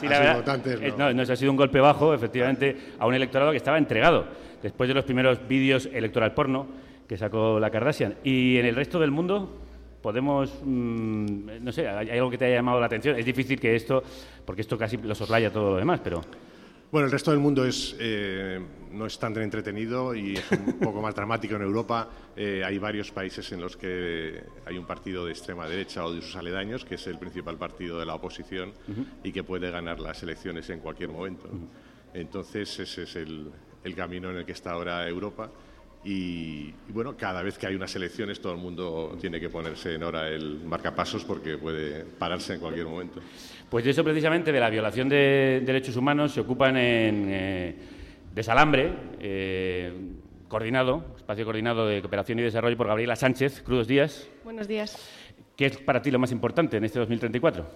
Sí, 0.00 0.06
la 0.06 0.20
verdad, 0.20 0.36
votantes, 0.36 0.80
es- 0.80 0.96
no. 0.96 1.12
no, 1.12 1.24
no, 1.26 1.32
ha 1.32 1.36
sido 1.36 1.50
un 1.50 1.56
golpe 1.56 1.80
bajo, 1.80 2.14
efectivamente, 2.14 2.76
a 3.00 3.06
un 3.08 3.14
electorado 3.14 3.50
que 3.50 3.56
estaba 3.56 3.78
entregado 3.78 4.26
después 4.62 4.86
de 4.86 4.94
los 4.94 5.04
primeros 5.04 5.40
vídeos 5.48 5.88
electoral 5.92 6.34
porno 6.34 6.68
que 7.08 7.18
sacó 7.18 7.58
la 7.58 7.68
Kardashian. 7.68 8.14
Y 8.22 8.58
en 8.58 8.66
el 8.66 8.76
resto 8.76 9.00
del 9.00 9.10
mundo 9.10 9.58
podemos, 10.02 10.52
mm, 10.64 11.62
no 11.62 11.72
sé, 11.72 11.88
hay 11.88 12.10
algo 12.10 12.30
que 12.30 12.38
te 12.38 12.46
haya 12.46 12.56
llamado 12.56 12.80
la 12.80 12.86
atención. 12.86 13.18
Es 13.18 13.24
difícil 13.24 13.58
que 13.58 13.74
esto, 13.76 14.02
porque 14.44 14.62
esto 14.62 14.78
casi 14.78 14.96
lo 14.96 15.14
soslaya 15.14 15.52
todo 15.52 15.72
lo 15.72 15.76
demás, 15.76 16.00
pero 16.02 16.22
Bueno, 16.90 17.04
el 17.04 17.12
resto 17.12 17.32
del 17.32 17.40
mundo 17.40 17.66
es, 17.66 17.94
eh, 17.98 18.58
no 18.92 19.04
es 19.04 19.18
tan 19.18 19.36
entretenido 19.36 20.14
y 20.14 20.36
es 20.36 20.50
un 20.52 20.78
poco 20.80 21.02
más 21.02 21.14
dramático 21.14 21.56
en 21.56 21.62
Europa. 21.62 22.08
Eh, 22.34 22.62
hay 22.64 22.78
varios 22.78 23.10
países 23.10 23.52
en 23.52 23.60
los 23.60 23.76
que 23.76 24.42
hay 24.64 24.78
un 24.78 24.86
partido 24.86 25.26
de 25.26 25.32
extrema 25.32 25.68
derecha 25.68 26.06
o 26.06 26.14
de 26.14 26.22
sus 26.22 26.34
aledaños, 26.36 26.86
que 26.86 26.94
es 26.94 27.06
el 27.06 27.18
principal 27.18 27.58
partido 27.58 27.98
de 27.98 28.06
la 28.06 28.14
oposición 28.14 28.72
y 29.22 29.32
que 29.32 29.44
puede 29.44 29.70
ganar 29.70 30.00
las 30.00 30.22
elecciones 30.22 30.70
en 30.70 30.80
cualquier 30.80 31.10
momento. 31.10 31.50
Entonces, 32.14 32.78
ese 32.78 33.02
es 33.02 33.16
el, 33.16 33.50
el 33.84 33.94
camino 33.94 34.30
en 34.30 34.38
el 34.38 34.46
que 34.46 34.52
está 34.52 34.70
ahora 34.72 35.06
Europa. 35.06 35.50
Y, 36.08 36.72
y 36.88 36.92
bueno, 36.92 37.18
cada 37.18 37.42
vez 37.42 37.58
que 37.58 37.66
hay 37.66 37.74
unas 37.74 37.94
elecciones, 37.94 38.40
todo 38.40 38.54
el 38.54 38.58
mundo 38.58 39.18
tiene 39.20 39.38
que 39.38 39.50
ponerse 39.50 39.94
en 39.94 40.02
hora 40.02 40.26
el 40.28 40.58
marcapasos 40.64 41.22
porque 41.22 41.58
puede 41.58 42.02
pararse 42.02 42.54
en 42.54 42.60
cualquier 42.60 42.86
momento. 42.86 43.20
Pues 43.68 43.84
de 43.84 43.90
eso 43.90 44.02
precisamente, 44.02 44.50
de 44.50 44.58
la 44.58 44.70
violación 44.70 45.10
de 45.10 45.62
derechos 45.66 45.96
humanos, 45.96 46.32
se 46.32 46.40
ocupan 46.40 46.78
en 46.78 47.26
eh, 47.28 47.74
Desalambre, 48.34 48.90
eh, 49.20 49.92
coordinado, 50.48 51.04
espacio 51.14 51.44
coordinado 51.44 51.86
de 51.86 52.00
cooperación 52.00 52.38
y 52.38 52.42
desarrollo 52.42 52.78
por 52.78 52.86
Gabriela 52.86 53.14
Sánchez. 53.14 53.60
Crudos 53.60 53.86
días. 53.86 54.30
Buenos 54.44 54.66
días. 54.66 54.96
¿Qué 55.56 55.66
es 55.66 55.76
para 55.76 56.00
ti 56.00 56.10
lo 56.10 56.18
más 56.18 56.32
importante 56.32 56.78
en 56.78 56.84
este 56.84 57.00
2034? 57.00 57.66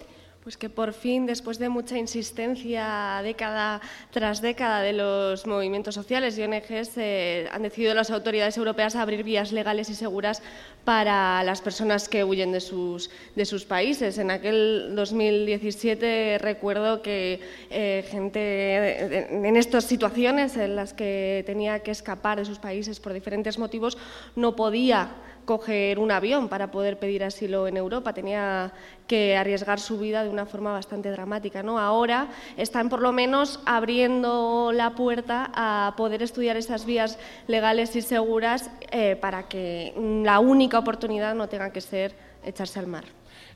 Pues 0.43 0.57
que 0.57 0.68
por 0.68 0.93
fin, 0.93 1.24
después 1.24 1.61
de 1.61 1.68
mucha 1.68 1.97
insistencia 1.97 3.20
década 3.22 3.80
tras 4.11 4.43
década 4.43 4.80
de 4.80 4.93
los 4.93 5.47
movimientos 5.47 5.95
sociales 5.95 6.36
y 6.36 6.43
ONGs, 6.43 6.97
eh, 6.97 7.49
han 7.53 7.62
decidido 7.62 7.95
las 7.95 8.11
autoridades 8.11 8.57
europeas 8.57 8.97
abrir 8.97 9.22
vías 9.22 9.53
legales 9.53 9.88
y 9.88 9.95
seguras 9.95 10.43
para 10.84 11.45
las 11.45 11.61
personas 11.61 12.09
que 12.09 12.24
huyen 12.24 12.51
de 12.51 12.61
sus, 12.61 13.09
de 13.36 13.45
sus 13.45 13.64
países. 13.64 14.18
En 14.18 14.32
aquel 14.32 14.97
2017 14.97 16.38
recuerdo 16.38 17.03
que 17.03 17.38
eh, 17.70 18.05
gente 18.11 19.47
en 19.47 19.55
estas 19.55 19.84
situaciones 19.84 20.57
en 20.57 20.74
las 20.74 20.93
que 20.93 21.45
tenía 21.47 21.84
que 21.84 21.93
escapar 21.93 22.40
de 22.40 22.47
sus 22.47 22.59
países 22.59 22.99
por 22.99 23.12
diferentes 23.12 23.61
motivos 23.61 23.97
no 24.34 24.57
podía 24.57 25.14
coger 25.45 25.99
un 25.99 26.11
avión 26.11 26.49
para 26.49 26.70
poder 26.70 26.99
pedir 26.99 27.24
asilo 27.24 27.66
en 27.66 27.76
Europa, 27.76 28.12
tenía 28.12 28.72
que 29.07 29.36
arriesgar 29.36 29.80
su 29.80 29.99
vida 29.99 30.22
una 30.33 30.47
forma 30.47 30.72
bastante 30.72 31.11
dramática. 31.11 31.62
¿no? 31.62 31.78
Ahora 31.78 32.28
están 32.57 32.89
por 32.89 33.01
lo 33.01 33.12
menos 33.12 33.61
abriendo 33.66 34.72
la 34.72 34.91
puerta 34.91 35.51
a 35.55 35.95
poder 35.97 36.22
estudiar 36.22 36.57
esas 36.57 36.85
vías 36.87 37.18
legales 37.47 37.95
y 37.97 38.03
seguras 38.03 38.70
eh, 38.91 39.16
para 39.20 39.45
que 39.45 39.93
la 40.24 40.41
única 40.41 40.78
oportunidad 40.78 41.35
no 41.35 41.49
tenga 41.49 41.70
que 41.70 41.80
ser 41.80 42.14
echarse 42.45 42.78
al 42.78 42.87
mar. 42.87 43.05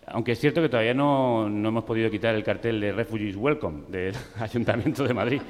Aunque 0.08 0.32
es 0.32 0.38
cierto 0.38 0.62
que 0.62 0.68
todavía 0.68 0.94
no, 0.94 1.48
no 1.48 1.68
hemos 1.68 1.82
podido 1.82 2.08
quitar 2.10 2.34
el 2.36 2.44
cartel 2.44 2.80
de 2.80 2.92
Refugees 2.92 3.34
Welcome 3.34 3.84
del 3.88 4.14
Ayuntamiento 4.40 5.04
de 5.04 5.12
Madrid. 5.12 5.40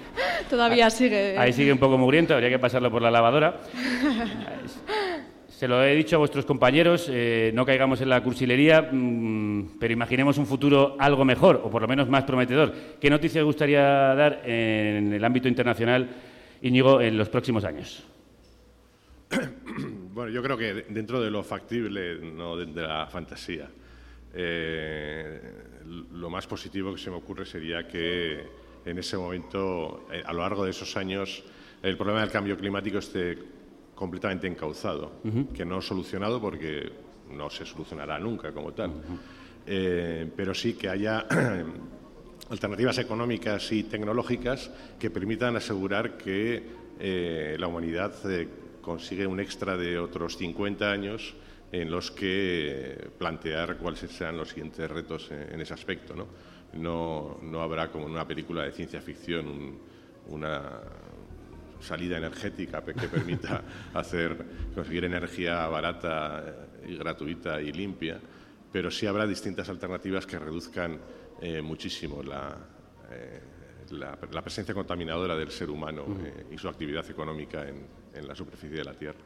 Todavía 0.48 0.88
sigue. 0.88 1.36
Ahí 1.38 1.52
sigue 1.52 1.72
un 1.72 1.78
poco 1.78 1.98
mugriento, 1.98 2.32
habría 2.32 2.48
que 2.48 2.58
pasarlo 2.58 2.90
por 2.90 3.02
la 3.02 3.10
lavadora. 3.10 3.60
Se 5.56 5.66
lo 5.66 5.82
he 5.82 5.94
dicho 5.94 6.16
a 6.16 6.18
vuestros 6.18 6.44
compañeros, 6.44 7.08
eh, 7.10 7.50
no 7.54 7.64
caigamos 7.64 8.02
en 8.02 8.10
la 8.10 8.22
cursilería, 8.22 8.90
mm, 8.92 9.78
pero 9.80 9.90
imaginemos 9.90 10.36
un 10.36 10.44
futuro 10.44 10.96
algo 10.98 11.24
mejor, 11.24 11.62
o 11.64 11.70
por 11.70 11.80
lo 11.80 11.88
menos 11.88 12.10
más 12.10 12.24
prometedor. 12.24 12.74
¿Qué 13.00 13.08
noticias 13.08 13.42
gustaría 13.42 13.80
dar 13.80 14.42
en 14.44 15.14
el 15.14 15.24
ámbito 15.24 15.48
internacional, 15.48 16.10
Íñigo, 16.60 17.00
en 17.00 17.16
los 17.16 17.30
próximos 17.30 17.64
años? 17.64 18.04
Bueno, 20.16 20.30
yo 20.30 20.42
creo 20.42 20.56
que 20.56 20.86
dentro 20.88 21.20
de 21.20 21.30
lo 21.30 21.42
factible, 21.42 22.18
no 22.18 22.56
de, 22.56 22.66
la 22.82 23.06
fantasía, 23.06 23.68
eh, 24.32 25.40
lo 26.12 26.30
más 26.30 26.46
positivo 26.46 26.94
que 26.94 26.98
se 26.98 27.10
me 27.10 27.16
ocurre 27.16 27.44
sería 27.44 27.86
que 27.86 28.40
en 28.86 28.98
ese 28.98 29.18
momento, 29.18 30.06
eh, 30.10 30.22
a 30.24 30.32
lo 30.32 30.40
largo 30.40 30.64
de 30.64 30.70
esos 30.70 30.96
años, 30.96 31.44
el 31.82 31.98
problema 31.98 32.20
del 32.22 32.30
cambio 32.30 32.56
climático 32.56 32.96
esté 32.96 33.36
completamente 33.96 34.46
encauzado, 34.46 35.10
que 35.54 35.64
no 35.64 35.80
solucionado 35.80 36.40
porque 36.40 36.92
no 37.32 37.50
se 37.50 37.64
solucionará 37.64 38.18
nunca 38.20 38.52
como 38.52 38.72
tal, 38.72 38.92
eh, 39.66 40.30
pero 40.36 40.54
sí 40.54 40.74
que 40.74 40.88
haya 40.88 41.26
alternativas 42.50 42.98
económicas 42.98 43.72
y 43.72 43.84
tecnológicas 43.84 44.70
que 45.00 45.10
permitan 45.10 45.56
asegurar 45.56 46.16
que 46.18 46.62
eh, 47.00 47.56
la 47.58 47.66
humanidad 47.66 48.14
eh, 48.30 48.46
consigue 48.82 49.26
un 49.26 49.40
extra 49.40 49.76
de 49.76 49.98
otros 49.98 50.36
50 50.36 50.92
años 50.92 51.34
en 51.72 51.90
los 51.90 52.10
que 52.10 53.08
plantear 53.18 53.78
cuáles 53.78 54.00
serán 54.00 54.36
los 54.36 54.50
siguientes 54.50 54.88
retos 54.88 55.30
en, 55.32 55.60
ese 55.60 55.74
aspecto. 55.74 56.14
¿no? 56.14 56.26
No, 56.74 57.38
no 57.42 57.62
habrá 57.62 57.90
como 57.90 58.06
en 58.06 58.12
una 58.12 58.26
película 58.26 58.62
de 58.62 58.72
ciencia 58.72 59.00
ficción 59.00 59.78
una 60.28 60.80
salida 61.80 62.18
energética 62.18 62.82
que 62.84 63.08
permita 63.08 63.62
hacer 63.94 64.36
conseguir 64.74 65.04
energía 65.04 65.66
barata 65.68 66.68
y 66.86 66.96
gratuita 66.96 67.60
y 67.60 67.72
limpia, 67.72 68.18
pero 68.72 68.90
sí 68.90 69.06
habrá 69.06 69.26
distintas 69.26 69.68
alternativas 69.68 70.26
que 70.26 70.38
reduzcan 70.38 70.98
eh, 71.40 71.60
muchísimo 71.60 72.22
la, 72.22 72.56
eh, 73.10 73.40
la, 73.90 74.18
la, 74.30 74.42
presencia 74.42 74.74
contaminadora 74.74 75.36
del 75.36 75.50
ser 75.50 75.70
humano 75.70 76.06
eh, 76.24 76.46
y 76.50 76.58
su 76.58 76.68
actividad 76.68 77.08
económica 77.10 77.68
en, 77.68 77.86
en 78.14 78.26
la 78.26 78.34
superficie 78.34 78.78
de 78.78 78.84
la 78.84 78.94
Tierra. 78.94 79.18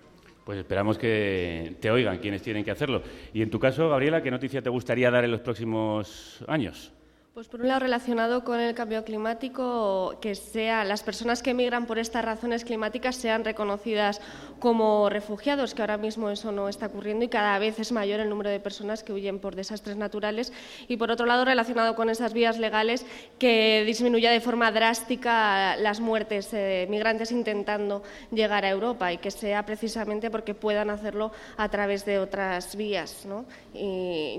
Pues 0.45 0.59
esperamos 0.59 0.99
que 0.99 1.77
te 1.81 1.91
oigan 1.91 2.19
quienes 2.19 2.43
tienen 2.43 2.65
que 2.65 2.71
hacerlo. 2.71 3.03
Y 3.33 3.43
en 3.43 3.51
tu 3.51 3.61
caso, 3.61 3.89
Gabriela, 3.89 4.23
¿qué 4.23 4.31
noticia 4.31 4.63
te 4.63 4.71
gustaría 4.71 5.11
dar 5.11 5.25
en 5.25 5.31
los 5.31 5.41
próximos 5.41 6.43
años? 6.49 6.93
Pues 7.33 7.47
por 7.47 7.61
un 7.61 7.69
lado 7.69 7.79
relacionado 7.79 8.43
con 8.43 8.59
el 8.59 8.75
cambio 8.75 9.05
climático, 9.05 10.19
que 10.21 10.35
sea 10.35 10.83
las 10.83 11.05
personas 11.05 11.45
que 11.45 11.51
emigran 11.51 11.87
por 11.87 12.01
estas 12.01 12.25
razones 12.25 12.65
climáticas 12.65 13.15
sean 13.15 13.45
reconocidas 13.45 14.21
como 14.59 15.09
refugiados, 15.09 15.73
que 15.73 15.81
ahora 15.81 15.97
mismo 15.97 16.29
eso 16.29 16.51
no 16.51 16.69
está 16.69 16.87
ocurriendo 16.87 17.25
y 17.25 17.29
cada 17.29 17.57
vez 17.61 17.79
es 17.79 17.93
mayor 17.93 18.19
el 18.19 18.29
número 18.29 18.51
de 18.51 18.59
personas 18.59 19.05
que 19.05 19.13
huyen 19.13 19.39
por 19.39 19.55
desastres 19.55 19.97
naturales. 19.97 20.53
Y 20.89 20.97
por 20.97 21.13
otro 21.13 21.25
lado 21.25 21.45
relacionado 21.45 21.95
con 21.95 22.11
esas 22.11 22.33
vías 22.33 22.59
legales, 22.59 23.07
que 23.39 23.85
disminuya 23.87 24.33
de 24.33 24.41
forma 24.41 24.73
drástica 24.73 25.77
las 25.77 26.01
muertes 26.01 26.51
de 26.51 26.89
migrantes 26.91 27.31
intentando 27.31 28.03
llegar 28.33 28.65
a 28.65 28.71
Europa 28.71 29.13
y 29.13 29.19
que 29.19 29.31
sea 29.31 29.65
precisamente 29.65 30.33
porque 30.33 30.55
puedan 30.55 30.91
hacerlo 30.91 31.31
a 31.57 31.69
través 31.69 32.05
de 32.05 32.19
otras 32.19 32.75
vías, 32.75 33.25
¿no? 33.25 33.45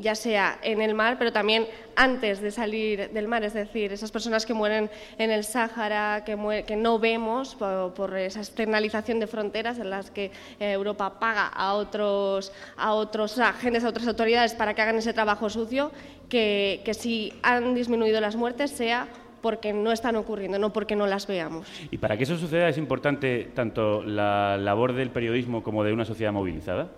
ya 0.01 0.13
sea 0.13 0.59
en 0.61 0.81
el 0.81 0.93
mar, 0.93 1.15
pero 1.17 1.31
también 1.31 1.65
antes 1.95 2.41
de 2.41 2.51
salir 2.51 2.80
del 2.95 3.27
mar, 3.27 3.43
es 3.43 3.53
decir, 3.53 3.91
esas 3.91 4.11
personas 4.11 4.45
que 4.45 4.53
mueren 4.53 4.89
en 5.17 5.31
el 5.31 5.43
Sáhara, 5.43 6.23
que, 6.25 6.63
que 6.65 6.75
no 6.75 6.99
vemos 6.99 7.55
por, 7.55 8.17
esa 8.17 8.39
externalización 8.39 9.19
de 9.19 9.27
fronteras 9.27 9.79
en 9.79 9.89
las 9.89 10.11
que 10.11 10.31
eh, 10.59 10.71
Europa 10.71 11.19
paga 11.19 11.47
a 11.47 11.73
otros, 11.73 12.51
a 12.77 12.93
otros 12.93 13.37
agentes, 13.39 13.83
a 13.83 13.89
otras 13.89 14.07
autoridades 14.07 14.53
para 14.53 14.73
que 14.73 14.81
hagan 14.81 14.97
ese 14.97 15.13
trabajo 15.13 15.49
sucio, 15.49 15.91
que, 16.29 16.81
que 16.85 16.93
si 16.93 17.33
han 17.43 17.73
disminuido 17.73 18.21
las 18.21 18.35
muertes 18.35 18.71
sea 18.71 19.07
porque 19.41 19.73
no 19.73 19.91
están 19.91 20.15
ocurriendo, 20.15 20.59
no 20.59 20.71
porque 20.71 20.95
no 20.95 21.07
las 21.07 21.27
veamos. 21.27 21.67
Y 21.89 21.97
para 21.97 22.15
que 22.15 22.23
eso 22.23 22.37
suceda 22.37 22.69
es 22.69 22.77
importante 22.77 23.49
tanto 23.53 24.03
la 24.03 24.57
labor 24.57 24.93
del 24.93 25.09
periodismo 25.09 25.63
como 25.63 25.83
de 25.83 25.93
una 25.93 26.05
sociedad 26.05 26.31
movilizada. 26.31 26.89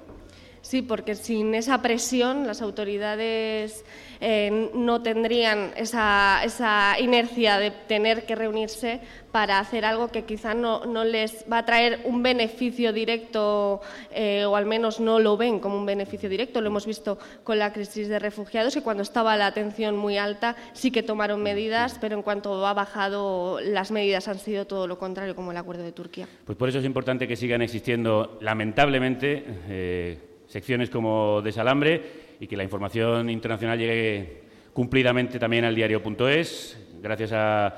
Sí, 0.64 0.82
porque 0.82 1.16
sin 1.16 1.54
esa 1.56 1.82
presión 1.82 2.48
las 2.48 2.62
autoridades 2.62 3.84
eh, 4.22 4.72
no 4.74 5.02
tendrían 5.02 5.72
esa, 5.76 6.42
esa, 6.46 6.98
inercia 7.02 7.58
de 7.58 7.72
tener 7.72 8.26
que 8.26 8.34
reunirse 8.34 9.02
para 9.34 9.60
hacer 9.60 9.84
algo 9.84 10.08
que 10.08 10.24
quizá 10.24 10.54
no, 10.54 10.86
no 10.86 11.04
les 11.04 11.44
va 11.52 11.58
a 11.58 11.66
traer 11.66 12.00
un 12.06 12.24
beneficio 12.24 12.94
directo 12.94 13.82
eh, 14.12 14.46
o 14.46 14.56
al 14.56 14.66
menos 14.66 15.02
no 15.02 15.20
lo 15.20 15.36
ven 15.36 15.60
como 15.60 15.78
un 15.78 15.86
beneficio 15.86 16.30
directo. 16.30 16.62
Lo 16.62 16.68
hemos 16.68 16.86
visto 16.86 17.20
con 17.44 17.60
la 17.60 17.74
crisis 17.74 18.08
de 18.08 18.18
refugiados, 18.18 18.74
que 18.74 18.82
cuando 18.82 19.04
estaba 19.04 19.36
la 19.36 19.48
atención 19.48 19.98
muy 19.98 20.18
alta 20.18 20.56
sí 20.72 20.92
que 20.92 21.04
tomaron 21.04 21.44
medidas, 21.44 21.98
pero 22.00 22.16
en 22.16 22.22
cuanto 22.22 22.66
ha 22.66 22.74
bajado 22.74 23.60
las 23.60 23.92
medidas 23.92 24.30
han 24.30 24.40
sido 24.40 24.66
todo 24.66 24.88
lo 24.88 24.98
contrario, 24.98 25.36
como 25.36 25.52
el 25.52 25.58
acuerdo 25.58 25.84
de 25.84 25.92
Turquía. 25.92 26.26
Pues 26.46 26.58
por 26.58 26.70
eso 26.70 26.80
es 26.80 26.86
importante 26.86 27.28
que 27.28 27.36
sigan 27.36 27.62
existiendo, 27.62 28.38
lamentablemente, 28.40 29.44
eh, 29.68 30.33
secciones 30.54 30.92
como 30.92 31.42
Desalambre 31.42 32.36
y 32.40 32.46
que 32.46 32.56
la 32.56 32.64
información 32.64 33.28
internacional 33.32 33.80
llegue 33.80 34.44
cumplidamente 34.72 35.40
también 35.40 35.66
al 35.66 35.74
diario.es, 35.74 36.78
gracias 37.02 37.32
a 37.34 37.76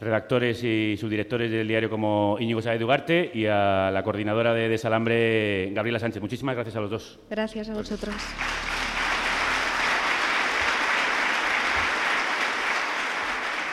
redactores 0.00 0.64
y 0.64 0.96
subdirectores 0.96 1.50
del 1.50 1.68
diario 1.68 1.90
como 1.90 2.38
Íñigo 2.40 2.62
Sáez 2.62 2.82
Ugarte 2.82 3.30
y 3.34 3.44
a 3.44 3.90
la 3.92 4.02
coordinadora 4.02 4.54
de 4.54 4.70
Desalambre, 4.70 5.70
Gabriela 5.72 5.98
Sánchez. 5.98 6.22
Muchísimas 6.22 6.54
gracias 6.54 6.76
a 6.76 6.80
los 6.80 6.90
dos. 6.90 7.20
Gracias 7.28 7.68
a 7.68 7.74
vosotros. 7.74 8.14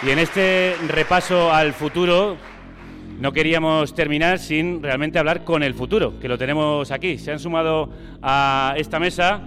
Y 0.03 0.09
en 0.09 0.19
este 0.19 0.75
repaso 0.87 1.53
al 1.53 1.73
futuro, 1.73 2.35
no 3.21 3.31
queríamos 3.31 3.93
terminar 3.93 4.39
sin 4.39 4.81
realmente 4.81 5.19
hablar 5.19 5.43
con 5.43 5.61
el 5.61 5.75
futuro, 5.75 6.19
que 6.19 6.27
lo 6.27 6.39
tenemos 6.39 6.89
aquí. 6.89 7.19
Se 7.19 7.31
han 7.31 7.37
sumado 7.37 7.87
a 8.19 8.73
esta 8.77 8.99
mesa 8.99 9.43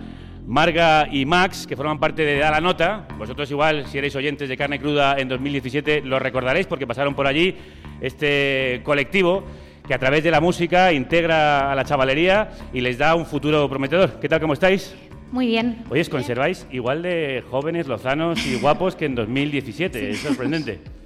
Marga 0.47 1.09
y 1.11 1.27
Max, 1.27 1.67
que 1.67 1.75
forman 1.75 1.99
parte 1.99 2.25
de 2.25 2.39
Da 2.39 2.53
la 2.53 2.61
Nota. 2.61 3.09
Vosotros 3.19 3.51
igual, 3.51 3.87
si 3.89 3.99
erais 3.99 4.15
oyentes 4.15 4.49
de 4.49 4.57
Carne 4.57 4.79
Cruda 4.79 5.19
en 5.19 5.29
2017, 5.29 6.03
lo 6.03 6.21
recordaréis 6.21 6.69
porque 6.69 6.87
pasaron 6.87 7.17
por 7.17 7.27
allí 7.27 7.57
este 8.01 8.81
colectivo 8.85 9.43
que 9.89 9.95
a 9.95 9.99
través 9.99 10.23
de 10.23 10.31
la 10.31 10.41
música 10.41 10.93
integra 10.93 11.73
a 11.73 11.75
la 11.75 11.85
chavalería 11.85 12.51
y 12.73 12.81
les 12.81 12.97
da 12.97 13.17
un 13.17 13.27
futuro 13.27 13.69
prometedor. 13.69 14.21
¿Qué 14.21 14.29
tal, 14.29 14.41
cómo 14.41 14.53
estáis? 14.53 14.95
Muy 15.33 15.49
bien. 15.49 15.79
Oye, 15.91 16.01
os 16.01 16.09
conserváis 16.09 16.65
igual 16.71 17.03
de 17.03 17.43
jóvenes, 17.51 17.89
lozanos 17.89 18.47
y 18.47 18.55
guapos 18.55 18.95
que 18.95 19.07
en 19.07 19.17
2017. 19.17 20.11
Es 20.11 20.21
sorprendente. 20.21 20.79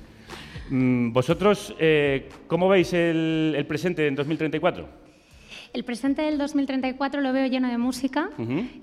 Mm, 0.71 1.13
¿Vosotros 1.13 1.75
eh, 1.79 2.29
cómo 2.47 2.69
veis 2.69 2.93
el, 2.93 3.55
el 3.57 3.67
presente 3.67 4.07
en 4.07 4.15
2034? 4.15 5.09
El 5.73 5.85
presente 5.85 6.23
del 6.23 6.39
2034 6.39 7.21
lo 7.21 7.33
veo 7.33 7.47
lleno 7.47 7.69
de 7.69 7.77
música. 7.77 8.31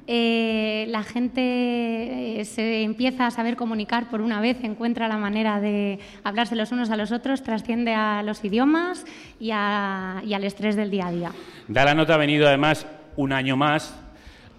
Eh, 0.07 0.85
la 0.89 1.03
gente 1.03 2.39
eh, 2.39 2.45
se 2.45 2.83
empieza 2.83 3.25
a 3.25 3.31
saber 3.31 3.55
comunicar 3.55 4.09
por 4.09 4.21
una 4.21 4.39
vez, 4.39 4.63
encuentra 4.63 5.07
la 5.07 5.17
manera 5.17 5.59
de 5.59 5.99
hablarse 6.23 6.55
los 6.55 6.71
unos 6.71 6.91
a 6.91 6.97
los 6.97 7.11
otros, 7.11 7.41
trasciende 7.41 7.93
a 7.93 8.21
los 8.21 8.43
idiomas 8.43 9.05
y, 9.39 9.51
al 9.51 10.43
estrés 10.43 10.75
del 10.75 10.91
día 10.91 11.07
a 11.07 11.11
día. 11.11 11.31
Da 11.67 11.85
la 11.85 11.95
nota 11.95 12.13
ha 12.13 12.17
venido 12.17 12.47
además 12.47 12.85
un 13.15 13.33
año 13.33 13.57
más 13.57 13.99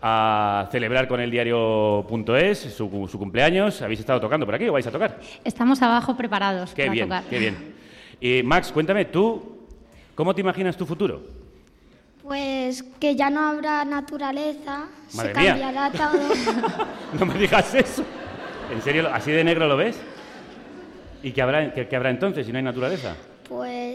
a 0.08 0.68
celebrar 0.70 1.08
con 1.08 1.20
el 1.20 1.30
diario.es 1.30 2.58
su, 2.58 3.08
su 3.10 3.18
cumpleaños. 3.18 3.82
¿Habéis 3.82 4.00
estado 4.00 4.20
tocando 4.20 4.46
por 4.46 4.54
aquí 4.54 4.68
o 4.68 4.72
vais 4.72 4.86
a 4.86 4.92
tocar? 4.92 5.18
Estamos 5.44 5.82
abajo 5.82 6.16
preparados 6.16 6.72
qué 6.74 6.82
para 6.82 6.92
bien, 6.92 7.08
tocar. 7.08 7.24
Qué 7.24 7.38
bien. 7.38 7.74
Y 8.20 8.42
Max, 8.44 8.70
cuéntame, 8.70 9.06
¿tú 9.06 9.58
cómo 10.14 10.34
te 10.34 10.40
imaginas 10.42 10.76
tu 10.76 10.86
futuro? 10.86 11.22
Pues 12.22 12.84
que 13.00 13.16
ya 13.16 13.30
no 13.30 13.40
habrá 13.46 13.84
naturaleza, 13.84 14.86
Madre 15.14 15.34
se 15.34 15.40
mía. 15.40 15.50
cambiará 15.58 15.90
todo. 15.90 16.86
no 17.18 17.26
me 17.26 17.34
digas 17.34 17.74
eso. 17.74 18.04
¿En 18.72 18.82
serio? 18.82 19.08
¿Así 19.12 19.30
de 19.32 19.42
negro 19.44 19.66
lo 19.66 19.76
ves? 19.76 20.00
¿Y 21.22 21.32
qué 21.32 21.42
habrá, 21.42 21.72
qué, 21.72 21.88
qué 21.88 21.96
habrá 21.96 22.10
entonces 22.10 22.46
si 22.46 22.52
no 22.52 22.58
hay 22.58 22.64
naturaleza? 22.64 23.16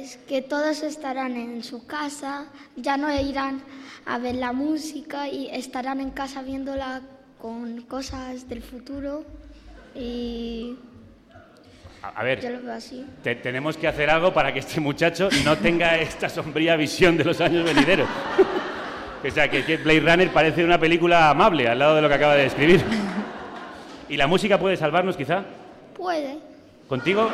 Pues 0.02 0.18
que 0.28 0.42
todos 0.42 0.82
estarán 0.82 1.38
en 1.38 1.64
su 1.64 1.86
casa, 1.86 2.46
ya 2.76 2.98
no 2.98 3.14
irán 3.14 3.62
a 4.08 4.18
ver 4.18 4.34
la 4.34 4.52
música 4.52 5.28
y 5.30 5.48
estarán 5.52 6.00
en 6.02 6.10
casa 6.10 6.42
viéndola 6.42 7.02
con 7.40 7.82
cosas 7.82 8.50
del 8.50 8.64
futuro 8.64 9.24
y 9.94 10.76
A, 12.02 12.08
a 12.20 12.24
ver, 12.24 12.42
yo 12.42 12.50
lo 12.50 12.62
veo 12.64 12.74
así. 12.74 13.06
te- 13.22 13.36
tenemos 13.36 13.78
que 13.78 13.88
hacer 13.88 14.10
algo 14.10 14.34
para 14.34 14.52
que 14.52 14.58
este 14.58 14.80
muchacho 14.82 15.30
no 15.46 15.56
tenga 15.60 15.96
esta 16.00 16.30
sombría 16.30 16.76
visión 16.78 17.16
de 17.16 17.24
los 17.24 17.40
años 17.40 17.64
venideros. 17.64 18.10
o 19.24 19.30
sea, 19.30 19.52
que, 19.52 19.64
que 19.64 19.78
Blade 19.78 20.00
Runner 20.00 20.32
parece 20.34 20.64
una 20.66 20.80
película 20.80 21.30
amable 21.30 21.68
al 21.68 21.78
lado 21.78 21.94
de 21.98 22.02
lo 22.02 22.10
que 22.10 22.16
acaba 22.16 22.34
de 22.34 22.44
describir. 22.46 22.84
¿Y 24.10 24.18
la 24.18 24.26
música 24.26 24.58
puede 24.60 24.78
salvarnos 24.78 25.16
quizá? 25.16 25.44
Puede. 25.96 26.40
¿Contigo? 26.90 27.30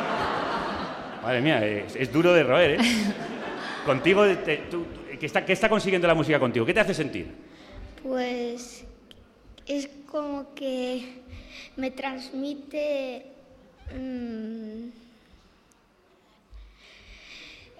Madre 1.22 1.40
mía, 1.40 1.64
es, 1.66 1.96
es 1.96 2.12
duro 2.12 2.32
de 2.32 2.42
roer, 2.44 2.70
¿eh? 2.72 2.78
Contigo, 3.86 4.26
te- 4.26 4.58
tú- 4.70 4.86
¿qué, 5.18 5.26
está, 5.26 5.44
¿qué 5.44 5.52
está 5.52 5.68
consiguiendo 5.68 6.06
la 6.06 6.14
música 6.14 6.38
contigo? 6.38 6.64
¿Qué 6.64 6.74
te 6.74 6.80
hace 6.80 6.94
sentir? 6.94 7.26
Pues 8.02 8.84
es 9.66 9.88
como 10.10 10.54
que 10.54 11.20
me 11.76 11.90
transmite 11.90 13.26
mm, 13.94 14.88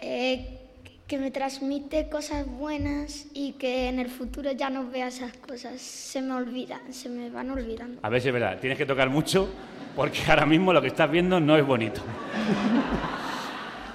eh, 0.02 0.58
que 1.06 1.18
me 1.18 1.30
transmite 1.30 2.08
cosas 2.10 2.46
buenas 2.46 3.26
y 3.32 3.52
que 3.52 3.88
en 3.88 3.98
el 3.98 4.08
futuro 4.10 4.52
ya 4.52 4.68
no 4.68 4.88
vea 4.90 5.08
esas 5.08 5.32
cosas, 5.38 5.80
se 5.80 6.20
me 6.20 6.34
olvidan, 6.34 6.92
se 6.92 7.08
me 7.08 7.30
van 7.30 7.50
olvidando. 7.50 7.98
A 8.02 8.08
ver 8.10 8.20
si 8.20 8.28
es 8.28 8.34
verdad, 8.34 8.58
tienes 8.60 8.76
que 8.76 8.84
tocar 8.86 9.08
mucho 9.08 9.48
porque 9.96 10.18
ahora 10.28 10.44
mismo 10.44 10.72
lo 10.72 10.82
que 10.82 10.88
estás 10.88 11.10
viendo 11.10 11.40
no 11.40 11.56
es 11.56 11.64
bonito. 11.66 12.02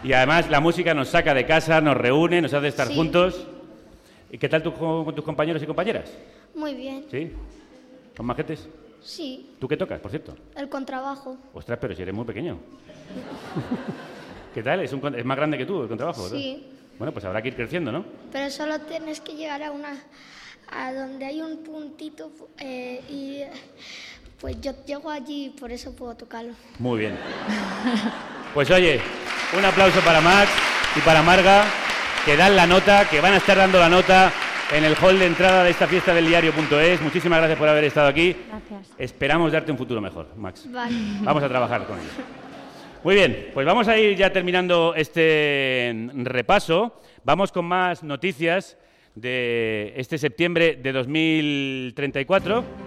Y 0.03 0.11
además 0.13 0.49
la 0.49 0.59
música 0.59 0.93
nos 0.93 1.09
saca 1.09 1.33
de 1.33 1.45
casa, 1.45 1.79
nos 1.79 1.95
reúne, 1.95 2.41
nos 2.41 2.53
hace 2.53 2.67
estar 2.67 2.87
Sí. 2.87 2.95
juntos. 2.95 3.47
¿Y 4.31 4.37
qué 4.37 4.49
tal 4.49 4.61
tú 4.63 4.73
con, 4.73 5.05
con 5.05 5.15
tus 5.15 5.23
compañeros 5.23 5.61
y 5.63 5.65
compañeras? 5.65 6.11
Muy 6.55 6.73
bien. 6.73 7.05
¿Sí? 7.09 7.31
¿Son 8.17 8.25
majetes? 8.25 8.67
Sí, 9.01 9.55
¿Tú 9.59 9.67
qué 9.67 9.75
tocas, 9.75 9.99
por 9.99 10.11
cierto? 10.11 10.33
el 10.55 10.69
contrabajo. 10.69 11.37
Ostras, 11.53 11.77
pero 11.81 11.93
si 11.95 12.01
eres 12.01 12.13
muy 12.15 12.23
pequeño. 12.25 12.57
¿Qué 14.53 14.63
tal? 14.63 14.79
Es, 14.81 14.93
un 14.93 14.99
con- 15.01 15.15
es 15.17 15.25
más 15.25 15.35
grande 15.37 15.57
que 15.57 15.65
tú 15.65 15.81
el 15.81 15.87
contrabajo. 15.89 16.29
Sí. 16.29 16.67
Bueno, 16.97 17.11
pues 17.11 17.25
habrá 17.25 17.41
que 17.41 17.49
ir 17.49 17.55
creciendo, 17.55 17.91
¿no? 17.91 18.05
Pero 18.31 18.49
solo 18.49 18.79
tienes 18.81 19.19
que 19.19 19.33
llegar 19.35 19.61
a 19.63 19.71
una 19.71 19.97
a 20.71 20.93
donde 20.93 21.25
hay 21.25 21.41
un 21.41 21.57
puntito 21.63 22.31
eh, 22.59 23.01
y 23.09 23.41
pues 24.43 24.59
yo 24.59 24.73
llego 24.85 25.09
allí 25.09 25.45
y 25.45 25.49
por 25.51 25.71
eso 25.71 25.95
puedo 25.95 26.17
tocarlo. 26.17 26.51
Muy 26.77 26.99
bien. 26.99 27.17
Pues 28.53 28.69
oye, 28.71 28.99
un 29.57 29.63
aplauso 29.63 30.01
para 30.01 30.19
Max 30.19 30.49
y 30.97 30.99
para 30.99 31.21
Marga, 31.21 31.63
que 32.25 32.35
dan 32.35 32.53
la 32.53 32.67
nota, 32.67 33.07
que 33.09 33.21
van 33.21 33.35
a 33.35 33.37
estar 33.37 33.55
dando 33.55 33.79
la 33.79 33.87
nota 33.87 34.33
en 34.75 34.83
el 34.83 34.97
hall 35.01 35.17
de 35.17 35.27
entrada 35.27 35.63
de 35.63 35.69
esta 35.69 35.87
fiesta 35.87 36.13
del 36.13 36.27
diario.es. 36.27 36.99
Muchísimas 36.99 37.39
gracias 37.39 37.57
por 37.57 37.69
haber 37.69 37.85
estado 37.85 38.09
aquí. 38.09 38.35
Gracias. 38.49 38.93
Esperamos 38.97 39.53
darte 39.53 39.71
un 39.71 39.77
futuro 39.77 40.01
mejor, 40.01 40.27
Max. 40.35 40.69
Vale. 40.69 40.93
Vamos 41.21 41.41
a 41.41 41.47
trabajar 41.47 41.85
con 41.85 41.97
ello. 41.97 42.09
Muy 43.01 43.15
bien, 43.15 43.47
pues 43.53 43.65
vamos 43.65 43.87
a 43.87 43.97
ir 43.97 44.17
ya 44.17 44.33
terminando 44.33 44.93
este 44.93 46.09
repaso. 46.15 46.99
Vamos 47.23 47.53
con 47.53 47.63
más 47.63 48.03
noticias 48.03 48.77
de 49.15 49.93
este 49.95 50.17
septiembre 50.17 50.75
de 50.75 50.91
2034. 50.91 52.82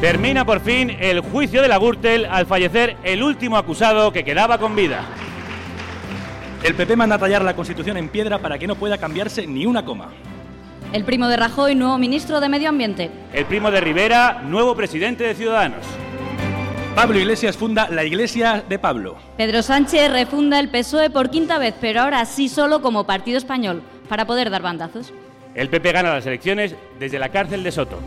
Termina 0.00 0.44
por 0.44 0.60
fin 0.60 0.90
el 1.00 1.20
juicio 1.20 1.62
de 1.62 1.68
la 1.68 1.78
Gürtel 1.78 2.26
al 2.26 2.46
fallecer 2.46 2.96
el 3.04 3.22
último 3.22 3.56
acusado 3.56 4.12
que 4.12 4.24
quedaba 4.24 4.58
con 4.58 4.76
vida. 4.76 5.02
El 6.62 6.74
PP 6.74 6.96
manda 6.96 7.18
tallar 7.18 7.42
la 7.42 7.54
Constitución 7.56 7.96
en 7.96 8.08
piedra 8.08 8.38
para 8.38 8.58
que 8.58 8.66
no 8.66 8.74
pueda 8.74 8.98
cambiarse 8.98 9.46
ni 9.46 9.66
una 9.66 9.84
coma. 9.84 10.08
El 10.92 11.04
primo 11.04 11.28
de 11.28 11.36
Rajoy, 11.36 11.74
nuevo 11.74 11.98
ministro 11.98 12.40
de 12.40 12.48
Medio 12.48 12.68
Ambiente. 12.68 13.10
El 13.32 13.46
primo 13.46 13.70
de 13.70 13.80
Rivera, 13.80 14.42
nuevo 14.44 14.74
presidente 14.74 15.24
de 15.24 15.34
Ciudadanos. 15.34 15.84
Pablo 16.94 17.18
Iglesias 17.18 17.56
funda 17.56 17.88
la 17.90 18.04
Iglesia 18.04 18.62
de 18.68 18.78
Pablo. 18.78 19.16
Pedro 19.36 19.62
Sánchez 19.62 20.12
refunda 20.12 20.60
el 20.60 20.68
PSOE 20.68 21.10
por 21.10 21.30
quinta 21.30 21.58
vez, 21.58 21.74
pero 21.80 22.02
ahora 22.02 22.24
sí 22.24 22.48
solo 22.48 22.80
como 22.80 23.04
partido 23.04 23.38
español, 23.38 23.82
para 24.08 24.26
poder 24.26 24.50
dar 24.50 24.62
bandazos. 24.62 25.12
El 25.54 25.68
PP 25.68 25.92
gana 25.92 26.14
las 26.14 26.26
elecciones 26.26 26.76
desde 26.98 27.18
la 27.18 27.30
cárcel 27.30 27.64
de 27.64 27.72
Soto. 27.72 27.98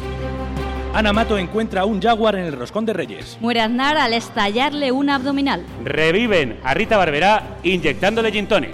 Ana 0.94 1.14
Mato 1.14 1.38
encuentra 1.38 1.86
un 1.86 2.02
jaguar 2.02 2.36
en 2.36 2.46
el 2.46 2.54
roscón 2.54 2.86
de 2.86 2.94
Reyes. 2.94 3.38
Muere 3.40 3.62
Aznar 3.62 3.98
al 3.98 4.14
estallarle 4.14 4.92
una 4.92 5.16
abdominal. 5.16 5.64
Reviven 5.84 6.60
a 6.64 6.74
Rita 6.74 6.98
Barberá 6.98 7.58
inyectándole 7.64 8.32
gin 8.32 8.48
tonic. 8.48 8.72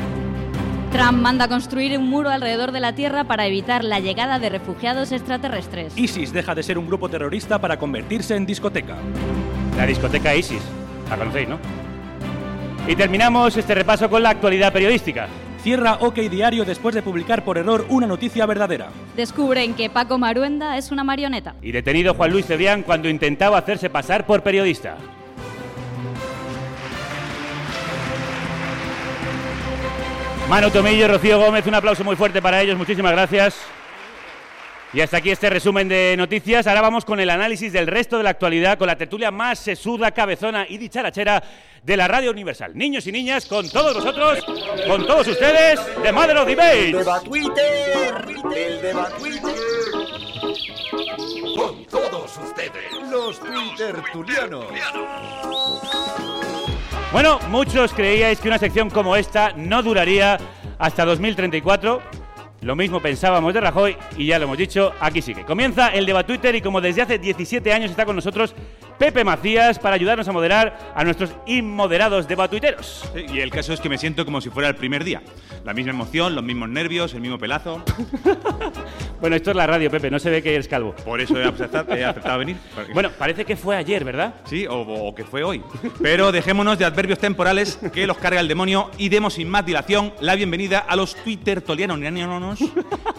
Trump 0.91 1.19
manda 1.21 1.47
construir 1.47 1.97
un 1.97 2.07
muro 2.07 2.29
alrededor 2.29 2.71
de 2.71 2.79
la 2.79 2.93
Tierra 2.93 3.23
para 3.23 3.47
evitar 3.47 3.83
la 3.83 3.99
llegada 3.99 4.37
de 4.37 4.49
refugiados 4.49 5.11
extraterrestres. 5.11 5.97
ISIS 5.97 6.31
deja 6.31 6.53
de 6.53 6.61
ser 6.61 6.77
un 6.77 6.85
grupo 6.85 7.09
terrorista 7.09 7.59
para 7.59 7.77
convertirse 7.77 8.35
en 8.35 8.45
discoteca. 8.45 8.95
La 9.75 9.87
discoteca 9.87 10.35
ISIS. 10.35 10.61
La 11.09 11.17
conocéis, 11.17 11.49
¿no? 11.49 11.57
Y 12.87 12.95
terminamos 12.95 13.57
este 13.57 13.73
repaso 13.73 14.09
con 14.09 14.21
la 14.21 14.29
actualidad 14.29 14.71
periodística. 14.71 15.27
Cierra 15.63 15.93
OK 16.01 16.15
Diario 16.15 16.65
después 16.65 16.93
de 16.93 17.01
publicar 17.01 17.45
por 17.45 17.57
error 17.57 17.85
una 17.87 18.05
noticia 18.05 18.45
verdadera. 18.45 18.89
Descubren 19.15 19.73
que 19.75 19.89
Paco 19.89 20.17
Maruenda 20.17 20.77
es 20.77 20.91
una 20.91 21.05
marioneta. 21.05 21.55
Y 21.61 21.71
detenido 21.71 22.13
Juan 22.15 22.31
Luis 22.31 22.45
Cebrián 22.45 22.83
cuando 22.83 23.07
intentaba 23.07 23.57
hacerse 23.57 23.89
pasar 23.89 24.25
por 24.25 24.43
periodista. 24.43 24.97
Manu 30.49 30.69
Tomillo, 30.69 31.07
Rocío 31.07 31.39
Gómez, 31.39 31.65
un 31.65 31.75
aplauso 31.75 32.03
muy 32.03 32.17
fuerte 32.17 32.41
para 32.41 32.61
ellos, 32.61 32.77
muchísimas 32.77 33.13
gracias. 33.13 33.55
Y 34.93 35.01
hasta 35.01 35.17
aquí 35.17 35.31
este 35.31 35.49
resumen 35.49 35.89
de 35.89 36.13
noticias. 36.15 36.67
Ahora 36.67 36.81
vamos 36.81 37.03
con 37.03 37.19
el 37.19 37.31
análisis 37.31 37.73
del 37.73 37.87
resto 37.87 38.17
de 38.17 38.23
la 38.23 38.29
actualidad, 38.29 38.77
con 38.77 38.85
la 38.85 38.95
tertulia 38.95 39.31
más 39.31 39.57
sesuda, 39.57 40.11
cabezona 40.11 40.67
y 40.69 40.77
dicharachera 40.77 41.43
de 41.81 41.97
la 41.97 42.07
Radio 42.07 42.29
Universal. 42.29 42.77
Niños 42.77 43.07
y 43.07 43.11
niñas, 43.11 43.47
con 43.47 43.67
todos 43.71 43.95
vosotros, 43.95 44.45
con 44.87 45.07
todos 45.07 45.27
ustedes, 45.27 45.79
de 46.03 46.11
Mother 46.11 46.37
of 46.37 46.47
Debate. 46.47 46.95
Twitter, 47.25 48.25
el 48.55 48.81
Deba 48.83 49.09
Twitter. 49.17 49.55
Con 51.57 51.85
todos 51.85 52.37
ustedes, 52.37 53.09
los 53.09 53.39
Twittertulianos. 53.39 54.65
Bueno, 57.11 57.39
muchos 57.49 57.93
creíais 57.93 58.39
que 58.39 58.47
una 58.47 58.59
sección 58.59 58.91
como 58.91 59.15
esta 59.15 59.53
no 59.53 59.81
duraría 59.81 60.37
hasta 60.77 61.03
2034. 61.03 62.22
Lo 62.63 62.77
mismo 62.77 63.01
pensábamos 63.01 63.53
de 63.53 63.59
Rajoy 63.59 63.97
y 64.17 64.27
ya 64.27 64.39
lo 64.39 64.45
hemos 64.45 64.57
dicho, 64.57 64.93
aquí 65.01 65.21
sigue. 65.21 65.43
Comienza 65.43 65.89
el 65.89 66.05
debate 66.05 66.27
Twitter 66.27 66.55
y 66.55 66.61
como 66.61 66.79
desde 66.79 67.01
hace 67.01 67.19
17 67.19 67.73
años 67.73 67.91
está 67.91 68.05
con 68.05 68.15
nosotros 68.15 68.55
Pepe 68.97 69.25
Macías 69.25 69.79
para 69.79 69.95
ayudarnos 69.95 70.27
a 70.27 70.31
moderar 70.31 70.93
a 70.95 71.03
nuestros 71.03 71.31
inmoderados 71.45 72.27
debatuiteros. 72.27 73.09
Sí, 73.13 73.25
y 73.33 73.39
el 73.41 73.51
caso 73.51 73.73
es 73.73 73.81
que 73.81 73.89
me 73.89 73.97
siento 73.97 74.23
como 74.23 74.39
si 74.39 74.49
fuera 74.49 74.69
el 74.69 74.75
primer 74.75 75.03
día. 75.03 75.21
La 75.65 75.73
misma 75.73 75.91
emoción, 75.91 76.35
los 76.35 76.43
mismos 76.43 76.69
nervios, 76.69 77.13
el 77.13 77.21
mismo 77.21 77.37
pelazo. 77.37 77.83
Bueno, 79.19 79.37
esto 79.37 79.51
es 79.51 79.55
la 79.55 79.65
radio, 79.65 79.89
Pepe, 79.89 80.11
no 80.11 80.19
se 80.19 80.29
ve 80.29 80.43
que 80.43 80.53
eres 80.53 80.67
calvo. 80.67 80.93
Por 81.05 81.21
eso 81.21 81.39
he 81.39 81.45
aceptado, 81.45 81.95
he 81.95 82.03
aceptado 82.03 82.39
venir. 82.39 82.57
Bueno, 82.93 83.09
parece 83.17 83.45
que 83.45 83.55
fue 83.55 83.77
ayer, 83.77 84.03
¿verdad? 84.03 84.33
Sí, 84.43 84.67
o, 84.67 84.81
o 84.81 85.15
que 85.15 85.23
fue 85.23 85.43
hoy. 85.43 85.61
Pero 86.01 86.33
dejémonos 86.33 86.77
de 86.77 86.83
adverbios 86.83 87.19
temporales 87.19 87.79
que 87.93 88.05
los 88.05 88.17
carga 88.17 88.41
el 88.41 88.49
demonio 88.49 88.91
y 88.97 89.07
demos 89.07 89.35
sin 89.35 89.47
más 89.47 89.65
dilación 89.65 90.13
la 90.19 90.35
bienvenida 90.35 90.79
a 90.79 90.97
los 90.97 91.15
Twitter 91.15 91.61
tolianos 91.61 91.97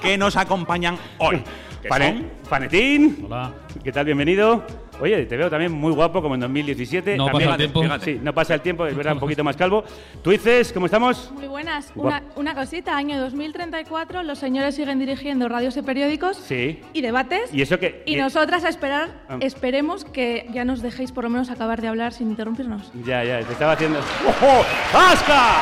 que 0.03 0.19
nos 0.19 0.37
acompañan 0.37 0.97
hoy. 1.19 1.43
que 1.83 1.89
Pane- 1.89 2.25
Panetín. 2.49 3.25
Hola. 3.27 3.53
¿Qué 3.83 3.93
tal? 3.93 4.05
Bienvenido. 4.07 4.65
Oye, 5.01 5.27
te 5.27 5.37
veo 5.37 5.51
también 5.51 5.73
muy 5.73 5.93
guapo 5.93 6.23
como 6.23 6.35
en 6.37 6.41
2017. 6.43 7.17
No 7.17 7.27
También- 7.27 7.51
pasa 7.51 7.55
el 7.55 7.59
tiempo. 7.73 7.83
fíjate, 7.83 8.05
Sí, 8.05 8.21
no 8.23 8.33
pasa 8.33 8.55
el 8.55 8.61
tiempo, 8.61 8.87
es 8.87 8.97
verdad, 8.97 9.15
un 9.15 9.19
poquito 9.19 9.43
más 9.43 9.57
calvo. 9.57 9.83
Tuices, 10.23 10.73
¿cómo 10.73 10.87
estamos? 10.87 11.33
Muy 11.33 11.49
buenas. 11.49 11.91
Una, 11.97 12.23
una 12.37 12.55
cosita, 12.55 12.97
año 12.97 13.21
2034, 13.21 14.23
los 14.23 14.39
señores 14.39 14.77
siguen 14.77 15.01
dirigiendo 15.01 15.49
radios 15.49 15.77
y 15.77 15.83
periódicos 15.83 16.37
Sí. 16.37 16.81
y 16.93 17.01
debates. 17.01 17.53
¿Y 17.53 17.61
eso 17.63 17.79
qué? 17.81 18.05
Y 18.07 18.15
y- 18.15 18.17
nosotras 18.17 18.63
a 18.65 18.69
esperar, 18.69 19.11
Ah. 19.29 19.39
esperemos 19.41 20.05
que 20.05 20.47
ya 20.53 20.65
nos 20.65 20.81
dejéis 20.81 21.11
por 21.11 21.25
lo 21.25 21.31
menos 21.31 21.51
acabar 21.51 21.83
de 21.83 21.89
hablar 21.89 22.13
sin 22.13 22.31
interrumpirnos. 22.31 22.93
Ya, 23.05 23.25
ya, 23.25 23.41
te 23.41 23.53
estaba 23.53 23.73
haciendo. 23.73 23.99
¡Ojo! 23.99 24.65
¡Asca! 24.95 25.61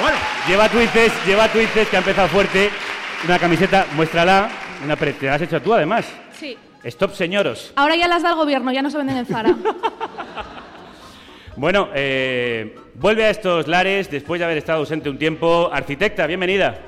Bueno, 0.00 0.16
lleva 0.48 0.68
tuices, 0.68 1.12
lleva 1.26 1.48
tuices 1.48 1.88
que 1.88 1.96
ha 1.96 2.00
empezado 2.00 2.28
fuerte. 2.28 2.70
Una 3.24 3.38
camiseta, 3.38 3.86
muéstrala. 3.94 4.48
Una 4.84 4.94
pre- 4.96 5.14
te 5.14 5.26
la 5.26 5.34
has 5.34 5.42
hecho 5.42 5.60
tú 5.62 5.72
además. 5.72 6.06
Sí. 6.38 6.56
Stop, 6.84 7.14
señoros. 7.14 7.72
Ahora 7.76 7.96
ya 7.96 8.06
las 8.06 8.22
da 8.22 8.30
el 8.30 8.36
gobierno, 8.36 8.70
ya 8.72 8.82
no 8.82 8.90
se 8.90 8.98
venden 8.98 9.16
en 9.18 9.26
Zara. 9.26 9.54
Bueno, 11.58 11.88
eh, 11.94 12.76
vuelve 12.96 13.24
a 13.24 13.30
estos 13.30 13.66
lares 13.66 14.10
después 14.10 14.38
de 14.38 14.44
haber 14.44 14.58
estado 14.58 14.80
ausente 14.80 15.08
un 15.08 15.16
tiempo. 15.16 15.70
Arquitecta, 15.72 16.26
bienvenida. 16.26 16.78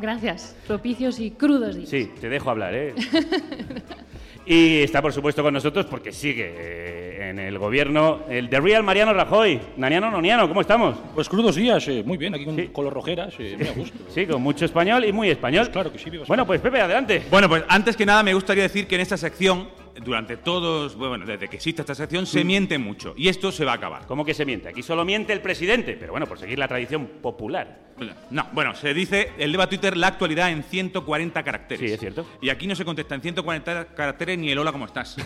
Gracias. 0.00 0.56
Propicios 0.66 1.20
y 1.20 1.32
crudos 1.32 1.76
días. 1.76 1.90
Sí, 1.90 2.10
te 2.18 2.30
dejo 2.30 2.48
hablar, 2.48 2.74
¿eh? 2.74 2.94
Y 4.46 4.82
está, 4.82 5.00
por 5.00 5.12
supuesto, 5.12 5.42
con 5.42 5.54
nosotros 5.54 5.86
porque 5.86 6.12
sigue 6.12 6.54
eh, 6.56 7.30
en 7.30 7.38
el 7.38 7.58
gobierno 7.58 8.20
el 8.28 8.50
de 8.50 8.60
Real 8.60 8.82
Mariano 8.82 9.14
Rajoy. 9.14 9.58
Naniano 9.78 10.10
Noniano, 10.10 10.46
¿cómo 10.48 10.60
estamos? 10.60 10.96
Pues 11.14 11.28
crudos 11.30 11.56
días, 11.56 11.86
eh, 11.88 12.02
muy 12.04 12.18
bien, 12.18 12.34
aquí 12.34 12.44
con, 12.44 12.66
con 12.66 12.84
los 12.84 12.92
rojeras, 12.92 13.32
eh, 13.38 13.56
muy 13.58 13.68
a 13.68 13.72
gusto. 13.72 13.98
Sí, 14.10 14.26
con 14.26 14.42
mucho 14.42 14.66
español 14.66 15.04
y 15.06 15.12
muy 15.12 15.30
español. 15.30 15.70
claro 15.70 15.90
que 15.90 15.98
sí, 15.98 16.10
viva 16.10 16.24
Bueno, 16.28 16.46
pues 16.46 16.60
Pepe, 16.60 16.80
adelante. 16.80 17.22
Bueno, 17.30 17.48
pues 17.48 17.64
antes 17.68 17.96
que 17.96 18.04
nada 18.04 18.22
me 18.22 18.34
gustaría 18.34 18.64
decir 18.64 18.86
que 18.86 18.96
en 18.96 19.00
esta 19.00 19.16
sección, 19.16 19.68
durante 20.02 20.36
todos, 20.36 20.96
bueno, 20.96 21.24
desde 21.24 21.48
que 21.48 21.56
existe 21.56 21.82
esta 21.82 21.94
sección, 21.94 22.26
se 22.26 22.42
Mm. 22.42 22.46
miente 22.46 22.78
mucho. 22.78 23.14
Y 23.16 23.28
esto 23.28 23.52
se 23.52 23.64
va 23.64 23.72
a 23.72 23.74
acabar. 23.76 24.06
¿Cómo 24.06 24.24
que 24.24 24.34
se 24.34 24.44
miente? 24.44 24.68
Aquí 24.68 24.82
solo 24.82 25.04
miente 25.04 25.32
el 25.32 25.40
presidente, 25.40 25.96
pero 25.98 26.12
bueno, 26.12 26.26
por 26.26 26.38
seguir 26.38 26.58
la 26.58 26.66
tradición 26.68 27.06
popular. 27.22 27.84
No, 28.30 28.48
bueno, 28.52 28.74
se 28.74 28.92
dice 28.92 29.30
el 29.38 29.52
debate 29.52 29.76
Twitter 29.76 29.96
la 29.96 30.08
actualidad 30.08 30.50
en 30.50 30.64
140 30.64 31.42
caracteres. 31.44 31.88
Sí, 31.88 31.94
es 31.94 32.00
cierto. 32.00 32.26
Y 32.42 32.48
aquí 32.50 32.66
no 32.66 32.74
se 32.74 32.84
contesta 32.84 33.14
en 33.14 33.20
140 33.22 33.94
caracteres 33.94 34.36
ni 34.36 34.50
el 34.50 34.58
hola, 34.58 34.72
¿cómo 34.72 34.86
estás? 34.86 35.16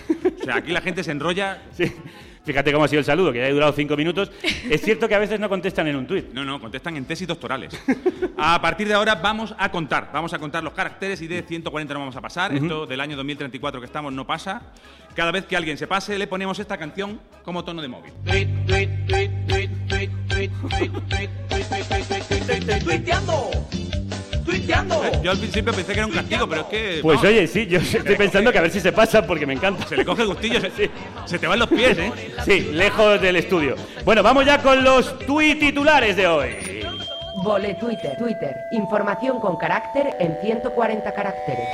O 0.41 0.45
sea, 0.45 0.57
aquí 0.57 0.73
la 0.73 0.81
gente 0.83 1.03
se 1.03 1.13
enrolla. 1.13 1.63
Sí. 1.73 1.91
Fíjate 2.45 2.73
cómo 2.73 2.85
ha 2.85 2.89
sido 2.89 3.01
el 3.01 3.05
saludo, 3.05 3.33
que 3.33 3.39
ya 3.39 3.47
ha 3.47 3.51
durado 3.51 3.73
cinco 3.73 3.97
minutos. 3.97 4.31
Es 4.71 4.83
cierto 4.83 5.09
que 5.09 5.15
a 5.15 5.19
veces 5.19 5.39
no 5.41 5.49
contestan 5.49 5.87
en 5.89 5.97
un 5.97 6.07
tuit. 6.07 6.33
No, 6.33 6.45
no, 6.45 6.61
contestan 6.61 6.97
en 6.97 7.05
tesis 7.05 7.27
doctorales. 7.29 7.79
A 8.37 8.61
partir 8.61 8.89
de 8.89 8.95
ahora 8.95 9.17
vamos 9.17 9.55
a 9.59 9.71
contar. 9.71 10.11
Vamos 10.13 10.33
a 10.33 10.39
contar 10.39 10.63
los 10.63 10.73
caracteres 10.73 11.21
y 11.23 11.27
de 11.27 11.43
140 11.43 11.95
no 11.95 12.01
vamos 12.01 12.17
a 12.17 12.21
pasar. 12.21 12.55
Ujú. 12.55 12.65
Esto 12.65 12.87
del 12.87 13.01
año 13.01 13.17
2034 13.17 13.81
que 13.81 13.87
estamos 13.87 14.13
no 14.13 14.27
pasa. 14.27 14.63
Cada 15.15 15.33
vez 15.33 15.47
que 15.47 15.57
alguien 15.57 15.77
se 15.77 15.87
pase, 15.87 16.19
le 16.19 16.27
ponemos 16.27 16.59
esta 16.59 16.77
canción 16.77 17.21
como 17.43 17.65
tono 17.65 17.83
de 17.83 17.89
móvil. 17.89 18.13
Tuiteando, 24.49 25.03
Yo 25.23 25.31
al 25.31 25.39
principio 25.39 25.75
pensé 25.75 25.93
que 25.93 25.99
era 25.99 26.07
un 26.07 26.13
castigo, 26.13 26.49
pero 26.49 26.63
es 26.63 26.67
que. 26.69 26.99
Pues 27.03 27.23
oye, 27.23 27.47
sí, 27.47 27.67
yo 27.67 27.81
estoy 27.81 28.17
pensando 28.17 28.51
que 28.51 28.59
a 28.59 28.63
ver 28.63 28.71
si 28.71 28.81
se 28.81 28.93
pasa 28.93 29.27
porque 29.27 29.45
me 29.45 29.53
encanta. 29.53 29.87
Se 29.87 29.95
le 29.95 30.07
coge 30.07 30.23
el 30.23 30.29
gustillo, 30.29 30.59
se, 30.61 30.91
se 31.27 31.39
te 31.39 31.47
van 31.47 31.59
los 31.59 31.69
pies, 31.69 31.99
¿eh? 31.99 32.13
Sí, 32.47 32.71
lejos 32.73 33.21
del 33.21 33.37
estudio. 33.37 33.77
Bueno, 34.07 34.23
vamos 34.23 34.47
ya 34.47 34.63
con 34.63 34.83
los 34.83 35.19
tuit 35.19 35.61
titulares 35.61 36.17
de 36.17 36.27
hoy. 36.27 36.57
Vole 37.45 37.75
Twitter, 37.75 38.17
Twitter. 38.19 38.55
Información 38.73 39.39
con 39.39 39.57
carácter 39.59 40.17
en 40.19 40.39
140 40.43 41.13
caracteres. 41.13 41.69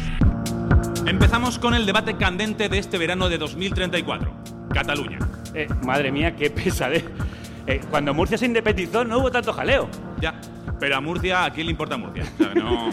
Empezamos 1.07 1.61
con 1.61 1.75
el 1.75 1.87
debate 1.87 2.17
candente 2.17 2.69
de 2.69 2.79
este 2.79 2.99
verano 2.99 3.29
de 3.29 3.39
2034. 3.39 4.33
Cataluña. 4.73 5.19
Eh, 5.55 5.69
madre 5.85 6.11
mía, 6.11 6.35
qué 6.35 6.51
pesadez. 6.51 7.05
Eh, 7.67 7.81
cuando 7.91 8.13
Murcia 8.13 8.37
se 8.37 8.47
independizó 8.47 9.05
no 9.05 9.19
hubo 9.19 9.31
tanto 9.31 9.53
jaleo. 9.53 9.89
Ya, 10.21 10.41
pero 10.79 10.97
a 10.97 11.01
Murcia, 11.01 11.45
¿a 11.47 11.51
quién 11.53 11.67
le 11.67 11.71
importa 11.73 11.97
Murcia? 11.97 12.25
No- 12.55 12.91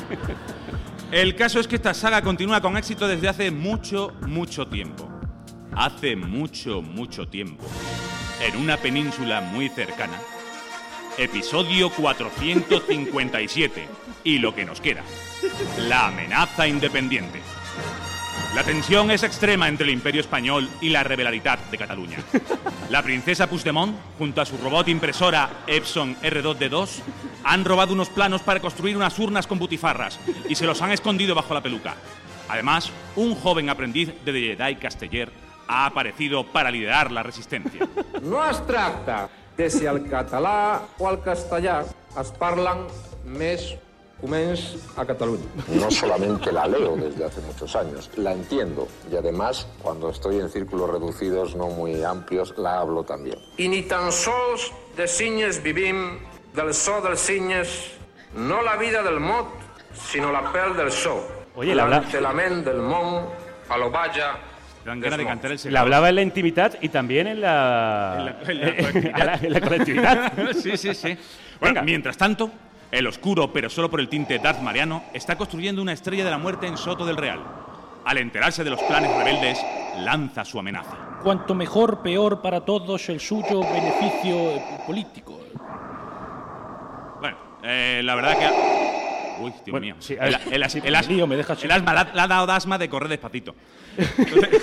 El 1.12 1.36
caso 1.36 1.60
es 1.60 1.68
que 1.68 1.76
esta 1.76 1.94
saga 1.94 2.22
continúa 2.22 2.62
con 2.62 2.78
éxito 2.78 3.08
desde 3.08 3.28
hace 3.28 3.52
mucho, 3.52 4.14
mucho 4.28 4.68
tiempo. 4.68 5.10
Hace 5.76 6.16
mucho, 6.16 6.82
mucho 6.82 7.28
tiempo. 7.28 7.64
En 8.42 8.56
una 8.62 8.78
península 8.78 9.42
muy 9.42 9.68
cercana. 9.70 10.18
Episodio 11.18 11.90
457. 11.90 13.88
Y 14.24 14.38
lo 14.40 14.54
que 14.56 14.64
nos 14.66 14.80
queda. 14.80 15.02
La 15.78 16.08
amenaza 16.08 16.68
independiente. 16.68 17.42
La 18.56 18.64
tensión 18.64 19.12
es 19.12 19.24
extrema 19.24 19.70
entre 19.70 19.86
el 19.86 19.94
Imperio 19.94 20.20
Español 20.20 20.70
y 20.82 20.90
la 20.90 21.04
rebelaritat 21.04 21.60
de 21.72 21.78
Cataluña. 21.78 22.18
La 22.90 23.02
princesa 23.02 23.48
Puigdemont, 23.48 23.96
junto 24.18 24.42
a 24.42 24.46
su 24.46 24.58
robot 24.58 24.90
impresora 24.90 25.64
Epson 25.68 26.18
R2D2, 26.22 27.00
han 27.46 27.64
robado 27.64 27.94
unos 27.94 28.10
planos 28.10 28.42
para 28.42 28.60
construir 28.60 28.98
unas 28.98 29.18
urnas 29.18 29.48
con 29.48 29.58
butifarras 29.58 30.20
y 30.50 30.56
se 30.56 30.66
los 30.66 30.82
han 30.82 30.92
escondido 30.92 31.34
bajo 31.34 31.54
la 31.54 31.62
peluca. 31.62 31.96
Además, 32.50 32.92
un 33.16 33.36
joven 33.36 33.70
aprendiz 33.70 34.12
de 34.26 34.34
Jedi 34.34 34.76
Casteller 34.76 35.32
ha 35.68 35.86
aparecido 35.86 36.46
para 36.46 36.70
liderar 36.70 37.10
la 37.10 37.24
resistencia. 37.24 37.88
No 38.22 38.46
es 38.50 38.66
tracta 38.68 39.30
de 39.56 39.70
si 39.70 39.86
català 40.10 40.82
o 40.98 41.10
el 41.10 41.20
castellà 41.22 41.86
es 42.20 42.32
parlen 42.32 42.88
o 44.22 44.28
menys 44.28 44.78
a 44.98 45.06
Cataluña. 45.06 45.44
No 45.68 45.90
solamente 45.90 46.52
la 46.52 46.68
leo 46.68 46.96
desde 46.96 47.26
hace 47.26 47.42
muchos 47.42 47.76
años, 47.76 48.10
la 48.18 48.32
entiendo 48.34 48.88
y 49.12 49.16
además 49.16 49.68
cuando 49.82 50.10
estoy 50.10 50.40
en 50.40 50.50
círculos 50.50 50.90
reducidos 50.90 51.56
no 51.56 51.68
muy 51.68 52.04
amplios 52.04 52.54
la 52.58 52.80
hablo 52.80 53.04
también. 53.04 53.38
I 53.58 53.68
ni 53.68 53.82
tan 53.84 54.12
sols 54.12 54.72
de 54.98 55.08
cinyes 55.08 55.62
vivim, 55.64 56.20
del 56.54 56.74
so 56.74 57.02
dels 57.02 57.20
cinyes, 57.26 57.92
no 58.36 58.62
la 58.62 58.76
vida 58.78 59.02
del 59.04 59.20
mot, 59.20 59.48
sinó 59.94 60.32
la 60.32 60.52
pèl 60.52 60.76
del 60.76 60.92
so. 60.92 61.28
Oye, 61.56 61.74
la 61.76 61.84
habla- 61.84 62.00
L'entelament 62.02 62.64
del 62.66 62.78
món, 62.82 63.26
a 63.70 63.78
lo 63.78 63.90
vaja, 63.92 64.40
Dan 64.86 65.00
ganas 65.00 65.20
de 65.20 65.26
cantar 65.26 65.52
el 65.52 65.60
Le 65.72 65.78
hablaba 65.78 66.10
en 66.10 66.16
la 66.16 66.22
intimidad 66.24 66.74
y 66.82 66.90
también 66.90 67.28
en 67.28 67.40
la, 67.42 68.36
En 68.48 68.60
la- 68.62 68.68
en 68.70 68.74
la 68.74 68.76
colectividad. 68.82 69.44
en 69.46 69.54
la 69.54 69.62
colectividad. 69.62 70.34
sí, 70.62 70.76
sí, 70.78 70.96
sí. 70.96 71.18
Bueno, 71.60 71.84
mientras 71.84 72.18
tanto, 72.18 72.50
el 72.92 73.08
oscuro, 73.08 73.54
pero 73.54 73.70
solo 73.70 73.90
por 73.90 74.00
el 74.00 74.10
tinte 74.10 74.40
Darth 74.40 74.62
Mariano, 74.62 75.04
está 75.14 75.38
construyendo 75.38 75.82
una 75.82 75.94
estrella 75.94 76.26
de 76.26 76.32
la 76.32 76.38
muerte 76.38 76.68
en 76.68 76.78
Soto 76.78 77.06
del 77.06 77.18
Real. 77.18 77.40
Al 78.06 78.18
enterarse 78.18 78.64
de 78.64 78.70
los 78.70 78.82
planes 78.84 79.16
rebeldes, 79.16 79.64
lanza 80.00 80.44
su 80.44 80.60
amenaza. 80.60 80.98
Cuanto 81.24 81.54
mejor, 81.54 82.02
peor 82.02 82.42
para 82.42 82.62
todos 82.62 83.08
el 83.10 83.20
suyo 83.20 83.62
beneficio 83.62 84.62
político. 84.86 85.40
Bueno, 87.20 87.38
eh, 87.64 88.02
la 88.04 88.16
verdad 88.16 88.38
que. 88.38 89.01
Uy, 89.42 89.54
Dios 89.66 89.82
mío. 89.82 89.96
sí, 90.00 90.16
el, 90.20 90.38
me 91.28 91.36
deja 91.38 91.56
el 91.66 91.72
asma, 91.72 91.94
le 92.14 92.22
ha- 92.22 92.28
dado 92.28 92.52
asma 92.52 92.78
de 92.78 92.90
correr 92.90 93.10
despacito. 93.10 93.56
Entonces- 93.98 94.62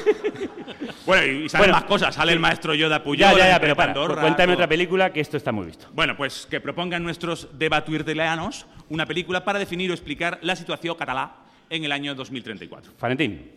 bueno, 1.07 1.24
y 1.45 1.49
salen 1.49 1.66
Bueno, 1.70 1.72
más 1.81 1.85
cosas. 1.85 2.14
Sale 2.14 2.33
sí. 2.33 2.35
el 2.35 2.41
maestro 2.41 2.74
Yoda 2.74 3.03
Puyol. 3.03 3.37
Ya, 3.37 3.49
ya, 3.49 3.61
pero 3.61 3.76
para. 3.76 3.93
Cuéntame 3.95 4.47
todo. 4.47 4.55
otra 4.55 4.68
película 4.68 5.12
que 5.12 5.20
esto 5.20 5.37
está 5.37 5.53
muy 5.53 5.66
visto. 5.66 5.87
Bueno, 5.93 6.16
pues 6.16 6.47
que 6.51 6.61
propongan 6.61 7.03
nuestros 7.03 7.49
debatuirtelianos 7.59 8.66
una 8.89 9.07
película 9.07 9.45
para 9.45 9.59
definir 9.59 9.91
o 9.91 9.95
explicar 9.95 10.39
la 10.43 10.57
situación 10.57 10.97
catalá 10.97 11.37
en 11.70 11.85
el 11.85 11.93
año 11.93 12.14
2034. 12.14 12.93
Valentín. 13.01 13.51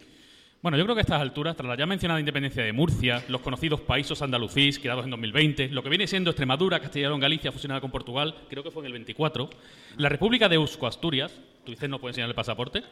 Bueno, 0.61 0.77
yo 0.77 0.83
creo 0.83 0.95
que 0.95 0.99
a 0.99 1.01
estas 1.01 1.19
alturas, 1.21 1.55
tras 1.55 1.67
la 1.67 1.75
ya 1.75 1.87
mencionada 1.87 2.19
independencia 2.19 2.63
de 2.63 2.71
Murcia, 2.71 3.23
los 3.29 3.41
conocidos 3.41 3.81
países 3.81 4.21
andalucís 4.21 4.77
creados 4.77 5.05
en 5.05 5.09
2020, 5.09 5.69
lo 5.69 5.81
que 5.81 5.89
viene 5.89 6.05
siendo 6.05 6.29
Extremadura, 6.29 6.79
Castellón, 6.79 7.19
Galicia 7.19 7.51
fusionada 7.51 7.81
con 7.81 7.89
Portugal, 7.89 8.35
creo 8.47 8.61
que 8.61 8.69
fue 8.69 8.83
en 8.83 8.87
el 8.87 8.93
24, 8.93 9.49
la 9.97 10.07
República 10.07 10.47
de 10.47 10.55
Eusko, 10.55 10.85
Asturias, 10.85 11.31
tú 11.65 11.71
dices 11.71 11.89
no 11.89 11.97
puede 11.97 12.11
enseñar 12.11 12.29
el 12.29 12.35
pasaporte, 12.35 12.83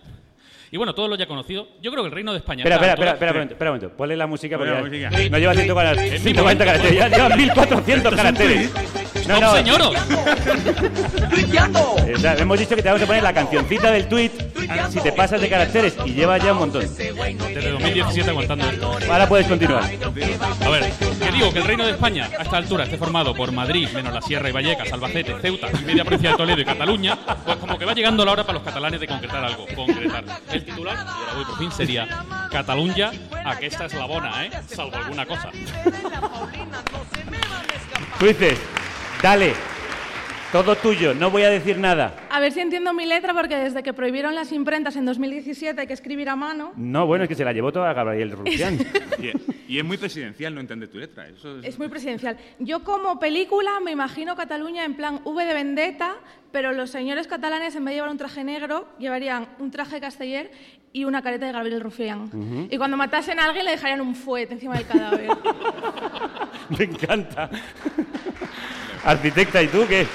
y 0.72 0.78
bueno, 0.78 0.96
todo 0.96 1.08
lo 1.08 1.16
ya 1.16 1.28
conocido, 1.28 1.68
yo 1.80 1.92
creo 1.92 2.04
que 2.04 2.08
el 2.08 2.16
Reino 2.16 2.32
de 2.32 2.40
España... 2.40 2.64
Espera, 2.64 2.76
espera, 2.78 2.94
espera, 2.94 3.12
espera, 3.12 3.32
un 3.32 3.38
momento, 3.38 3.54
espera 3.54 3.72
un 3.72 3.78
momento. 3.78 3.98
Ponle 3.98 4.18
la 4.18 4.26
música 4.28 4.58
Ponle 4.58 4.72
porque 4.74 5.00
la 5.00 5.10
música. 5.12 5.30
no 5.30 5.38
lleva 5.38 5.54
140, 5.54 6.06
Es 6.06 6.12
mi 6.12 6.18
140 6.34 6.42
momento. 6.42 6.66
caracteres, 6.66 6.98
ya 6.98 7.08
lleva 7.08 7.36
1400 7.36 8.16
caracteres. 8.16 8.72
¡Stop, 9.16 9.56
señoros! 9.56 9.96
Eh, 12.08 12.14
o 12.16 12.20
sea, 12.20 12.36
hemos 12.36 12.60
dicho 12.60 12.76
que 12.76 12.82
te 12.82 12.88
vamos 12.90 13.04
a 13.04 13.06
poner 13.06 13.22
la 13.24 13.34
cancioncita 13.34 13.92
del 13.92 14.08
tweet 14.08 14.32
si 14.90 15.00
te 15.02 15.12
pasas 15.12 15.42
de 15.42 15.50
caracteres 15.50 15.96
y 16.06 16.14
lleva 16.14 16.38
ya 16.38 16.54
un 16.54 16.60
montón. 16.60 16.82
Desde 16.82 17.72
2017 17.72 18.30
aguantando 18.30 18.70
esto. 18.70 18.98
Ahora 19.12 19.28
puedes 19.28 19.48
continuar. 19.48 19.84
A 19.84 20.70
ver, 20.70 20.92
que 20.92 21.32
digo 21.32 21.52
que 21.52 21.60
el 21.60 21.66
Reino 21.66 21.86
de 21.86 21.92
España 21.92 22.30
a 22.38 22.44
esta 22.44 22.58
altura 22.58 22.84
esté 22.84 22.98
formado 22.98 23.34
por 23.34 23.52
Madrid, 23.52 23.90
menos 23.94 24.14
la 24.14 24.22
Sierra 24.22 24.50
y 24.50 24.52
Vallecas, 24.52 24.92
Albacete, 24.92 25.36
Ceuta 25.42 25.68
y 25.80 25.86
media 25.86 26.04
provincia 26.04 26.32
de 26.32 26.38
Toledo 26.38 26.62
y 26.62 26.66
Cataluña, 26.66 27.18
pues 27.46 27.58
como 27.58 27.78
que 27.78 27.86
va 27.86 27.94
llegando 27.94 28.26
la 28.26 28.32
hora 28.32 28.44
para 28.44 28.60
los 28.60 28.64
catalanes 28.64 29.00
de 29.00 29.08
concretar 29.08 29.44
algo, 29.44 29.66
concretar. 29.76 30.24
El 30.52 30.66
titular, 30.66 30.96
y 30.96 31.00
ahora 31.00 31.34
voy 31.36 31.46
por 31.46 31.58
fin, 31.58 31.72
sería 31.72 32.08
Catalunya, 32.52 33.12
aquesta 33.46 33.86
es 33.86 33.94
la 33.94 34.06
bona, 34.06 34.46
¿eh? 34.46 34.52
Salvo 34.68 34.98
alguna 34.98 35.26
cosa. 35.26 35.50
Tú 38.20 38.26
dices, 38.26 38.60
dale, 39.22 39.54
todo 40.52 40.76
tuyo, 40.76 41.14
no 41.14 41.30
voy 41.30 41.44
a 41.44 41.50
decir 41.50 41.78
nada. 41.78 42.16
A 42.32 42.40
ver 42.40 42.52
si 42.52 42.60
entiendo 42.60 42.92
mi 42.94 43.06
letra, 43.06 43.34
porque 43.36 43.56
desde 43.56 43.84
que 43.84 43.94
prohibieron 43.94 44.34
las 44.34 44.52
imprentas 44.52 44.96
en 44.96 45.06
2017 45.06 45.80
hay 45.82 45.86
que 45.88 45.94
escribir 45.94 46.28
a 46.30 46.36
mano. 46.36 46.74
No, 46.76 47.06
bueno, 47.06 47.24
es 47.26 47.28
que 47.30 47.36
se 47.36 47.46
la 47.46 47.54
llevó 47.54 47.72
toda 47.72 47.94
Gabriel 47.94 48.32
Rufián. 48.32 48.78
Y, 49.20 49.76
y 49.76 49.80
es 49.80 49.84
muy 49.84 49.98
presidencial 49.98 50.56
no 50.56 50.62
entender 50.62 50.88
tu 50.90 50.98
letra. 50.98 51.28
Eso 51.28 51.60
es- 51.60 51.66
Es 51.66 51.78
muy 51.78 51.90
presidencial. 51.90 52.38
Yo 52.58 52.86
como 52.86 53.20
película 53.20 53.80
me 53.84 53.92
imagino 53.92 54.34
Cataluña 54.38 54.86
en 54.86 54.94
plan 54.96 55.20
V 55.26 55.44
de 55.46 55.54
Vendetta, 55.54 56.16
pero 56.54 56.72
los 56.72 56.90
señores 56.90 57.28
catalanes 57.28 57.76
en 57.76 57.84
vez 57.84 57.92
de 57.92 57.96
llevar 57.98 58.12
un 58.12 58.18
traje 58.18 58.46
negro, 58.46 58.88
llevarían 58.98 59.46
un 59.60 59.72
traje 59.72 60.00
casteller 60.00 60.52
y 60.94 61.04
una 61.04 61.22
careta 61.22 61.48
de 61.48 61.52
Gabriel 61.52 61.82
Rufián. 61.82 62.68
Y 62.72 62.78
cuando 62.78 62.96
matasen 62.96 63.40
a 63.40 63.46
alguien 63.46 63.66
le 63.66 63.72
dejarían 63.72 64.00
un 64.00 64.16
fuete 64.16 64.54
encima 64.54 64.76
del 64.78 64.88
cadáver. 64.88 65.28
Me 66.78 66.86
encanta. 66.86 67.50
Arquitecta, 69.04 69.62
¿y 69.62 69.68
tú 69.68 69.86
qué? 69.88 70.08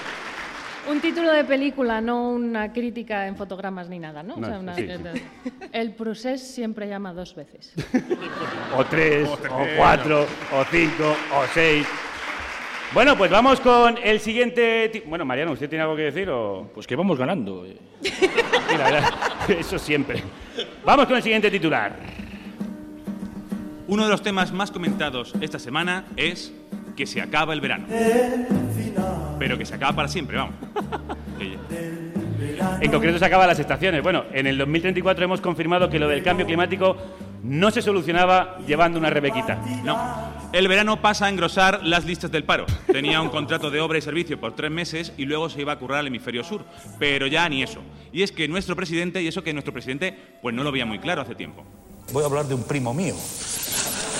Un 0.90 1.00
título 1.00 1.32
de 1.32 1.44
película, 1.44 2.00
no 2.00 2.28
una 2.30 2.72
crítica 2.72 3.26
en 3.26 3.36
fotogramas 3.36 3.88
ni 3.88 3.98
nada, 3.98 4.22
¿no? 4.22 4.34
O 4.34 4.44
sea, 4.44 4.58
una- 4.58 4.74
sí, 4.74 4.86
El 5.72 5.94
procés 5.94 6.42
siempre 6.46 6.88
llama 6.88 7.12
dos 7.14 7.34
veces. 7.34 7.72
O 8.76 8.84
tres, 8.84 9.28
O 9.28 9.38
cuatro, 9.76 10.26
o 10.52 10.64
cinco, 10.70 11.10
o 11.32 11.44
seis. 11.54 11.86
Bueno, 12.92 13.16
pues 13.16 13.30
vamos 13.30 13.60
con 13.60 13.96
el 14.02 14.20
siguiente. 14.20 15.02
Bueno, 15.06 15.24
Mariano, 15.24 15.52
¿usted 15.52 15.68
tiene 15.68 15.82
algo 15.82 15.96
que 15.96 16.02
decir 16.02 16.28
o...? 16.28 16.70
Pues 16.74 16.86
que 16.86 16.96
vamos 16.96 17.18
ganando. 17.18 17.64
Sí, 18.02 18.78
la 18.78 18.84
verdad, 18.90 19.14
eso 19.48 19.78
siempre. 19.78 20.22
Vamos 20.84 21.06
con 21.06 21.16
el 21.16 21.22
siguiente 21.22 21.50
titular. 21.50 21.96
Uno 23.86 24.04
de 24.04 24.10
los 24.10 24.22
temas 24.22 24.52
más 24.52 24.70
comentados 24.70 25.34
esta 25.40 25.58
semana 25.58 26.04
es 26.16 26.52
que 26.96 27.06
se 27.06 27.20
acaba 27.20 27.52
el 27.52 27.60
verano. 27.60 27.86
Pero 29.38 29.58
que 29.58 29.66
se 29.66 29.74
acaba 29.74 29.94
para 29.94 30.08
siempre, 30.08 30.36
vamos. 30.36 30.54
En 32.80 32.90
concreto 32.90 33.18
se 33.18 33.24
acaban 33.24 33.46
las 33.48 33.58
estaciones. 33.58 34.02
Bueno, 34.02 34.24
en 34.32 34.46
el 34.46 34.58
2034 34.58 35.24
hemos 35.24 35.40
confirmado 35.40 35.90
que 35.90 35.98
lo 35.98 36.08
del 36.08 36.22
cambio 36.22 36.46
climático 36.46 36.96
no 37.42 37.70
se 37.70 37.82
solucionaba 37.82 38.58
llevando 38.66 38.98
una 38.98 39.10
rebequita. 39.10 39.56
No. 39.84 39.98
El 40.52 40.68
verano 40.68 41.00
pasa 41.00 41.26
a 41.26 41.28
engrosar 41.28 41.82
las 41.82 42.04
listas 42.04 42.30
del 42.30 42.44
paro. 42.44 42.64
Tenía 42.90 43.20
un 43.20 43.28
contrato 43.28 43.70
de 43.70 43.80
obra 43.80 43.98
y 43.98 44.02
servicio 44.02 44.40
por 44.40 44.54
tres 44.54 44.70
meses 44.70 45.12
y 45.16 45.24
luego 45.24 45.50
se 45.50 45.60
iba 45.60 45.72
a 45.72 45.78
currar 45.78 46.00
al 46.00 46.06
hemisferio 46.06 46.44
sur. 46.44 46.64
Pero 46.98 47.26
ya 47.26 47.48
ni 47.48 47.62
eso. 47.62 47.80
Y 48.12 48.22
es 48.22 48.32
que 48.32 48.48
nuestro 48.48 48.76
presidente, 48.76 49.20
y 49.22 49.28
eso 49.28 49.42
que 49.42 49.52
nuestro 49.52 49.72
presidente 49.72 50.16
pues 50.40 50.54
no 50.54 50.62
lo 50.62 50.72
veía 50.72 50.86
muy 50.86 51.00
claro 51.00 51.22
hace 51.22 51.34
tiempo. 51.34 51.64
Voy 52.12 52.22
a 52.22 52.26
hablar 52.26 52.46
de 52.46 52.54
un 52.54 52.64
primo 52.64 52.94
mío, 52.94 53.14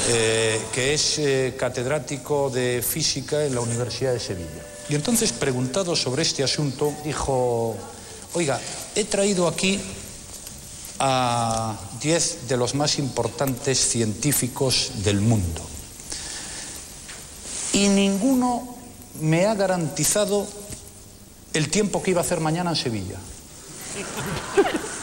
eh, 0.09 0.61
que 0.73 0.93
es 0.93 1.19
eh, 1.19 1.55
catedrático 1.59 2.51
de 2.51 2.85
física 2.87 3.45
en 3.45 3.55
la 3.55 3.63
Universidad 3.63 4.13
de 4.13 4.21
Sevilla. 4.21 4.63
Y 4.89 4.95
entonces, 4.95 5.33
preguntado 5.33 5.97
sobre 5.97 6.23
este 6.23 6.43
asunto, 6.43 6.93
dijo, 7.05 7.75
oiga, 8.35 8.61
he 8.95 9.05
traído 9.05 9.49
aquí 9.49 9.81
a 10.99 11.75
10 12.01 12.49
de 12.49 12.57
los 12.57 12.75
más 12.75 12.99
importantes 12.99 13.79
científicos 13.79 14.93
del 15.03 15.21
mundo. 15.21 15.63
Y 17.73 17.89
ninguno 17.89 18.77
me 19.21 19.47
ha 19.47 19.55
garantizado 19.55 20.47
el 21.55 21.71
tiempo 21.71 22.03
que 22.03 22.11
iba 22.11 22.21
a 22.21 22.25
hacer 22.25 22.41
mañana 22.41 22.71
en 22.71 22.77
Sevilla. 22.77 23.19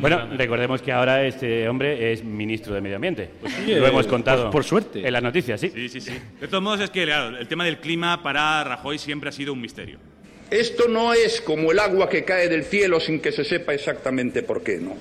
Bueno, 0.00 0.16
grande. 0.16 0.36
recordemos 0.36 0.82
que 0.82 0.92
ahora 0.92 1.24
este 1.26 1.68
hombre 1.68 2.12
es 2.12 2.24
ministro 2.24 2.74
de 2.74 2.80
Medio 2.80 2.96
Ambiente. 2.96 3.30
sí, 3.64 3.74
Lo 3.74 3.86
eh, 3.86 3.88
hemos 3.90 4.06
contado 4.06 4.44
por- 4.44 4.52
por 4.52 4.64
suerte. 4.64 5.06
en 5.06 5.12
las 5.12 5.22
noticias, 5.22 5.60
sí. 5.60 5.70
Sí, 5.74 5.88
sí, 5.88 6.00
sí. 6.00 6.12
De 6.40 6.48
todos 6.48 6.62
modos, 6.62 6.80
es 6.80 6.90
que 6.90 7.04
claro, 7.04 7.36
el 7.38 7.46
tema 7.48 7.64
del 7.64 7.78
clima 7.78 8.22
para 8.22 8.64
Rajoy 8.64 8.98
siempre 8.98 9.28
ha 9.28 9.32
sido 9.32 9.52
un 9.52 9.60
misterio. 9.60 9.98
Esto 10.50 10.88
no 10.88 11.12
es 11.14 11.40
como 11.40 11.72
el 11.72 11.78
agua 11.78 12.08
que 12.08 12.24
cae 12.24 12.48
del 12.48 12.64
cielo 12.64 13.00
sin 13.00 13.20
que 13.20 13.32
se 13.32 13.44
sepa 13.44 13.72
exactamente 13.74 14.42
por 14.42 14.62
qué, 14.62 14.78
¿no? 14.78 14.94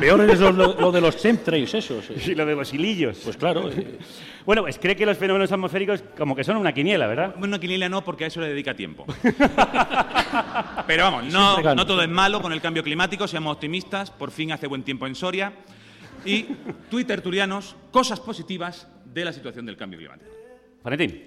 Peor 0.00 0.20
es 0.30 0.40
lo, 0.40 0.52
lo- 0.52 0.80
lo 0.80 0.92
de 0.92 1.00
los 1.00 1.16
chemtrails, 1.16 1.74
esos. 1.74 2.04
Y 2.26 2.34
lo 2.34 2.46
de 2.46 2.54
los 2.54 2.72
hilillos. 2.72 3.18
Pues 3.24 3.36
claro. 3.36 3.70
eh, 3.70 3.98
Bueno, 4.46 4.62
pues 4.62 4.78
cree 4.78 4.96
que 4.96 5.04
los 5.04 5.18
fenómenos 5.18 5.50
atmosféricos 5.52 6.02
como 6.16 6.34
que 6.34 6.42
son 6.44 6.56
una 6.56 6.72
quiniela, 6.72 7.06
¿verdad? 7.06 7.34
Una 7.42 7.58
quiniela 7.58 7.88
no, 7.88 8.02
porque 8.04 8.24
a 8.24 8.26
eso 8.28 8.40
le 8.40 8.48
dedica 8.48 8.74
tiempo. 8.74 9.04
Pero 10.86 11.04
vamos, 11.04 11.24
no, 11.32 11.60
no 11.74 11.86
todo 11.86 12.02
es 12.02 12.08
malo 12.08 12.40
con 12.40 12.52
el 12.52 12.60
cambio 12.60 12.82
climático, 12.82 13.26
seamos 13.28 13.54
optimistas, 13.54 14.10
por 14.10 14.30
fin 14.30 14.52
hace 14.52 14.66
buen 14.66 14.82
tiempo 14.82 15.06
en 15.06 15.14
Soria. 15.14 15.52
Y 16.24 16.44
Twitter 16.90 17.20
turianos, 17.20 17.76
cosas 17.90 18.20
positivas 18.20 18.88
de 19.04 19.24
la 19.24 19.32
situación 19.32 19.66
del 19.66 19.76
cambio 19.76 19.98
climático. 19.98 20.30
Valentín. 20.82 21.24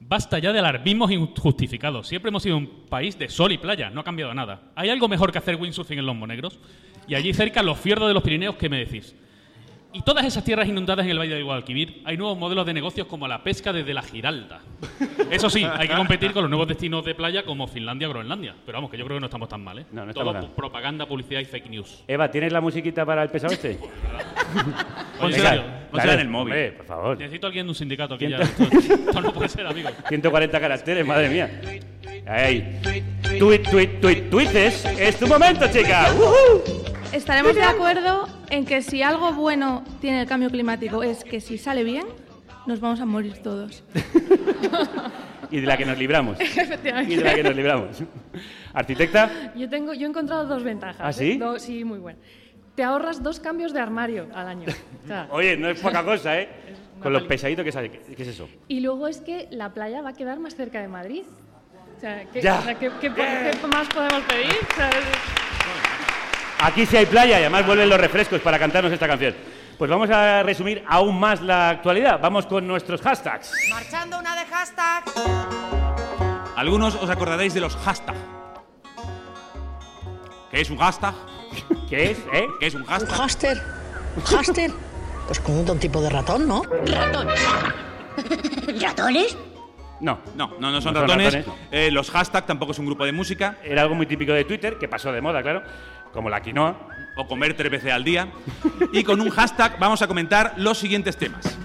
Basta 0.00 0.38
ya 0.38 0.52
de 0.52 0.60
alarmismos 0.60 1.10
injustificados. 1.10 2.06
Siempre 2.06 2.28
hemos 2.28 2.42
sido 2.42 2.56
un 2.56 2.86
país 2.88 3.18
de 3.18 3.28
sol 3.28 3.50
y 3.52 3.58
playa, 3.58 3.90
no 3.90 4.00
ha 4.00 4.04
cambiado 4.04 4.32
nada. 4.32 4.70
¿Hay 4.76 4.90
algo 4.90 5.08
mejor 5.08 5.32
que 5.32 5.38
hacer 5.38 5.56
windsurfing 5.56 5.98
en 5.98 6.06
los 6.06 6.14
Monegros? 6.14 6.60
Y 7.08 7.14
allí 7.14 7.32
cerca, 7.32 7.62
los 7.62 7.78
fiordos 7.78 8.08
de 8.08 8.14
los 8.14 8.22
Pirineos, 8.22 8.56
¿qué 8.56 8.68
me 8.68 8.78
decís? 8.78 9.14
Y 9.90 10.02
todas 10.02 10.26
esas 10.26 10.44
tierras 10.44 10.68
inundadas 10.68 11.06
en 11.06 11.12
el 11.12 11.18
Valle 11.18 11.34
del 11.34 11.44
Guadalquivir, 11.44 12.02
hay 12.04 12.18
nuevos 12.18 12.36
modelos 12.36 12.66
de 12.66 12.74
negocios 12.74 13.06
como 13.06 13.26
la 13.26 13.42
pesca 13.42 13.72
desde 13.72 13.94
la 13.94 14.02
Giralda. 14.02 14.60
Eso 15.30 15.48
sí, 15.48 15.64
hay 15.64 15.88
que 15.88 15.94
competir 15.96 16.32
con 16.32 16.42
los 16.42 16.50
nuevos 16.50 16.68
destinos 16.68 17.02
de 17.06 17.14
playa 17.14 17.42
como 17.42 17.66
Finlandia 17.66 18.06
o 18.06 18.10
Groenlandia. 18.10 18.54
Pero 18.66 18.76
vamos, 18.76 18.90
que 18.90 18.98
yo 18.98 19.06
creo 19.06 19.16
que 19.16 19.20
no 19.20 19.26
estamos 19.26 19.48
tan 19.48 19.64
mal, 19.64 19.78
¿eh? 19.78 19.86
No, 19.90 20.04
no 20.04 20.12
Todo 20.12 20.24
estamos 20.28 20.48
mal. 20.48 20.54
propaganda, 20.54 21.06
publicidad 21.06 21.40
y 21.40 21.46
fake 21.46 21.70
news. 21.70 22.04
Eva, 22.06 22.30
¿tienes 22.30 22.52
la 22.52 22.60
musiquita 22.60 23.06
para 23.06 23.22
el 23.22 23.30
pesado 23.30 23.54
este? 23.54 23.78
Pónsela- 25.18 25.50
Venga, 25.52 25.88
pónsela 25.90 26.12
en 26.14 26.20
el 26.20 26.28
móvil. 26.28 26.52
hombre, 26.52 26.72
por 26.72 26.86
favor. 26.86 27.18
Necesito 27.18 27.46
a 27.46 27.48
alguien 27.48 27.64
de 27.66 27.70
un 27.70 27.74
sindicato 27.74 28.14
aquí 28.14 28.28
ya. 28.28 28.36
Esto, 28.36 28.64
esto 28.70 29.20
no 29.22 29.32
puede 29.32 29.48
ser, 29.48 29.66
amigo. 29.66 29.88
140 30.08 30.60
caracteres, 30.60 31.06
madre 31.06 31.30
mía. 31.30 31.60
Ahí. 32.26 32.78
Tweet, 33.38 33.62
tweet, 33.70 33.86
tweet, 34.02 34.20
tweets. 34.30 34.84
Es 34.84 35.18
tu 35.18 35.26
momento, 35.26 35.66
chica. 35.72 36.12
¡Uhú! 36.12 36.84
Estaremos 37.12 37.54
de 37.54 37.62
acuerdo 37.62 38.28
en 38.50 38.64
que 38.64 38.82
si 38.82 39.02
algo 39.02 39.32
bueno 39.32 39.82
tiene 40.00 40.22
el 40.22 40.26
cambio 40.28 40.50
climático 40.50 41.02
es 41.02 41.24
que 41.24 41.40
si 41.40 41.58
sale 41.58 41.82
bien, 41.84 42.06
nos 42.66 42.80
vamos 42.80 43.00
a 43.00 43.06
morir 43.06 43.38
todos. 43.42 43.82
Y 45.50 45.60
de 45.62 45.66
la 45.66 45.78
que 45.78 45.86
nos 45.86 45.96
libramos. 45.96 46.38
Efectivamente. 46.40 47.10
Y 47.10 47.16
de 47.16 47.24
la 47.24 47.34
que 47.34 47.42
nos 47.42 47.56
libramos. 47.56 48.02
Arquitecta, 48.74 49.54
Yo, 49.56 49.66
tengo, 49.70 49.94
yo 49.94 50.04
he 50.06 50.10
encontrado 50.10 50.44
dos 50.44 50.62
ventajas. 50.62 50.98
¿Ah, 51.00 51.08
¿eh? 51.08 51.12
sí? 51.14 51.38
Do- 51.38 51.58
sí, 51.58 51.84
muy 51.84 51.98
bueno. 51.98 52.18
Te 52.74 52.82
ahorras 52.84 53.22
dos 53.22 53.40
cambios 53.40 53.72
de 53.72 53.80
armario 53.80 54.28
al 54.34 54.46
año. 54.46 54.66
O 55.04 55.06
sea, 55.06 55.26
oye, 55.30 55.56
no 55.56 55.70
es 55.70 55.80
poca 55.80 56.04
cosa, 56.04 56.38
¿eh? 56.38 56.50
Con 57.02 57.14
lo 57.14 57.20
peli- 57.20 57.28
pesadito 57.28 57.64
que 57.64 57.72
sale. 57.72 57.90
¿Qué, 57.90 58.22
es 58.22 58.28
eso? 58.28 58.46
Y 58.68 58.80
luego 58.80 59.08
es 59.08 59.22
que 59.22 59.48
la 59.50 59.72
playa 59.72 60.02
va 60.02 60.10
a 60.10 60.12
quedar 60.12 60.38
más 60.38 60.54
cerca 60.54 60.82
de 60.82 60.88
Madrid. 60.88 61.22
O 61.96 62.00
sea, 62.00 62.26
¿qué, 62.30 62.42
Ya. 62.42 62.58
o 62.58 62.62
sea, 62.64 62.74
¿qué- 62.78 62.90
qué 63.00 63.10
qué 63.14 63.66
más 63.68 63.88
podemos 63.88 64.20
pedir? 64.28 64.52
O 64.70 64.74
sea, 64.76 64.90
Aquí 66.60 66.86
sí 66.86 66.96
hay 66.96 67.06
playa 67.06 67.38
y 67.38 67.42
además 67.42 67.66
vuelven 67.66 67.88
los 67.88 68.00
refrescos 68.00 68.40
para 68.40 68.58
cantarnos 68.58 68.92
esta 68.92 69.06
canción. 69.06 69.34
Pues 69.78 69.88
vamos 69.90 70.10
a 70.10 70.42
resumir 70.42 70.82
aún 70.88 71.18
más 71.18 71.40
la 71.40 71.70
actualidad. 71.70 72.18
Vamos 72.20 72.46
con 72.46 72.66
nuestros 72.66 73.00
hashtags. 73.00 73.52
Marchando 73.70 74.18
una 74.18 74.34
de 74.34 74.44
hashtag. 74.46 75.04
Algunos 76.56 76.96
os 76.96 77.08
acordaréis 77.08 77.54
de 77.54 77.60
los 77.60 77.76
hashtags. 77.76 78.18
¿Qué 80.50 80.60
es 80.62 80.70
un 80.70 80.78
hashtag? 80.78 81.14
¿Qué 81.88 82.10
es, 82.10 82.18
eh? 82.32 82.46
¿Qué 82.58 82.66
es 82.66 82.74
un 82.74 82.82
Un 82.82 82.86
hashtag? 82.88 83.62
¿Un 84.16 84.22
háster? 84.22 84.70
Pues 85.26 85.38
como 85.40 85.60
un 85.60 85.78
tipo 85.78 86.00
de 86.00 86.10
ratón, 86.10 86.48
¿no? 86.48 86.62
Ratón. 86.86 87.28
¿Ratones? 88.80 89.36
No. 90.00 90.18
No, 90.34 90.52
no, 90.58 90.70
no 90.70 90.80
son 90.80 90.94
No 90.94 91.00
son 91.00 91.08
ratones. 91.08 91.34
ratones, 91.34 91.60
Eh, 91.70 91.90
los 91.90 92.10
hashtags 92.10 92.46
tampoco 92.46 92.72
es 92.72 92.78
un 92.78 92.86
grupo 92.86 93.04
de 93.04 93.12
música. 93.12 93.58
Era 93.62 93.82
algo 93.82 93.94
muy 93.94 94.06
típico 94.06 94.32
de 94.32 94.44
Twitter, 94.44 94.78
que 94.78 94.88
pasó 94.88 95.12
de 95.12 95.20
moda, 95.20 95.42
claro. 95.42 95.62
Como 96.12 96.30
la 96.30 96.40
quinoa. 96.40 96.76
O 97.16 97.26
comer 97.26 97.56
tres 97.56 97.70
veces 97.70 97.92
al 97.92 98.04
día. 98.04 98.28
Y 98.92 99.02
con 99.02 99.20
un 99.20 99.30
hashtag 99.30 99.78
vamos 99.78 100.02
a 100.02 100.06
comentar 100.06 100.54
los 100.56 100.78
siguientes 100.78 101.16
temas. 101.16 101.58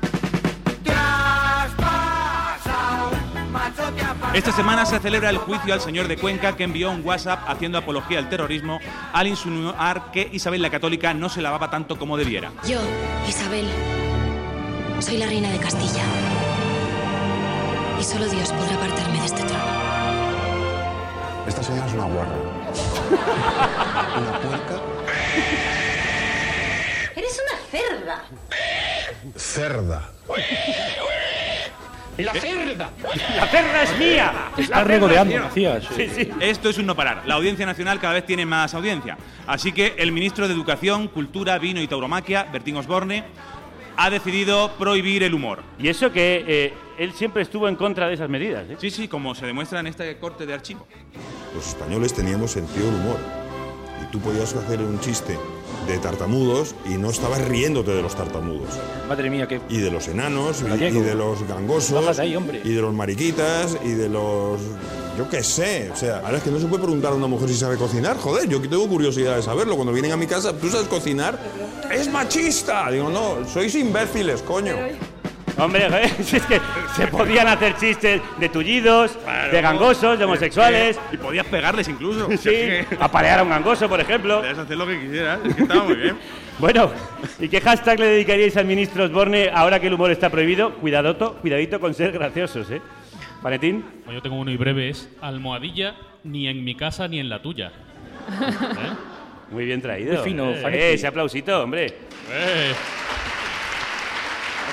Esta 4.33 4.51
semana 4.51 4.85
se 4.85 4.99
celebra 4.99 5.29
el 5.29 5.37
juicio 5.37 5.73
al 5.73 5.79
señor 5.79 6.07
de 6.07 6.17
Cuenca 6.17 6.55
que 6.55 6.63
envió 6.63 6.89
un 6.89 7.05
WhatsApp 7.05 7.47
haciendo 7.47 7.77
apología 7.77 8.17
al 8.17 8.29
terrorismo 8.29 8.79
al 9.13 9.27
insinuar 9.27 10.11
que 10.11 10.27
Isabel 10.31 10.61
la 10.61 10.71
Católica 10.71 11.13
no 11.13 11.29
se 11.29 11.41
lavaba 11.41 11.69
tanto 11.69 11.99
como 11.99 12.17
debiera. 12.17 12.51
Yo, 12.67 12.79
Isabel, 13.27 13.67
soy 14.99 15.17
la 15.17 15.27
reina 15.27 15.49
de 15.49 15.59
Castilla. 15.59 16.01
Y 17.99 18.03
solo 18.03 18.25
Dios 18.25 18.51
podrá 18.51 18.75
apartarme 18.75 19.19
de 19.19 19.25
este 19.25 19.43
trono. 19.43 19.63
Esta 21.47 21.61
señora 21.61 21.85
es 21.85 21.93
una 21.93 22.05
guarra. 22.05 22.62
Una 24.17 24.39
puerca 24.39 24.81
Eres 27.15 27.41
una 27.45 27.57
cerda. 27.71 28.25
cerda. 29.37 30.09
La 32.17 32.33
cerda. 32.33 32.91
¡La 33.35 33.47
cerda 33.47 33.83
es 33.83 33.97
mía! 33.97 34.33
Está 34.57 34.83
regodeando. 34.83 35.49
Sí, 35.53 35.67
sí. 36.13 36.29
Esto 36.39 36.69
es 36.69 36.77
un 36.77 36.85
no 36.85 36.95
parar. 36.95 37.23
La 37.25 37.35
Audiencia 37.35 37.65
Nacional 37.65 37.99
cada 37.99 38.13
vez 38.13 38.25
tiene 38.25 38.45
más 38.45 38.73
audiencia. 38.75 39.17
Así 39.47 39.71
que 39.71 39.95
el 39.97 40.11
ministro 40.11 40.47
de 40.47 40.53
Educación, 40.53 41.07
Cultura, 41.07 41.57
Vino 41.57 41.81
y 41.81 41.87
Tauromaquia, 41.87 42.43
Bertín 42.51 42.77
Osborne, 42.77 43.23
ha 43.97 44.09
decidido 44.09 44.73
prohibir 44.77 45.23
el 45.23 45.33
humor. 45.33 45.63
Y 45.79 45.87
eso 45.87 46.11
que 46.11 46.43
eh, 46.47 46.73
él 46.97 47.13
siempre 47.13 47.41
estuvo 47.43 47.67
en 47.67 47.75
contra 47.75 48.07
de 48.07 48.13
esas 48.15 48.29
medidas. 48.29 48.69
¿eh? 48.69 48.77
Sí, 48.79 48.89
sí, 48.89 49.07
como 49.07 49.35
se 49.35 49.45
demuestra 49.45 49.79
en 49.79 49.87
este 49.87 50.17
corte 50.17 50.45
de 50.45 50.53
archivo. 50.53 50.85
Los 51.55 51.67
españoles 51.67 52.13
teníamos 52.13 52.51
sentido 52.51 52.85
del 52.85 52.95
humor. 52.95 53.17
Y 54.01 54.11
tú 54.11 54.19
podías 54.19 54.53
hacer 54.55 54.81
un 54.81 54.99
chiste 54.99 55.37
de 55.87 55.97
tartamudos 55.97 56.75
y 56.85 56.95
no 56.95 57.09
estabas 57.09 57.41
riéndote 57.47 57.91
de 57.91 58.01
los 58.01 58.15
tartamudos. 58.15 58.69
Madre 59.07 59.29
mía, 59.29 59.47
qué. 59.47 59.59
Y 59.69 59.77
de 59.79 59.91
los 59.91 60.07
enanos, 60.07 60.61
y, 60.61 60.77
de 60.77 61.15
los 61.15 61.45
gangosos, 61.47 61.93
Bájate 61.93 62.21
ahí, 62.21 62.35
hombre. 62.35 62.61
y 62.63 62.69
de 62.73 62.81
los 62.81 62.93
mariquitas, 62.93 63.77
y 63.83 63.91
de 63.91 64.09
los... 64.09 64.61
Yo 65.17 65.29
qué 65.29 65.43
sé. 65.43 65.91
O 65.91 65.95
sea, 65.95 66.21
ahora 66.25 66.37
es 66.37 66.43
que 66.43 66.49
no 66.49 66.59
se 66.59 66.65
puede 66.65 66.81
preguntar 66.83 67.11
a 67.11 67.15
una 67.15 67.27
mujer 67.27 67.47
si 67.47 67.55
sabe 67.55 67.77
cocinar. 67.77 68.17
Joder, 68.17 68.49
yo 68.49 68.59
que 68.61 68.67
tengo 68.67 68.87
curiosidad 68.87 69.35
de 69.35 69.43
saberlo. 69.43 69.75
Cuando 69.75 69.93
vienen 69.93 70.11
a 70.11 70.17
mi 70.17 70.25
casa, 70.25 70.57
¿tú 70.57 70.69
sabes 70.69 70.87
cocinar? 70.87 71.39
¡Es 71.91 72.09
machista! 72.09 72.89
Digo, 72.89 73.09
no, 73.09 73.47
sois 73.47 73.75
imbéciles, 73.75 74.41
coño. 74.41 74.73
Hombre, 75.57 75.87
si 76.23 76.35
es 76.37 76.45
que 76.45 76.59
se 76.95 77.07
podían 77.07 77.47
hacer 77.47 77.75
chistes 77.77 78.21
de 78.39 78.49
tullidos, 78.49 79.17
de 79.51 79.61
gangosos, 79.61 80.17
de 80.17 80.25
homosexuales. 80.25 80.99
Y 81.11 81.17
podías 81.17 81.45
pegarles 81.45 81.87
incluso. 81.87 82.29
Sí, 82.43 82.67
apalear 82.99 83.39
a 83.39 83.43
un 83.43 83.49
gangoso, 83.49 83.87
por 83.87 84.01
ejemplo. 84.01 84.39
Podías 84.39 84.57
hacer 84.57 84.77
lo 84.77 84.85
que 84.85 84.99
quisieras. 84.99 85.39
Es 85.45 85.55
que 85.55 85.61
estaba 85.61 85.83
muy 85.83 85.95
bien. 85.95 86.17
Bueno, 86.59 86.91
¿y 87.39 87.49
qué 87.49 87.59
hashtag 87.59 87.99
le 87.99 88.05
dedicaríais 88.05 88.55
al 88.57 88.65
ministro 88.65 89.05
Osborne 89.05 89.49
ahora 89.51 89.79
que 89.79 89.87
el 89.87 89.95
humor 89.95 90.11
está 90.11 90.29
prohibido? 90.29 90.75
Cuidadoto, 90.75 91.33
cuidadito 91.41 91.79
con 91.79 91.95
ser 91.95 92.11
graciosos, 92.11 92.69
¿eh? 92.69 92.79
Valentín. 93.41 93.83
Pues 94.05 94.13
yo 94.15 94.21
tengo 94.21 94.35
uno 94.35 94.51
y 94.51 94.55
breve, 94.55 94.89
es 94.89 95.09
almohadilla 95.19 95.95
ni 96.23 96.47
en 96.47 96.63
mi 96.63 96.75
casa 96.75 97.07
ni 97.07 97.19
en 97.19 97.27
la 97.27 97.41
tuya. 97.41 97.71
¿Eh? 98.29 99.51
Muy 99.51 99.65
bien 99.65 99.81
traído. 99.81 100.13
Muy 100.13 100.23
fino, 100.23 100.51
eh, 100.51 100.93
ese 100.93 101.07
aplausito, 101.07 101.63
hombre. 101.63 101.87
Eh. 102.31 102.71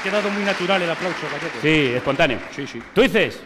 Ha 0.00 0.02
quedado 0.02 0.30
muy 0.30 0.42
natural 0.44 0.80
el 0.80 0.90
aplauso, 0.90 1.26
Gallego. 1.30 1.60
Sí, 1.60 1.94
espontáneo. 1.94 2.38
Sí, 2.52 2.66
sí. 2.66 2.80
¿Tú 2.94 3.02
dices? 3.02 3.38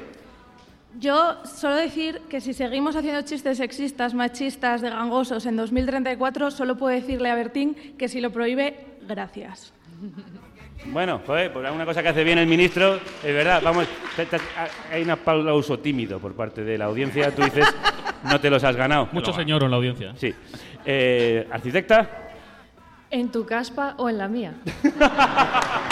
Yo 1.01 1.45
solo 1.45 1.75
decir 1.75 2.21
que 2.29 2.41
si 2.41 2.55
seguimos 2.55 2.95
haciendo 2.95 3.23
chistes 3.23 3.59
sexistas, 3.59 4.15
machistas, 4.15 4.81
de 4.81 4.91
gangosos 4.91 5.47
en 5.47 5.57
2034, 5.57 6.53
solo 6.53 6.77
puedo 6.77 6.95
decirle 6.95 7.29
a 7.29 7.35
Bertín 7.35 7.97
que 7.99 8.07
si 8.07 8.21
lo 8.21 8.31
prohíbe, 8.31 8.99
gracias. 9.03 9.73
Bueno, 10.87 11.21
joder, 11.27 11.53
por 11.53 11.67
alguna 11.67 11.85
cosa 11.85 12.05
que 12.05 12.11
hace 12.11 12.23
bien 12.23 12.39
el 12.39 12.47
ministro, 12.47 13.01
es 13.25 13.35
verdad, 13.35 13.61
vamos, 13.61 13.89
hay 14.93 15.03
un 15.03 15.11
aplauso 15.11 15.81
tímido 15.81 16.21
por 16.21 16.35
parte 16.35 16.63
de 16.63 16.79
la 16.79 16.85
audiencia, 16.85 17.35
tú 17.35 17.43
dices, 17.43 17.67
no 18.23 18.41
te 18.41 18.49
los 18.49 18.63
has 18.63 18.77
ganado. 18.77 19.09
Mucho 19.11 19.33
señor 19.33 19.65
en 19.65 19.71
la 19.73 19.77
audiencia. 19.77 20.13
Sí. 20.15 20.33
Eh, 20.85 21.49
¿Arquitecta? 21.51 22.09
¿En 23.11 23.31
tu 23.31 23.45
caspa 23.45 23.95
o 23.99 24.09
en 24.09 24.19
la 24.19 24.29
mía? 24.29 24.55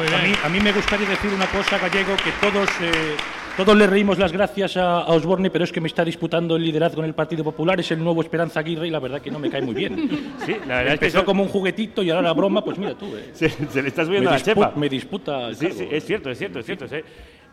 A 0.00 0.22
mí, 0.22 0.32
a 0.44 0.48
mí 0.48 0.60
me 0.60 0.72
gustaría 0.72 1.08
decir 1.08 1.30
una 1.34 1.46
cosa, 1.46 1.78
Gallego, 1.78 2.14
que 2.16 2.30
todos, 2.40 2.68
eh, 2.80 3.16
todos 3.56 3.76
le 3.76 3.86
reímos 3.86 4.18
las 4.18 4.32
gracias 4.32 4.76
a, 4.76 5.00
a 5.00 5.06
Osborne, 5.08 5.50
pero 5.50 5.64
es 5.64 5.72
que 5.72 5.80
me 5.80 5.88
está 5.88 6.04
disputando 6.04 6.56
el 6.56 6.62
liderazgo 6.64 7.00
en 7.02 7.06
el 7.08 7.14
Partido 7.14 7.42
Popular, 7.44 7.78
es 7.80 7.90
el 7.90 8.02
nuevo 8.02 8.20
Esperanza 8.22 8.60
Aguirre 8.60 8.86
y 8.86 8.90
la 8.90 9.00
verdad 9.00 9.20
que 9.20 9.30
no 9.30 9.38
me 9.38 9.50
cae 9.50 9.62
muy 9.62 9.74
bien. 9.74 10.08
Sí, 10.46 10.56
la 10.66 10.76
verdad 10.78 10.94
es 10.94 11.00
que 11.00 11.06
Empezó 11.06 11.24
como 11.24 11.42
un 11.42 11.48
juguetito 11.48 12.02
y 12.02 12.10
ahora 12.10 12.22
la 12.22 12.32
broma, 12.32 12.64
pues 12.64 12.78
mira 12.78 12.94
tú. 12.96 13.06
eh. 13.16 13.30
Se, 13.34 13.48
se 13.50 13.82
le 13.82 13.88
está 13.88 14.04
subiendo 14.04 14.30
la 14.30 14.40
chepa. 14.40 14.72
Me 14.76 14.88
disputa 14.88 15.52
Sí, 15.54 15.66
cargo. 15.66 15.78
sí, 15.80 15.88
es 15.90 16.04
cierto, 16.06 16.30
es 16.30 16.38
cierto, 16.38 16.58
es 16.60 16.66
cierto. 16.66 16.88
sí. 16.88 16.96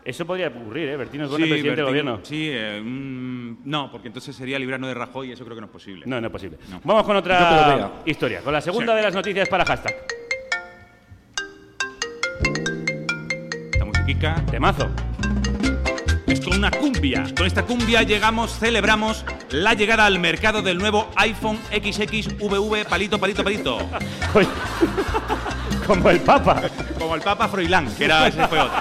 Eso 0.04 0.24
podría 0.24 0.46
ocurrir, 0.48 0.88
¿eh? 0.90 0.96
Bertín 0.96 1.22
Osborne, 1.22 1.46
Sí, 1.46 1.50
presidente 1.50 1.76
del 1.82 1.84
Bertín- 1.84 1.88
gobierno. 1.88 2.20
Sí, 2.22 2.48
eh, 2.52 2.80
mm, 2.80 3.56
no, 3.64 3.90
porque 3.90 4.06
entonces 4.06 4.36
sería 4.36 4.56
librarnos 4.56 4.86
de 4.88 4.94
Rajoy 4.94 5.30
y 5.30 5.32
eso 5.32 5.44
creo 5.44 5.56
que 5.56 5.60
no 5.62 5.66
es 5.66 5.72
posible. 5.72 6.04
No, 6.06 6.20
no 6.20 6.28
es 6.28 6.32
posible. 6.32 6.58
Vamos 6.84 7.02
con 7.02 7.16
otra 7.16 7.90
historia, 8.04 8.40
con 8.40 8.52
la 8.52 8.60
segunda 8.60 8.92
Sí. 8.92 8.96
de 8.98 9.02
las 9.02 9.14
noticias 9.14 9.48
para 9.48 9.64
hashtag. 9.64 9.96
Musiquica. 14.06 14.36
Temazo. 14.48 14.88
Es 16.28 16.40
con 16.40 16.56
una 16.56 16.70
cumbia. 16.70 17.24
Con 17.36 17.44
esta 17.44 17.64
cumbia 17.64 18.04
llegamos, 18.04 18.56
celebramos 18.56 19.24
la 19.50 19.74
llegada 19.74 20.06
al 20.06 20.20
mercado 20.20 20.62
del 20.62 20.78
nuevo 20.78 21.08
iPhone 21.16 21.58
XXVV 21.72 22.86
palito, 22.88 23.18
palito, 23.18 23.42
palito. 23.42 23.78
Como 25.88 26.10
el 26.10 26.20
Papa. 26.20 26.62
Como 26.96 27.16
el 27.16 27.20
Papa 27.20 27.48
Froilán, 27.48 27.92
que 27.96 28.04
era 28.04 28.28
ese 28.28 28.46
fue 28.46 28.60
otro. 28.60 28.78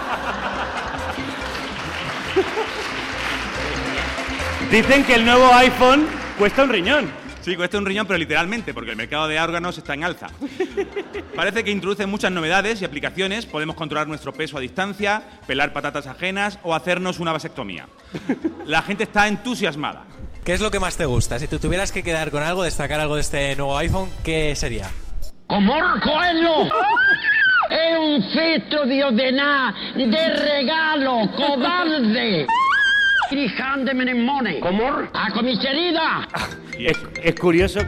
Dicen 4.69 5.03
que 5.05 5.15
el 5.15 5.25
nuevo 5.25 5.51
iPhone 5.55 6.07
cuesta 6.37 6.63
un 6.63 6.69
riñón. 6.69 7.24
Sí, 7.45 7.55
cuesta 7.55 7.77
un 7.77 7.85
riñón, 7.85 8.07
pero 8.07 8.17
literalmente, 8.17 8.73
porque 8.73 8.89
el 8.89 8.97
mercado 8.97 9.27
de 9.27 9.39
órganos 9.39 9.77
está 9.77 9.93
en 9.93 10.03
alza. 10.03 10.29
Parece 11.35 11.63
que 11.63 11.69
introduce 11.69 12.07
muchas 12.07 12.31
novedades 12.31 12.81
y 12.81 12.85
aplicaciones. 12.85 13.45
Podemos 13.45 13.75
controlar 13.75 14.07
nuestro 14.07 14.33
peso 14.33 14.57
a 14.57 14.61
distancia, 14.61 15.21
pelar 15.45 15.71
patatas 15.71 16.07
ajenas 16.07 16.57
o 16.63 16.73
hacernos 16.73 17.19
una 17.19 17.33
vasectomía. 17.33 17.85
La 18.65 18.81
gente 18.81 19.03
está 19.03 19.27
entusiasmada. 19.27 20.05
¿Qué 20.43 20.53
es 20.53 20.59
lo 20.59 20.71
que 20.71 20.79
más 20.79 20.97
te 20.97 21.05
gusta? 21.05 21.37
Si 21.37 21.47
tú 21.47 21.59
tuvieras 21.59 21.91
que 21.91 22.01
quedar 22.01 22.31
con 22.31 22.41
algo, 22.41 22.63
destacar 22.63 22.99
algo 22.99 23.13
de 23.13 23.21
este 23.21 23.55
nuevo 23.55 23.77
iPhone, 23.77 24.09
¿qué 24.23 24.55
sería? 24.55 24.89
Comor 25.45 26.01
Coelho 26.01 26.67
è 27.69 27.93
un 27.93 28.23
fetto 28.33 28.85
di 28.85 29.03
ordenà, 29.03 29.71
de 29.95 30.33
regalo, 30.33 31.29
cobarde. 31.35 32.47
Comor, 34.59 35.09
a 35.13 35.31
comisaría. 35.31 36.27
Es, 36.77 36.97
es 37.23 37.35
curioso 37.35 37.79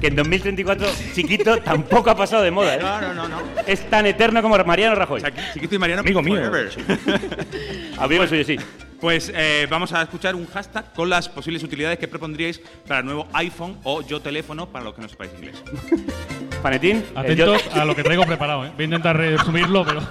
que 0.00 0.08
en 0.08 0.16
2034 0.16 0.86
Chiquito 1.14 1.58
tampoco 1.58 2.10
ha 2.10 2.16
pasado 2.16 2.42
de 2.42 2.50
moda. 2.50 2.74
¿eh? 2.74 2.78
No, 2.80 3.00
no, 3.00 3.14
no, 3.14 3.28
no. 3.28 3.36
Es 3.66 3.88
tan 3.88 4.06
eterno 4.06 4.42
como 4.42 4.56
Mariano 4.64 4.94
Rajoy. 4.94 5.22
Chiquito 5.54 5.74
y 5.74 5.78
Mariano. 5.78 6.00
Amigo 6.00 6.22
mío. 6.22 6.36
forever. 6.36 6.70
Amigo 7.98 8.26
suyo, 8.26 8.44
sí. 8.44 8.56
Pues 9.04 9.30
eh, 9.36 9.66
vamos 9.68 9.92
a 9.92 10.00
escuchar 10.00 10.34
un 10.34 10.46
hashtag 10.46 10.94
con 10.94 11.10
las 11.10 11.28
posibles 11.28 11.62
utilidades 11.62 11.98
que 11.98 12.08
propondríais 12.08 12.58
para 12.88 13.00
el 13.00 13.04
nuevo 13.04 13.28
iPhone 13.34 13.76
o 13.84 14.00
yo 14.00 14.18
teléfono 14.22 14.66
para 14.70 14.82
los 14.86 14.94
que 14.94 15.02
no 15.02 15.08
sepáis 15.10 15.30
inglés. 15.36 15.62
Panetín. 16.62 17.04
Atentos 17.14 17.62
a 17.74 17.84
lo 17.84 17.94
que 17.94 18.02
traigo 18.02 18.24
preparado, 18.24 18.64
¿eh? 18.64 18.70
Voy 18.74 18.84
a 18.84 18.86
intentar 18.86 19.14
resumirlo, 19.14 19.84
pero. 19.84 20.00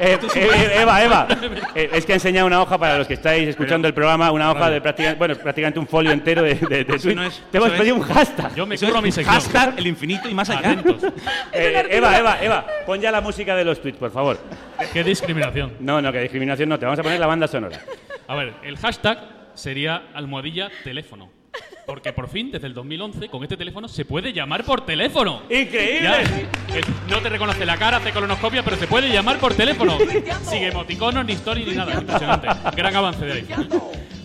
Eh, 0.00 0.18
eh, 0.34 0.78
Eva, 0.80 1.04
Eva, 1.04 1.28
eh, 1.76 1.90
es 1.92 2.04
que 2.04 2.12
ha 2.12 2.16
enseñado 2.16 2.48
una 2.48 2.60
hoja 2.60 2.76
para 2.76 2.98
los 2.98 3.06
que 3.06 3.14
estáis 3.14 3.46
escuchando 3.46 3.86
el 3.86 3.94
programa, 3.94 4.32
una 4.32 4.50
hoja 4.50 4.58
Vale. 4.60 4.74
de 4.76 4.80
prácticamente, 4.80 5.18
bueno, 5.18 5.36
prácticamente 5.36 5.78
un 5.78 5.86
folio 5.86 6.10
entero 6.10 6.42
de, 6.42 6.54
de, 6.54 6.84
de 6.84 7.14
no 7.14 7.22
es- 7.22 7.40
Te 7.52 7.58
hemos 7.58 7.70
pedido 7.70 7.94
es- 7.96 8.02
un 8.02 8.08
hashtag. 8.08 8.54
Yo 8.56 8.66
me 8.66 8.74
es 8.74 8.82
mi 8.82 9.12
sección. 9.12 9.32
Hashtag 9.32 9.78
el 9.78 9.86
infinito 9.86 10.28
y 10.28 10.34
más 10.34 10.50
allá. 10.50 10.72
Atentos. 10.72 11.12
Eh, 11.52 11.86
Eva, 11.90 12.18
Eva, 12.18 12.42
Eva, 12.42 12.66
pon 12.84 13.00
ya 13.00 13.12
la 13.12 13.20
música 13.20 13.54
de 13.54 13.64
los 13.64 13.80
tweets, 13.80 13.98
por 13.98 14.10
favor. 14.10 14.38
Qué 14.92 15.04
discriminación. 15.04 15.74
No, 15.78 16.02
no, 16.02 16.10
que 16.10 16.20
discriminación 16.22 16.68
no, 16.68 16.78
te 16.80 16.86
vamos 16.86 16.98
a 16.98 17.02
poner 17.04 17.20
la 17.20 17.26
banda 17.26 17.46
sonora. 17.46 17.78
A 18.26 18.34
ver, 18.34 18.54
el 18.62 18.76
hashtag 18.78 19.18
sería 19.54 20.10
almohadilla 20.14 20.70
teléfono. 20.84 21.30
Porque 21.86 22.12
por 22.12 22.28
fin, 22.28 22.50
desde 22.50 22.68
el 22.68 22.74
2011, 22.74 23.28
con 23.28 23.42
este 23.42 23.56
teléfono 23.56 23.88
se 23.88 24.04
puede 24.04 24.32
llamar 24.32 24.64
por 24.64 24.86
teléfono. 24.86 25.42
¡Increíble! 25.50 26.48
Ya, 26.68 26.80
no 27.10 27.20
te 27.20 27.28
reconoce 27.28 27.66
la 27.66 27.76
cara, 27.76 27.96
hace 27.96 28.12
colonoscopia, 28.12 28.62
pero 28.62 28.76
se 28.76 28.86
puede 28.86 29.10
llamar 29.10 29.38
por 29.38 29.54
teléfono. 29.54 29.98
Sin 30.48 30.62
emoticonos, 30.62 31.24
ni 31.24 31.32
story, 31.32 31.64
ni 31.64 31.74
nada. 31.74 31.94
Impresionante. 31.94 32.48
Gran 32.76 32.96
avance 32.96 33.24
de 33.24 33.32
iPhone. 33.32 33.68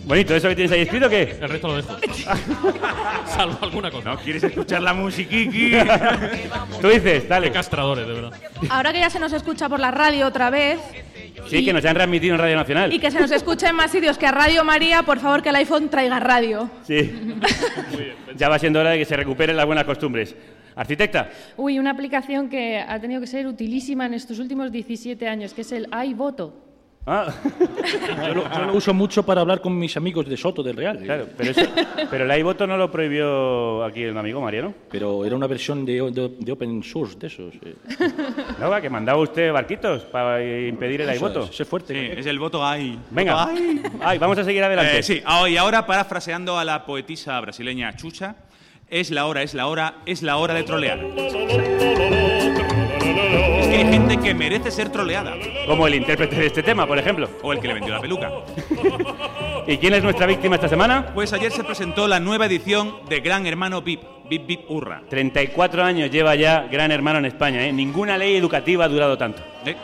Bonito, 0.04 0.34
¿eso 0.34 0.48
que 0.48 0.54
tienes 0.54 0.72
ahí 0.72 0.80
escrito 0.80 1.06
o 1.06 1.10
qué? 1.10 1.36
El 1.38 1.48
resto 1.50 1.68
lo 1.68 1.76
dejo. 1.76 1.96
Salvo 3.26 3.58
alguna 3.60 3.90
cosa. 3.90 4.12
¿No 4.12 4.18
quieres 4.18 4.42
escuchar 4.42 4.80
la 4.80 4.94
musiquiqui? 4.94 5.72
Tú 6.80 6.88
dices, 6.88 7.28
dale. 7.28 7.48
Qué 7.48 7.52
castradores, 7.52 8.06
de 8.06 8.14
verdad. 8.14 8.32
Ahora 8.70 8.92
que 8.92 9.00
ya 9.00 9.10
se 9.10 9.18
nos 9.18 9.34
escucha 9.34 9.68
por 9.68 9.80
la 9.80 9.90
radio 9.90 10.26
otra 10.26 10.48
vez 10.48 10.80
Sí, 11.46 11.64
que 11.64 11.72
nos 11.72 11.84
han 11.84 11.94
readmitido 11.94 12.34
en 12.34 12.40
Radio 12.40 12.56
Nacional. 12.56 12.92
y 12.92 12.98
que 12.98 13.10
se 13.10 13.20
nos 13.20 13.30
escucha 13.30 13.68
en 13.68 13.76
más 13.76 13.90
sitios 13.90 14.18
que 14.18 14.26
a 14.26 14.32
Radio 14.32 14.64
María, 14.64 15.02
por 15.02 15.18
favor 15.18 15.42
que 15.42 15.48
el 15.50 15.56
iPhone 15.56 15.88
traiga 15.88 16.20
radio. 16.20 16.70
Sí. 16.84 17.12
ya 18.36 18.48
va 18.48 18.58
siendo 18.58 18.80
hora 18.80 18.90
de 18.90 18.98
que 18.98 19.04
se 19.04 19.16
recuperen 19.16 19.56
las 19.56 19.66
buenas 19.66 19.84
costumbres. 19.84 20.34
Arquitecta, 20.74 21.28
Uy, 21.56 21.78
una 21.80 21.90
aplicación 21.90 22.48
que 22.48 22.78
ha 22.78 23.00
tenido 23.00 23.20
que 23.20 23.26
ser 23.26 23.48
utilísima 23.48 24.06
en 24.06 24.14
estos 24.14 24.38
últimos 24.38 24.70
17 24.70 25.26
años, 25.26 25.52
que 25.52 25.62
es 25.62 25.72
el 25.72 25.88
iVoto. 26.06 26.67
Ah. 27.10 27.32
Yo 28.28 28.34
lo, 28.34 28.52
yo 28.52 28.64
lo 28.66 28.74
uso 28.74 28.92
mucho 28.92 29.22
para 29.24 29.40
hablar 29.40 29.60
con 29.62 29.78
mis 29.78 29.96
amigos 29.96 30.28
de 30.28 30.36
Soto 30.36 30.62
del 30.62 30.76
Real. 30.76 30.98
Claro, 30.98 31.26
pero, 31.36 31.50
eso- 31.52 31.62
pero 32.10 32.30
el 32.30 32.38
iVoto 32.40 32.66
no 32.66 32.76
lo 32.76 32.90
prohibió 32.90 33.82
aquí 33.84 34.02
el 34.02 34.16
amigo 34.18 34.40
Mariano. 34.42 34.74
Pero 34.90 35.24
era 35.24 35.34
una 35.34 35.46
versión 35.46 35.86
de, 35.86 36.10
de- 36.10 36.32
de 36.38 36.52
open 36.52 36.82
source 36.82 37.18
de 37.18 37.26
esos. 37.28 37.54
eh. 37.64 37.74
No, 38.60 38.68
va, 38.68 38.80
que 38.82 38.90
mandaba 38.90 39.18
usted 39.20 39.50
barquitos 39.52 40.02
para 40.02 40.42
impedir 40.44 41.00
el 41.00 41.08
Eso 41.10 41.18
iVoto. 41.24 41.44
es, 41.44 41.50
ese 41.50 41.64
fuerte. 41.64 41.94
Sí, 41.94 42.18
es 42.20 42.26
el 42.26 42.38
voto 42.38 42.64
ahí. 42.64 42.98
Venga, 43.10 43.46
Voto 43.46 43.56
ay. 43.56 43.82
ay, 44.02 44.18
vamos 44.18 44.36
a 44.38 44.44
seguir 44.44 44.62
adelante. 44.62 44.98
Eh, 44.98 45.02
sí, 45.02 45.22
ah, 45.24 45.48
y 45.48 45.56
ahora 45.56 45.86
parafraseando 45.86 46.58
a 46.58 46.64
la 46.64 46.84
poetisa 46.84 47.40
brasileña 47.40 47.96
Chucha, 47.96 48.36
es 48.90 49.10
la 49.10 49.24
hora, 49.26 49.42
es 49.42 49.54
la 49.54 49.66
hora, 49.68 49.94
es 50.04 50.22
la 50.22 50.36
hora 50.36 50.52
de 50.54 50.62
trolear. 50.64 50.98
Es 53.08 53.66
que 53.66 53.76
hay 53.76 53.92
gente 53.92 54.18
que 54.18 54.34
merece 54.34 54.70
ser 54.70 54.90
troleada. 54.90 55.34
Como 55.66 55.86
el 55.86 55.94
intérprete 55.94 56.36
de 56.36 56.46
este 56.46 56.62
tema, 56.62 56.86
por 56.86 56.98
ejemplo. 56.98 57.28
O 57.42 57.52
el 57.52 57.60
que 57.60 57.68
le 57.68 57.74
vendió 57.74 57.94
la 57.94 58.00
peluca. 58.00 58.30
¿Y 59.66 59.76
quién 59.78 59.94
es 59.94 60.02
nuestra 60.02 60.26
víctima 60.26 60.56
esta 60.56 60.68
semana? 60.68 61.06
Pues 61.14 61.32
ayer 61.32 61.52
se 61.52 61.64
presentó 61.64 62.08
la 62.08 62.20
nueva 62.20 62.46
edición 62.46 62.96
de 63.08 63.20
Gran 63.20 63.46
Hermano 63.46 63.82
VIP, 63.82 64.02
VIP 64.28 64.46
VIP 64.46 64.70
Urra. 64.70 65.02
34 65.08 65.84
años 65.84 66.10
lleva 66.10 66.34
ya 66.34 66.68
Gran 66.70 66.90
Hermano 66.90 67.18
en 67.18 67.26
España, 67.26 67.64
¿eh? 67.66 67.72
Ninguna 67.72 68.16
ley 68.18 68.36
educativa 68.36 68.84
ha 68.84 68.88
durado 68.88 69.16
tanto. 69.16 69.42
Eh, 69.64 69.76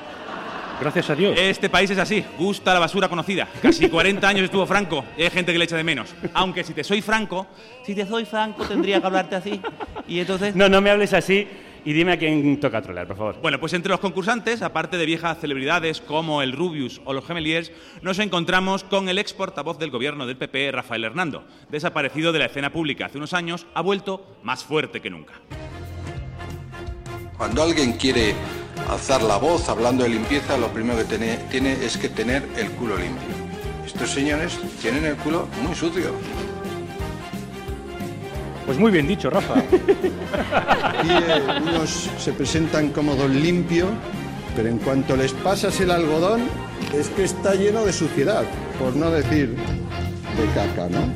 Gracias 0.81 1.09
a 1.11 1.15
Dios. 1.15 1.39
Este 1.39 1.71
país 1.71 1.89
es 1.91 1.99
así, 1.99 2.25
gusta 2.37 2.75
la 2.75 2.81
basura 2.81 3.09
conocida. 3.09 3.47
Casi 3.63 3.89
40 3.89 4.27
años 4.29 4.45
estuvo 4.45 4.67
Franco 4.67 5.05
y 5.17 5.23
hay 5.23 5.31
gente 5.31 5.53
que 5.53 5.59
le 5.59 5.65
echa 5.65 5.77
de 5.77 5.85
menos. 5.85 6.15
Aunque 6.35 6.65
si 6.65 6.75
te 6.75 6.83
soy 6.83 7.01
franco, 7.01 7.47
si 7.85 7.95
te 7.95 8.05
soy 8.07 8.25
franco 8.25 8.65
tendría 8.65 9.01
que 9.01 9.07
hablarte 9.07 9.37
así. 9.37 9.61
Y 10.09 10.19
entonces... 10.19 10.55
No, 10.57 10.69
no 10.69 10.81
me 10.81 10.91
hables 10.91 11.13
así 11.13 11.47
y 11.85 11.93
dime 11.93 12.13
a 12.13 12.19
quién 12.19 12.59
toca 12.61 12.81
trolear, 12.81 13.07
por 13.07 13.17
favor. 13.17 13.37
Bueno, 13.43 13.61
pues 13.61 13.73
entre 13.75 13.91
los 13.91 14.01
concursantes, 14.01 14.63
aparte 14.63 14.97
de 14.97 15.07
viejas 15.07 15.39
celebridades 15.41 16.01
como 16.01 16.43
el 16.43 16.53
Rubius 16.53 17.01
o 17.05 17.13
los 17.13 17.27
Gemeliers, 17.27 17.73
nos 18.03 18.19
encontramos 18.19 18.85
con 18.85 19.09
el 19.09 19.19
ex 19.19 19.33
portavoz 19.33 19.79
del 19.79 19.91
gobierno 19.91 20.27
del 20.27 20.37
PP, 20.37 20.73
Rafael 20.73 21.05
Hernando. 21.05 21.45
Desaparecido 21.71 22.33
de 22.33 22.39
la 22.39 22.47
escena 22.47 22.73
pública 22.73 23.07
hace 23.07 23.19
unos 23.19 23.35
años, 23.35 23.67
ha 23.75 23.83
vuelto 23.83 24.39
más 24.43 24.65
fuerte 24.65 25.01
que 25.01 25.11
nunca. 25.11 25.35
Cuando 27.37 27.63
alguien 27.63 27.93
quiere 27.93 28.35
alzar 28.89 29.23
la 29.23 29.37
voz 29.37 29.69
hablando 29.69 30.05
de 30.05 30.11
limpieza, 30.11 30.57
lo 30.57 30.69
primero 30.69 30.99
que 30.99 31.05
tiene, 31.05 31.37
tiene 31.51 31.73
es 31.73 31.97
que 31.97 32.09
tener 32.09 32.49
el 32.57 32.71
culo 32.73 32.97
limpio. 32.97 33.29
Estos 33.85 34.11
señores 34.11 34.59
tienen 34.81 35.05
el 35.05 35.17
culo 35.17 35.49
muy 35.63 35.75
sucio. 35.75 36.15
Pues 38.67 38.79
muy 38.79 38.91
bien 38.91 39.07
dicho, 39.07 39.29
Rafa. 39.31 39.55
Aquí 39.59 41.09
eh, 41.11 41.43
unos 41.63 42.09
se 42.19 42.33
presentan 42.33 42.91
como 42.91 43.15
don 43.15 43.41
limpio, 43.43 43.87
pero 44.57 44.69
en 44.69 44.79
cuanto 44.79 45.17
les 45.17 45.33
pasas 45.33 45.79
el 45.81 45.91
algodón, 45.91 46.43
es 46.99 47.09
que 47.09 47.25
está 47.25 47.55
lleno 47.55 47.85
de 47.85 47.93
suciedad, 47.93 48.43
por 48.79 48.97
no 48.97 49.11
decir 49.11 49.55
de 49.55 50.47
caca, 50.55 50.89
¿no? 50.89 51.13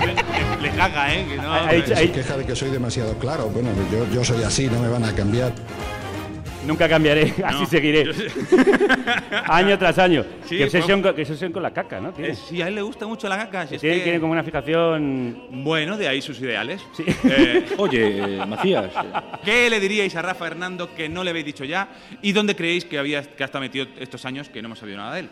Le 0.62 0.70
caga, 0.70 1.14
¿eh? 1.14 1.26
Que 1.28 1.36
no- 1.36 1.52
Hay- 1.52 1.82
Se 1.86 2.10
queja 2.10 2.36
de 2.38 2.46
que 2.46 2.56
soy 2.56 2.70
demasiado 2.70 3.12
claro. 3.18 3.48
Bueno, 3.52 3.68
yo, 3.92 4.06
yo 4.14 4.24
soy 4.24 4.42
así, 4.44 4.66
no 4.66 4.80
me 4.80 4.88
van 4.88 5.04
a 5.04 5.12
cambiar. 5.12 5.52
Nunca 6.66 6.88
cambiaré, 6.88 7.32
así 7.44 7.60
No. 7.60 7.66
seguiré. 7.66 8.04
año 9.46 9.78
tras 9.78 9.98
año. 9.98 10.24
Sí, 10.48 10.56
qué, 10.58 10.64
obsesión 10.64 11.00
pues- 11.02 11.12
con, 11.12 11.16
qué 11.16 11.22
obsesión 11.22 11.52
con 11.52 11.62
la 11.62 11.72
caca, 11.72 12.00
¿no? 12.00 12.12
Eh, 12.18 12.34
sí, 12.34 12.62
a 12.62 12.68
él 12.68 12.74
le 12.76 12.82
gusta 12.82 13.06
mucho 13.06 13.28
la 13.28 13.36
caca. 13.38 13.66
si 13.66 13.78
tiene, 13.78 13.96
que- 13.98 14.02
tiene 14.04 14.20
como 14.20 14.32
una 14.32 14.42
fijación... 14.42 15.42
Bueno, 15.50 15.96
de 15.96 16.08
ahí 16.08 16.22
sus 16.22 16.40
ideales. 16.40 16.80
Eh, 17.24 17.64
Oye, 17.78 18.38
Macías. 18.46 18.90
¿Qué 19.44 19.68
le 19.70 19.80
diríais 19.80 20.14
a 20.16 20.22
Rafa 20.22 20.46
Hernando 20.46 20.94
que 20.94 21.08
no 21.08 21.22
le 21.24 21.30
habéis 21.30 21.46
dicho 21.46 21.64
ya? 21.64 21.88
¿Y 22.22 22.32
dónde 22.32 22.56
creéis 22.56 22.84
que 22.84 22.98
había 22.98 23.22
que 23.22 23.44
hasta 23.44 23.60
metido 23.60 23.86
estos 23.98 24.24
años 24.24 24.48
que 24.48 24.62
no 24.62 24.66
hemos 24.68 24.78
sabido 24.78 24.98
nada 24.98 25.14
de 25.14 25.20
él? 25.20 25.28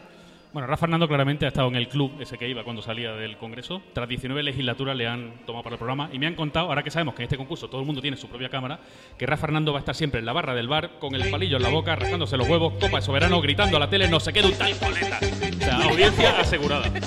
Bueno, 0.53 0.69
Rafa 0.69 0.81
Fernando 0.81 1.09
claramente 1.09 1.47
ha 1.47 1.49
estado 1.49 1.69
en 1.69 1.77
el 1.77 1.89
club 1.89 2.13
ese 2.21 2.37
que 2.37 2.47
iba 2.47 2.63
cuando 2.63 2.83
salía 2.83 3.13
del 3.13 3.39
Congreso. 3.39 3.81
Tras 3.95 4.07
19 4.07 4.43
legislaturas 4.43 4.95
le 4.95 5.07
han 5.07 5.33
tomado 5.47 5.65
para 5.65 5.77
el 5.77 5.79
programa 5.79 6.11
y 6.13 6.19
me 6.19 6.27
han 6.27 6.35
contado, 6.35 6.67
ahora 6.67 6.83
que 6.83 6.91
sabemos 6.91 7.15
que 7.15 7.23
en 7.23 7.25
este 7.25 7.39
concurso 7.39 7.69
todo 7.69 7.81
el 7.81 7.87
mundo 7.87 8.03
tiene 8.03 8.19
su 8.19 8.29
propia 8.29 8.51
cámara, 8.51 8.79
que 9.17 9.25
Rafa 9.25 9.47
Fernando 9.47 9.73
va 9.73 9.79
a 9.79 9.81
estar 9.81 9.95
siempre 9.95 10.21
en 10.21 10.27
la 10.27 10.35
barra 10.35 10.55
del 10.55 10.69
bar 10.69 10.99
con 10.99 11.15
el 11.15 11.31
palillo 11.31 11.57
en 11.57 11.63
la 11.63 11.71
boca, 11.71 11.97
rascándose 11.97 12.37
los 12.37 12.47
huevos, 12.47 12.75
copa 12.75 12.99
de 12.99 13.03
soberano, 13.03 13.41
gritando 13.41 13.79
a 13.79 13.81
la 13.81 13.89
tele, 13.89 14.09
no 14.09 14.21
se 14.21 14.35
quede 14.35 14.49
un 14.49 14.59
tal 14.59 14.77
coleta. 14.77 15.19
O 15.23 15.65
sea, 15.65 15.77
audiencia 15.85 16.39
asegurada. 16.39 16.85
Año. 16.85 17.01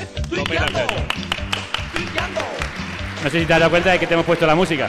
No 3.26 3.32
sé 3.32 3.40
si 3.40 3.46
te 3.48 3.54
has 3.56 3.60
dado 3.60 3.72
cuenta 3.72 3.90
de 3.92 3.98
que 3.98 4.06
te 4.06 4.14
hemos 4.14 4.24
puesto 4.26 4.46
la 4.46 4.54
música. 4.54 4.88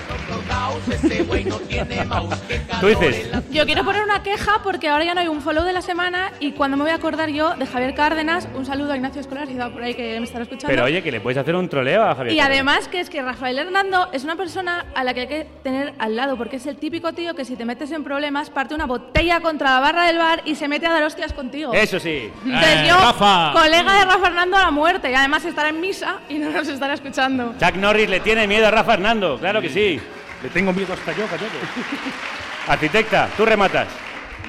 Tú 2.80 2.86
dices, 2.86 3.30
Yo 3.50 3.64
quiero 3.64 3.82
poner 3.82 4.02
una 4.02 4.22
queja 4.22 4.60
porque 4.62 4.90
ahora 4.90 5.04
ya 5.04 5.14
no 5.14 5.22
hay 5.22 5.28
un 5.28 5.40
follow 5.40 5.64
de 5.64 5.72
la 5.72 5.80
semana 5.80 6.30
y 6.38 6.52
cuando 6.52 6.76
me 6.76 6.82
voy 6.82 6.92
a 6.92 6.96
acordar 6.96 7.30
yo 7.30 7.54
de 7.56 7.64
Javier 7.66 7.94
Cárdenas, 7.94 8.46
un 8.54 8.66
saludo 8.66 8.92
a 8.92 8.96
Ignacio 8.96 9.22
Escolar, 9.22 9.46
si 9.46 9.52
está 9.54 9.70
por 9.70 9.82
ahí 9.82 9.94
que 9.94 10.18
me 10.20 10.26
estará 10.26 10.42
escuchando. 10.42 10.68
pero 10.68 10.84
oye, 10.84 11.02
que 11.02 11.10
le 11.10 11.20
puedes 11.22 11.38
hacer 11.38 11.56
un 11.56 11.66
troleo 11.70 12.02
a 12.04 12.14
Javier. 12.14 12.34
Y 12.34 12.36
Cárdenas. 12.36 12.54
además 12.74 12.88
que 12.88 13.00
es 13.00 13.08
que 13.08 13.22
Rafael 13.22 13.58
Hernando 13.58 14.10
es 14.12 14.22
una 14.24 14.36
persona 14.36 14.84
a 14.94 15.02
la 15.02 15.14
que 15.14 15.20
hay 15.20 15.26
que 15.28 15.46
tener 15.62 15.94
al 15.98 16.14
lado, 16.14 16.36
porque 16.36 16.56
es 16.56 16.66
el 16.66 16.76
típico 16.76 17.14
tío 17.14 17.34
que 17.34 17.46
si 17.46 17.56
te 17.56 17.64
metes 17.64 17.90
en 17.90 18.04
problemas 18.04 18.50
parte 18.50 18.74
una 18.74 18.84
botella 18.84 19.40
contra 19.40 19.70
la 19.76 19.80
barra 19.80 20.04
del 20.04 20.18
bar 20.18 20.42
y 20.44 20.56
se 20.56 20.68
mete 20.68 20.86
a 20.86 20.92
dar 20.92 21.02
hostias 21.04 21.32
contigo. 21.32 21.72
Eso 21.72 21.98
sí. 21.98 22.30
Entonces 22.44 22.76
Eh, 22.82 22.86
yo, 22.86 22.96
Rafa. 22.96 23.52
colega 23.54 23.98
de 23.98 24.04
Rafa 24.04 24.26
Hernando 24.26 24.56
a 24.58 24.62
la 24.64 24.70
muerte, 24.70 25.10
y 25.10 25.14
además 25.14 25.42
estará 25.46 25.70
en 25.70 25.80
misa 25.80 26.16
y 26.28 26.34
no 26.34 26.50
nos 26.50 26.68
estará 26.68 26.92
escuchando. 26.92 27.54
Chuck 27.58 27.76
Norris 27.76 28.10
le 28.10 28.20
tiene 28.26 28.48
miedo 28.48 28.66
a 28.66 28.72
Rafa 28.72 28.94
Hernando, 28.94 29.38
claro 29.38 29.62
que 29.62 29.68
sí. 29.68 30.00
Le 30.42 30.48
tengo 30.50 30.72
miedo 30.72 30.92
hasta 30.92 31.12
yo, 31.12 31.26
gallego. 31.28 31.52
Arquitecta, 32.66 33.28
tú 33.36 33.44
rematas. 33.46 33.86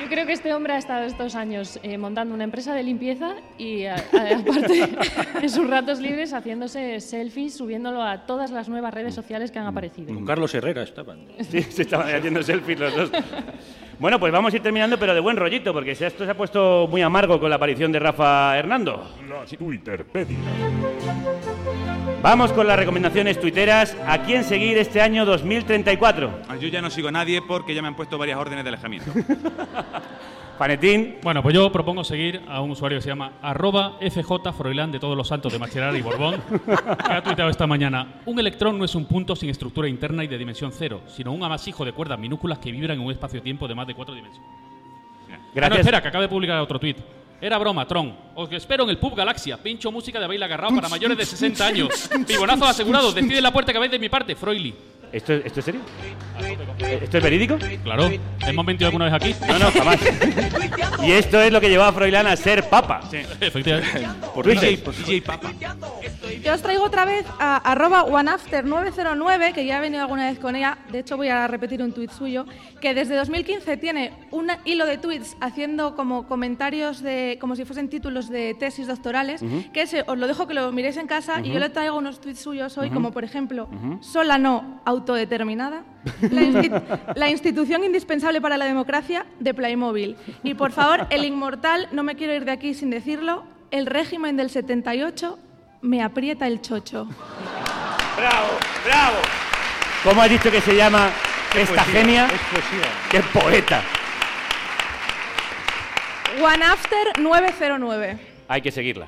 Yo 0.01 0.07
creo 0.07 0.25
que 0.25 0.33
este 0.33 0.51
hombre 0.53 0.73
ha 0.73 0.77
estado 0.79 1.05
estos 1.05 1.35
años 1.35 1.79
eh, 1.83 1.95
montando 1.97 2.33
una 2.33 2.43
empresa 2.43 2.73
de 2.73 2.81
limpieza 2.81 3.35
y 3.59 3.85
a- 3.85 3.95
a- 3.95 4.37
aparte 4.39 4.89
en 5.43 5.49
sus 5.49 5.67
ratos 5.69 5.99
libres 5.99 6.33
haciéndose 6.33 6.99
selfies, 7.01 7.55
subiéndolo 7.55 8.01
a 8.01 8.25
todas 8.25 8.49
las 8.49 8.67
nuevas 8.67 8.93
redes 8.95 9.13
sociales 9.13 9.51
que 9.51 9.59
han 9.59 9.67
aparecido. 9.67 10.11
Con 10.13 10.25
Carlos 10.25 10.53
Herrera 10.55 10.81
estaban. 10.81 11.19
Sí, 11.49 11.61
se 11.61 11.83
estaban 11.83 12.13
haciendo 12.15 12.41
selfies 12.41 12.79
los 12.79 12.95
dos. 12.95 13.11
Bueno, 13.99 14.19
pues 14.19 14.31
vamos 14.33 14.53
a 14.53 14.55
ir 14.57 14.63
terminando, 14.63 14.97
pero 14.97 15.13
de 15.13 15.19
buen 15.19 15.37
rollito, 15.37 15.71
porque 15.71 15.91
esto 15.91 16.25
se 16.25 16.31
ha 16.31 16.35
puesto 16.37 16.87
muy 16.89 17.03
amargo 17.03 17.39
con 17.39 17.49
la 17.51 17.55
aparición 17.57 17.91
de 17.91 17.99
Rafa 17.99 18.57
Hernando. 18.57 19.15
La 19.29 19.45
Twitterpedia. 19.45 20.37
Vamos 22.21 22.51
con 22.51 22.67
las 22.67 22.77
recomendaciones 22.77 23.39
tuiteras. 23.39 23.95
¿A 24.05 24.23
quién 24.23 24.43
seguir 24.43 24.77
este 24.77 25.01
año 25.01 25.25
2034? 25.25 26.39
Ah, 26.49 26.55
Yo 26.57 26.67
ya 26.67 26.81
no 26.81 26.89
sigo 26.89 27.07
a 27.09 27.11
nadie 27.11 27.41
porque 27.41 27.73
ya 27.75 27.81
me 27.81 27.87
han 27.87 27.95
puesto 27.95 28.17
varias 28.17 28.37
órdenes 28.39 28.63
de 28.63 28.69
alejamiento. 28.69 29.11
Panetín. 30.57 31.17
Bueno, 31.21 31.43
pues 31.43 31.53
yo 31.53 31.71
propongo 31.71 32.03
seguir 32.03 32.41
a 32.47 32.61
un 32.61 32.71
usuario 32.71 32.97
que 32.97 33.03
se 33.03 33.09
llama 33.09 33.33
arroba 33.43 33.99
FJ 34.01 34.51
Froilán 34.57 34.91
de 34.91 34.99
todos 34.99 35.15
los 35.15 35.27
santos 35.27 35.53
de 35.53 35.59
Macherar 35.59 35.95
y 35.95 36.01
Borbón, 36.01 36.41
que 37.05 37.13
ha 37.13 37.21
tuiteado 37.21 37.51
esta 37.51 37.67
mañana. 37.67 38.15
Un 38.25 38.39
electrón 38.39 38.79
no 38.79 38.83
es 38.85 38.95
un 38.95 39.05
punto 39.05 39.35
sin 39.35 39.51
estructura 39.51 39.87
interna 39.87 40.23
y 40.23 40.27
de 40.27 40.37
dimensión 40.39 40.71
cero, 40.73 41.01
sino 41.05 41.31
un 41.31 41.43
amasijo 41.43 41.85
de 41.85 41.93
cuerdas 41.93 42.17
minúsculas 42.17 42.57
que 42.57 42.71
vibran 42.71 42.97
en 42.97 43.05
un 43.05 43.11
espacio-tiempo 43.11 43.67
de 43.67 43.75
más 43.75 43.85
de 43.85 43.93
cuatro 43.93 44.15
dimensiones. 44.15 44.49
Gracias. 45.53 45.63
Ah, 45.63 45.69
no, 45.69 45.75
espera, 45.75 46.01
que 46.01 46.07
acaba 46.07 46.23
de 46.23 46.29
publicar 46.29 46.59
otro 46.59 46.79
tuit. 46.79 46.97
Era 47.39 47.57
broma, 47.59 47.87
Tron. 47.87 48.15
Os 48.35 48.51
espero 48.51 48.83
en 48.83 48.89
el 48.89 48.97
pub 48.97 49.15
Galaxia. 49.15 49.57
Pincho 49.57 49.91
música 49.91 50.19
de 50.19 50.27
baile 50.27 50.45
agarrado 50.45 50.75
para 50.75 50.89
mayores 50.89 51.17
de 51.17 51.25
60 51.25 51.65
años. 51.65 52.09
Pibonazo 52.27 52.65
asegurado. 52.65 53.11
Decide 53.11 53.41
la 53.41 53.53
puerta 53.53 53.71
que 53.71 53.79
vais 53.79 53.91
de 53.91 53.99
mi 53.99 54.09
parte, 54.09 54.35
Froili. 54.35 54.73
¿Esto, 55.11 55.33
¿Esto 55.33 55.59
es 55.59 55.65
serio? 55.65 55.81
¿Esto 56.79 57.17
es 57.17 57.23
verídico? 57.23 57.57
Claro. 57.83 58.09
¿Hemos 58.45 58.65
mentido 58.65 58.87
alguna 58.87 59.05
vez 59.05 59.13
aquí? 59.13 59.35
No, 59.47 59.59
no, 59.59 59.71
jamás. 59.71 59.99
Y 61.03 61.11
esto 61.11 61.41
es 61.41 61.51
lo 61.51 61.61
que 61.61 61.69
llevó 61.69 61.83
a 61.83 61.93
Froilán 61.93 62.27
a 62.27 62.35
ser 62.35 62.67
papa. 62.69 63.01
Sí, 63.09 63.17
efectivamente. 63.39 64.07
Por 64.33 64.45
DJ, 64.45 64.77
por 64.79 64.95
DJ 64.95 65.21
Papa. 65.21 65.51
Yo 66.43 66.53
os 66.53 66.61
traigo 66.61 66.83
otra 66.83 67.05
vez 67.05 67.25
a 67.39 67.57
arroba 67.57 68.05
oneafter909, 68.05 69.53
que 69.53 69.65
ya 69.65 69.77
he 69.77 69.81
venido 69.81 70.01
alguna 70.01 70.29
vez 70.29 70.39
con 70.39 70.55
ella, 70.55 70.77
de 70.91 70.99
hecho 70.99 71.17
voy 71.17 71.29
a 71.29 71.47
repetir 71.47 71.81
un 71.81 71.93
tuit 71.93 72.11
suyo, 72.11 72.45
que 72.79 72.93
desde 72.93 73.15
2015 73.15 73.77
tiene 73.77 74.13
un 74.31 74.49
hilo 74.65 74.85
de 74.85 74.97
tweets 74.97 75.35
haciendo 75.41 75.95
como 75.95 76.27
comentarios 76.27 77.01
de, 77.01 77.37
como 77.39 77.55
si 77.55 77.65
fuesen 77.65 77.89
títulos 77.89 78.29
de 78.29 78.53
tesis 78.53 78.87
doctorales, 78.87 79.41
que 79.73 79.81
ese 79.81 80.03
os 80.07 80.17
lo 80.17 80.27
dejo 80.27 80.47
que 80.47 80.53
lo 80.53 80.71
miréis 80.71 80.97
en 80.97 81.07
casa 81.07 81.41
y 81.43 81.51
yo 81.51 81.59
le 81.59 81.69
traigo 81.69 81.97
unos 81.97 82.21
tweets 82.21 82.39
suyos 82.39 82.77
hoy, 82.77 82.89
como 82.89 83.11
por 83.11 83.23
ejemplo, 83.23 83.69
sola 84.01 84.37
no, 84.37 84.81
autodeterminada, 84.97 85.83
la, 86.21 86.41
insti- 86.41 87.13
la 87.15 87.29
institución 87.29 87.83
indispensable 87.83 88.41
para 88.41 88.57
la 88.57 88.65
democracia 88.65 89.25
de 89.39 89.53
Playmobil. 89.53 90.15
Y 90.43 90.53
por 90.55 90.71
favor, 90.71 91.07
el 91.09 91.25
inmortal, 91.25 91.87
no 91.91 92.03
me 92.03 92.15
quiero 92.15 92.33
ir 92.33 92.45
de 92.45 92.51
aquí 92.51 92.73
sin 92.73 92.89
decirlo, 92.89 93.43
el 93.71 93.85
régimen 93.85 94.35
del 94.37 94.49
78 94.49 95.37
me 95.81 96.01
aprieta 96.03 96.47
el 96.47 96.61
chocho. 96.61 97.07
¡Bravo! 98.17 98.47
¡Bravo! 98.85 99.17
¿Cómo 100.03 100.21
has 100.21 100.29
dicho 100.29 100.49
que 100.51 100.61
se 100.61 100.75
llama 100.75 101.09
esta 101.55 101.83
poesía, 101.83 101.83
genia? 102.01 102.25
es 102.25 102.41
poesía. 102.51 102.87
¡Qué 103.11 103.19
poeta! 103.39 103.81
OneAfter 106.41 107.19
909. 107.19 108.17
Hay 108.47 108.61
que 108.61 108.71
seguirla. 108.71 109.07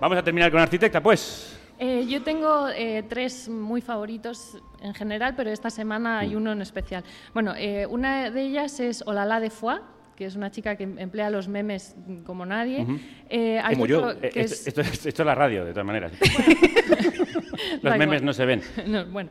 Vamos 0.00 0.16
a 0.18 0.22
terminar 0.22 0.50
con 0.50 0.60
arquitecta, 0.60 1.00
pues. 1.02 1.51
Eh, 1.78 2.06
yo 2.08 2.22
tengo 2.22 2.68
eh, 2.68 3.02
tres 3.08 3.48
muy 3.48 3.80
favoritos 3.80 4.56
en 4.80 4.94
general, 4.94 5.34
pero 5.36 5.50
esta 5.50 5.70
semana 5.70 6.20
hay 6.20 6.34
uno 6.36 6.52
en 6.52 6.62
especial. 6.62 7.02
Bueno, 7.34 7.54
eh, 7.56 7.86
una 7.86 8.30
de 8.30 8.42
ellas 8.42 8.78
es 8.80 9.02
Olala 9.06 9.40
de 9.40 9.50
Foix, 9.50 9.80
que 10.14 10.26
es 10.26 10.36
una 10.36 10.50
chica 10.50 10.76
que 10.76 10.84
emplea 10.84 11.30
los 11.30 11.48
memes 11.48 11.96
como 12.24 12.46
nadie. 12.46 12.86
Eh, 13.28 13.58
hay 13.62 13.74
Como 13.74 13.86
yo. 13.86 14.20
que 14.20 14.28
es- 14.40 14.66
esto, 14.66 14.80
esto- 14.82 15.08
esto 15.08 15.22
es 15.22 15.26
la 15.26 15.34
radio, 15.34 15.64
de 15.64 15.72
todas 15.72 15.86
maneras. 15.86 16.12
Los 17.82 17.96
memes 17.98 18.06
igual. 18.20 18.24
no 18.24 18.32
se 18.32 18.44
ven. 18.46 18.62
No, 18.86 19.04
bueno, 19.06 19.30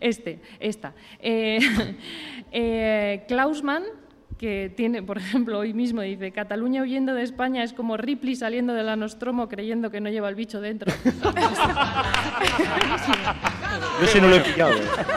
este, 0.00 0.40
esta. 0.58 0.92
Eh, 1.20 1.58
eh, 2.52 3.24
Klausmann, 3.28 3.84
que 4.38 4.70
tiene, 4.76 5.02
por 5.02 5.18
ejemplo, 5.18 5.58
hoy 5.58 5.72
mismo 5.72 6.02
dice, 6.02 6.30
Cataluña 6.30 6.82
huyendo 6.82 7.14
de 7.14 7.22
España 7.22 7.62
es 7.62 7.72
como 7.72 7.96
Ripley 7.96 8.36
saliendo 8.36 8.74
de 8.74 8.82
la 8.82 8.96
Nostromo 8.96 9.48
creyendo 9.48 9.90
que 9.90 10.00
no 10.00 10.10
lleva 10.10 10.28
el 10.28 10.34
bicho 10.34 10.60
dentro. 10.60 10.92
Yo 13.98 14.04
ese 14.04 14.20
no 14.20 14.28
lo 14.28 14.36
he 14.36 14.40
pillado. 14.40 14.74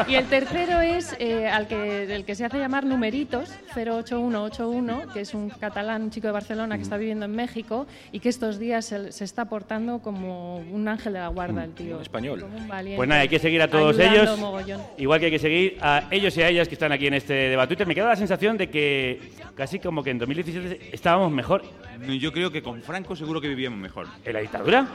Y 0.08 0.16
el 0.16 0.26
tercero 0.26 0.80
es 0.82 1.16
eh, 1.20 1.48
al 1.48 1.68
que, 1.68 2.04
el 2.16 2.24
que 2.24 2.36
se 2.36 2.46
hace 2.46 2.58
llamar 2.60 2.86
Numeritos, 2.86 3.50
08181, 3.76 5.14
que 5.14 5.22
es 5.22 5.34
un 5.34 5.50
catalán, 5.50 6.04
un 6.04 6.12
chico 6.12 6.28
de 6.28 6.34
Barcelona 6.34 6.78
que 6.78 6.84
está 6.84 6.98
viviendo 6.98 7.26
en 7.26 7.36
México 7.36 7.88
y 8.12 8.20
que 8.20 8.30
estos 8.30 8.58
días 8.58 8.86
se, 8.86 9.12
se 9.12 9.24
está 9.26 9.46
portando 9.46 10.00
como 10.00 10.58
un 10.58 10.88
ángel 10.88 11.14
de 11.14 11.20
la 11.20 11.28
guarda, 11.28 11.64
el 11.66 11.72
tío. 11.74 12.00
español. 12.02 12.42
Como 12.42 12.58
un 12.58 12.68
valiente, 12.68 12.98
Pues 12.98 13.10
nada, 13.10 13.22
hay 13.22 13.28
que 13.30 13.40
seguir 13.40 13.62
a 13.62 13.68
todos 13.68 14.00
ellos. 14.00 14.40
mogollón. 14.40 14.82
Igual 14.98 15.20
que 15.20 15.26
hay 15.26 15.32
que 15.32 15.40
seguir 15.40 15.78
a 15.82 16.04
ellos 16.12 16.36
y 16.38 16.42
a 16.42 16.50
ellas 16.50 16.68
que 16.68 16.76
están 16.76 16.92
aquí 16.92 17.08
en 17.08 17.16
este 17.16 17.34
debate. 17.34 17.86
Me 17.86 17.96
queda 17.96 18.08
la 18.10 18.16
sensación 18.16 18.58
de 18.58 18.70
que 18.70 19.09
casi 19.56 19.80
como 19.80 20.04
que 20.04 20.12
en 20.12 20.20
2017 20.20 20.90
estábamos 20.92 21.32
mejor. 21.32 21.64
Yo 22.08 22.32
creo 22.32 22.52
que 22.52 22.62
con 22.62 22.82
Franco 22.82 23.16
seguro 23.16 23.42
que 23.42 23.48
vivíamos 23.48 23.80
mejor. 23.80 24.08
¿En 24.24 24.34
la 24.34 24.40
dictadura? 24.40 24.88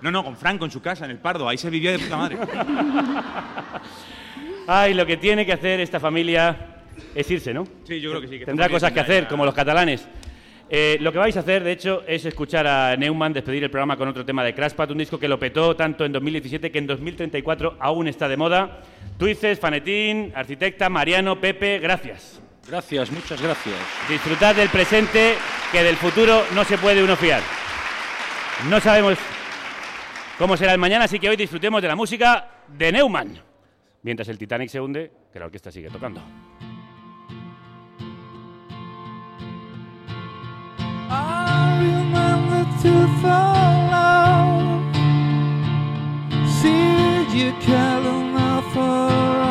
No, 0.00 0.10
no, 0.10 0.24
con 0.24 0.36
Franco 0.36 0.64
en 0.64 0.70
su 0.70 0.80
casa, 0.80 1.04
en 1.04 1.10
el 1.10 1.18
Pardo. 1.18 1.48
Ahí 1.48 1.58
se 1.58 1.70
vivía 1.70 1.92
de 1.92 1.98
puta 1.98 2.16
madre. 2.16 2.38
Ay, 4.66 4.94
lo 4.94 5.06
que 5.06 5.16
tiene 5.16 5.46
que 5.46 5.52
hacer 5.52 5.80
esta 5.80 5.98
familia 5.98 6.84
es 7.14 7.30
irse, 7.30 7.54
¿no? 7.54 7.66
Sí, 7.84 8.00
yo 8.00 8.10
creo 8.10 8.20
que 8.20 8.28
sí. 8.28 8.38
que 8.38 8.44
Tendrá 8.44 8.68
cosas 8.68 8.92
que 8.92 9.00
hacer, 9.00 9.26
como 9.26 9.44
los 9.44 9.54
catalanes. 9.54 10.06
Eh, 10.70 10.98
lo 11.00 11.10
que 11.10 11.18
vais 11.18 11.36
a 11.36 11.40
hacer, 11.40 11.64
de 11.64 11.72
hecho, 11.72 12.02
es 12.06 12.26
escuchar 12.26 12.66
a 12.66 12.94
Neumann 12.96 13.32
despedir 13.32 13.64
el 13.64 13.70
programa 13.70 13.96
con 13.96 14.08
otro 14.08 14.26
tema 14.26 14.44
de 14.44 14.54
Crashpad, 14.54 14.90
un 14.90 14.98
disco 14.98 15.18
que 15.18 15.26
lo 15.26 15.38
petó 15.38 15.74
tanto 15.74 16.04
en 16.04 16.12
2017 16.12 16.70
que 16.70 16.78
en 16.78 16.86
2034 16.86 17.76
aún 17.80 18.06
está 18.06 18.28
de 18.28 18.36
moda. 18.36 18.82
Tuices, 19.16 19.58
Fanetín, 19.58 20.32
Arquitecta, 20.34 20.90
Mariano, 20.90 21.40
Pepe, 21.40 21.78
gracias. 21.78 22.42
Gracias, 22.68 23.10
muchas 23.10 23.40
gracias. 23.40 23.76
Disfrutad 24.10 24.54
del 24.54 24.68
presente, 24.68 25.36
que 25.72 25.82
del 25.82 25.96
futuro 25.96 26.44
no 26.54 26.64
se 26.64 26.76
puede 26.76 27.02
uno 27.02 27.16
fiar. 27.16 27.40
No 28.68 28.78
sabemos 28.78 29.16
cómo 30.36 30.54
será 30.54 30.72
el 30.72 30.78
mañana, 30.78 31.06
así 31.06 31.18
que 31.18 31.30
hoy 31.30 31.36
disfrutemos 31.36 31.80
de 31.80 31.88
la 31.88 31.96
música 31.96 32.46
de 32.68 32.92
Neumann. 32.92 33.40
Mientras 34.02 34.28
el 34.28 34.36
Titanic 34.36 34.68
se 34.68 34.80
hunde, 34.80 35.10
que 35.32 35.38
la 35.38 35.46
orquesta 35.46 35.72
sigue 35.72 35.88
tocando. 35.88 36.20
I 41.10 41.78
remember 41.80 42.66
to 42.82 43.08
follow. 43.22 44.82
See 46.60 47.24
you 47.34 47.52
calling 47.64 48.36
out 48.36 48.64
for 48.74 49.47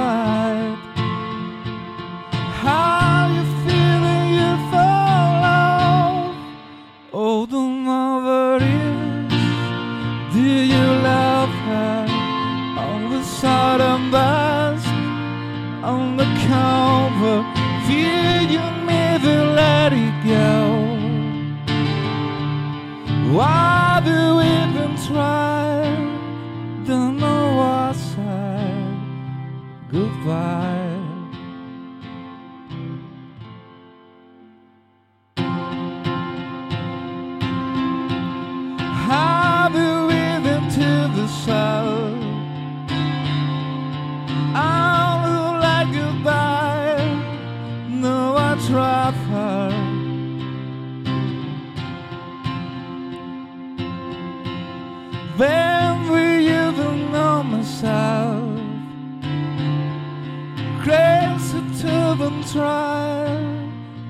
try. 62.58 63.30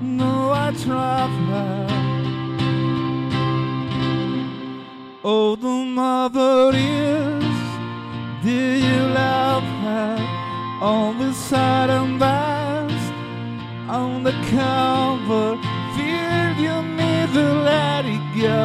No, 0.00 0.32
I 0.64 0.66
travel. 0.84 1.86
Oh, 5.22 5.56
the 5.56 5.78
mother 6.00 6.70
is, 6.74 7.58
do 8.48 8.60
you 8.86 9.00
love 9.24 9.68
her? 9.84 10.14
On 10.80 11.18
the 11.18 11.32
side 11.32 11.90
and 11.90 12.18
vast, 12.18 13.12
on 14.00 14.22
the 14.24 14.36
cover, 14.54 15.48
feel 15.94 16.52
you 16.64 16.78
to 17.34 17.46
let 17.70 18.02
it 18.06 18.24
go. 18.40 18.64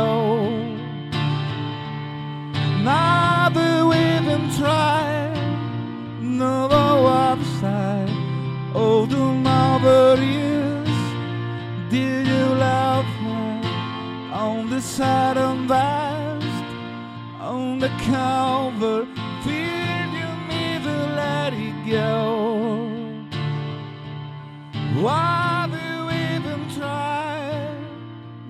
Now 2.84 3.50
we've 3.90 4.26
been 4.30 4.48
trying, 4.58 4.93
the 14.74 15.04
and 15.06 15.68
vast, 15.68 16.66
on 17.40 17.78
the 17.78 17.90
cover, 18.10 19.06
feel 19.44 20.08
you 20.20 20.30
need 20.50 20.82
to 20.84 20.98
let 21.16 21.54
it 21.54 21.78
go. 21.86 22.58
Why 25.00 25.70
do 25.70 26.08
we 26.08 26.18
even 26.38 26.62
try? 26.76 27.76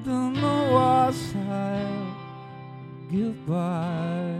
Don't 0.06 0.34
know 0.40 0.72
what 0.72 1.14
side. 1.14 2.14
Goodbye. 3.12 4.40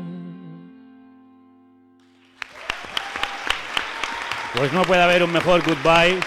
Pues 4.56 4.72
no 4.72 4.84
puede 4.84 5.02
haber 5.02 5.24
un 5.24 5.32
mejor 5.34 5.62
goodbye, 5.64 6.18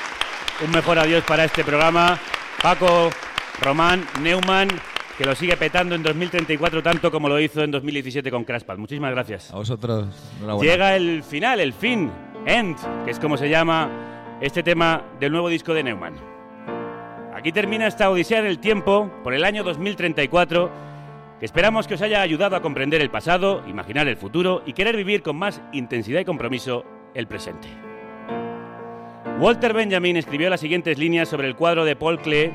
un 0.63 0.71
mejor 0.71 0.99
adiós 0.99 1.25
para 1.25 1.45
este 1.45 1.65
programa. 1.65 2.19
Paco, 2.61 3.11
Román, 3.63 4.07
Neumann, 4.21 4.69
que 5.17 5.25
lo 5.25 5.35
sigue 5.35 5.57
petando 5.57 5.95
en 5.95 6.03
2034 6.03 6.83
tanto 6.83 7.11
como 7.11 7.29
lo 7.29 7.41
hizo 7.41 7.63
en 7.63 7.71
2017 7.71 8.31
con 8.31 8.45
Crashpad. 8.45 8.77
Muchísimas 8.77 9.13
gracias. 9.13 9.51
A 9.53 9.57
vosotros. 9.57 10.09
Llega 10.61 10.95
el 10.97 11.23
final, 11.23 11.61
el 11.61 11.73
fin, 11.73 12.11
End, 12.45 12.77
que 13.05 13.11
es 13.11 13.19
como 13.19 13.37
se 13.37 13.49
llama 13.49 14.37
este 14.41 14.63
tema 14.63 15.03
del 15.19 15.33
nuevo 15.33 15.49
disco 15.49 15.73
de 15.73 15.83
Neumann. 15.83 16.15
Aquí 17.35 17.53
termina 17.53 17.87
esta 17.87 18.11
odisea 18.11 18.41
en 18.41 18.47
el 18.47 18.59
tiempo 18.59 19.11
por 19.23 19.33
el 19.35 19.45
año 19.45 19.63
2034, 19.63 20.71
que 21.39 21.47
esperamos 21.47 21.87
que 21.87 21.95
os 21.95 22.03
haya 22.03 22.21
ayudado 22.21 22.57
a 22.57 22.63
comprender 22.63 23.01
el 23.01 23.11
pasado, 23.11 23.63
imaginar 23.67 24.09
el 24.09 24.17
futuro 24.17 24.63
y 24.67 24.73
querer 24.75 24.97
vivir 24.97 25.23
con 25.23 25.37
más 25.37 25.63
intensidad 25.73 26.21
y 26.21 26.25
compromiso 26.25 26.85
el 27.15 27.27
presente. 27.27 27.69
Walter 29.39 29.75
Benjamin 29.75 30.17
escribió 30.17 30.49
las 30.49 30.61
siguientes 30.61 30.99
líneas 30.99 31.29
sobre 31.29 31.49
el 31.49 31.57
cuadro 31.57 31.85
de 31.85 31.95
Paul 31.95 32.19
Klee, 32.21 32.53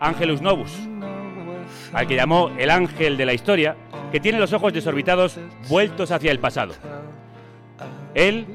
Angelus 0.00 0.42
Novus, 0.42 0.78
al 1.92 2.06
que 2.06 2.16
llamó 2.16 2.50
el 2.58 2.70
ángel 2.70 3.16
de 3.16 3.26
la 3.26 3.34
historia, 3.34 3.76
que 4.12 4.20
tiene 4.20 4.38
los 4.38 4.52
ojos 4.52 4.72
desorbitados 4.72 5.38
vueltos 5.68 6.10
hacia 6.10 6.30
el 6.30 6.38
pasado. 6.38 6.74
Él, 8.14 8.46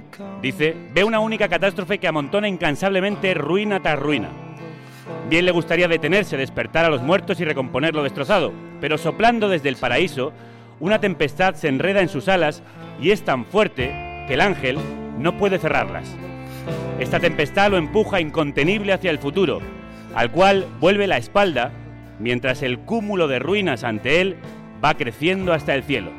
dice, 0.41 0.75
ve 0.93 1.03
una 1.03 1.19
única 1.19 1.47
catástrofe 1.47 1.99
que 1.99 2.07
amontona 2.07 2.47
incansablemente 2.47 3.33
ruina 3.33 3.81
tras 3.81 3.99
ruina. 3.99 4.29
Bien 5.29 5.45
le 5.45 5.51
gustaría 5.51 5.87
detenerse, 5.87 6.37
despertar 6.37 6.85
a 6.85 6.89
los 6.89 7.01
muertos 7.01 7.39
y 7.39 7.45
recomponer 7.45 7.93
lo 7.93 8.03
destrozado, 8.03 8.51
pero 8.81 8.97
soplando 8.97 9.49
desde 9.49 9.69
el 9.69 9.77
paraíso, 9.77 10.33
una 10.79 10.99
tempestad 10.99 11.55
se 11.55 11.69
enreda 11.69 12.01
en 12.01 12.09
sus 12.09 12.27
alas 12.27 12.61
y 13.01 13.11
es 13.11 13.23
tan 13.23 13.45
fuerte 13.45 14.25
que 14.27 14.33
el 14.33 14.41
ángel 14.41 14.77
no 15.17 15.37
puede 15.37 15.59
cerrarlas. 15.59 16.13
Esta 16.99 17.19
tempestad 17.19 17.71
lo 17.71 17.77
empuja 17.77 18.21
incontenible 18.21 18.93
hacia 18.93 19.11
el 19.11 19.19
futuro, 19.19 19.61
al 20.15 20.31
cual 20.31 20.67
vuelve 20.79 21.07
la 21.07 21.17
espalda, 21.17 21.71
mientras 22.19 22.61
el 22.61 22.79
cúmulo 22.79 23.27
de 23.27 23.39
ruinas 23.39 23.83
ante 23.83 24.21
él 24.21 24.37
va 24.83 24.95
creciendo 24.95 25.53
hasta 25.53 25.75
el 25.75 25.83
cielo. 25.83 26.11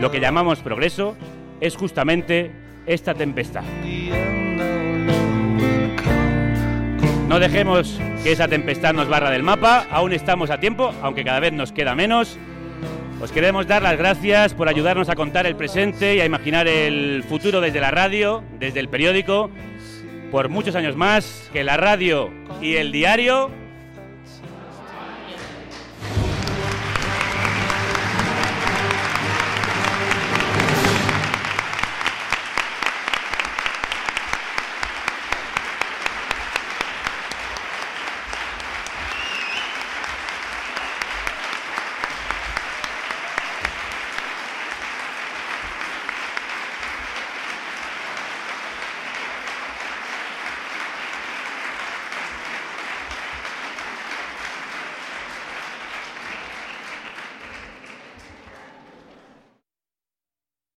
Lo 0.00 0.10
que 0.10 0.20
llamamos 0.20 0.60
progreso 0.60 1.16
es 1.60 1.76
justamente 1.76 2.52
esta 2.86 3.14
tempestad. 3.14 3.64
No 7.28 7.40
dejemos 7.40 7.98
que 8.22 8.32
esa 8.32 8.48
tempestad 8.48 8.92
nos 8.92 9.08
barra 9.08 9.30
del 9.30 9.42
mapa, 9.42 9.86
aún 9.90 10.12
estamos 10.12 10.50
a 10.50 10.60
tiempo, 10.60 10.92
aunque 11.02 11.24
cada 11.24 11.40
vez 11.40 11.52
nos 11.52 11.72
queda 11.72 11.94
menos. 11.94 12.38
Os 13.20 13.32
queremos 13.32 13.66
dar 13.66 13.82
las 13.82 13.96
gracias 13.96 14.54
por 14.54 14.68
ayudarnos 14.68 15.08
a 15.08 15.14
contar 15.14 15.46
el 15.46 15.56
presente 15.56 16.16
y 16.16 16.20
a 16.20 16.26
imaginar 16.26 16.68
el 16.68 17.24
futuro 17.26 17.60
desde 17.60 17.80
la 17.80 17.90
radio, 17.90 18.44
desde 18.58 18.80
el 18.80 18.88
periódico, 18.88 19.50
por 20.30 20.48
muchos 20.48 20.74
años 20.74 20.96
más, 20.96 21.48
que 21.52 21.64
la 21.64 21.76
radio 21.76 22.30
y 22.60 22.74
el 22.76 22.92
diario 22.92 23.50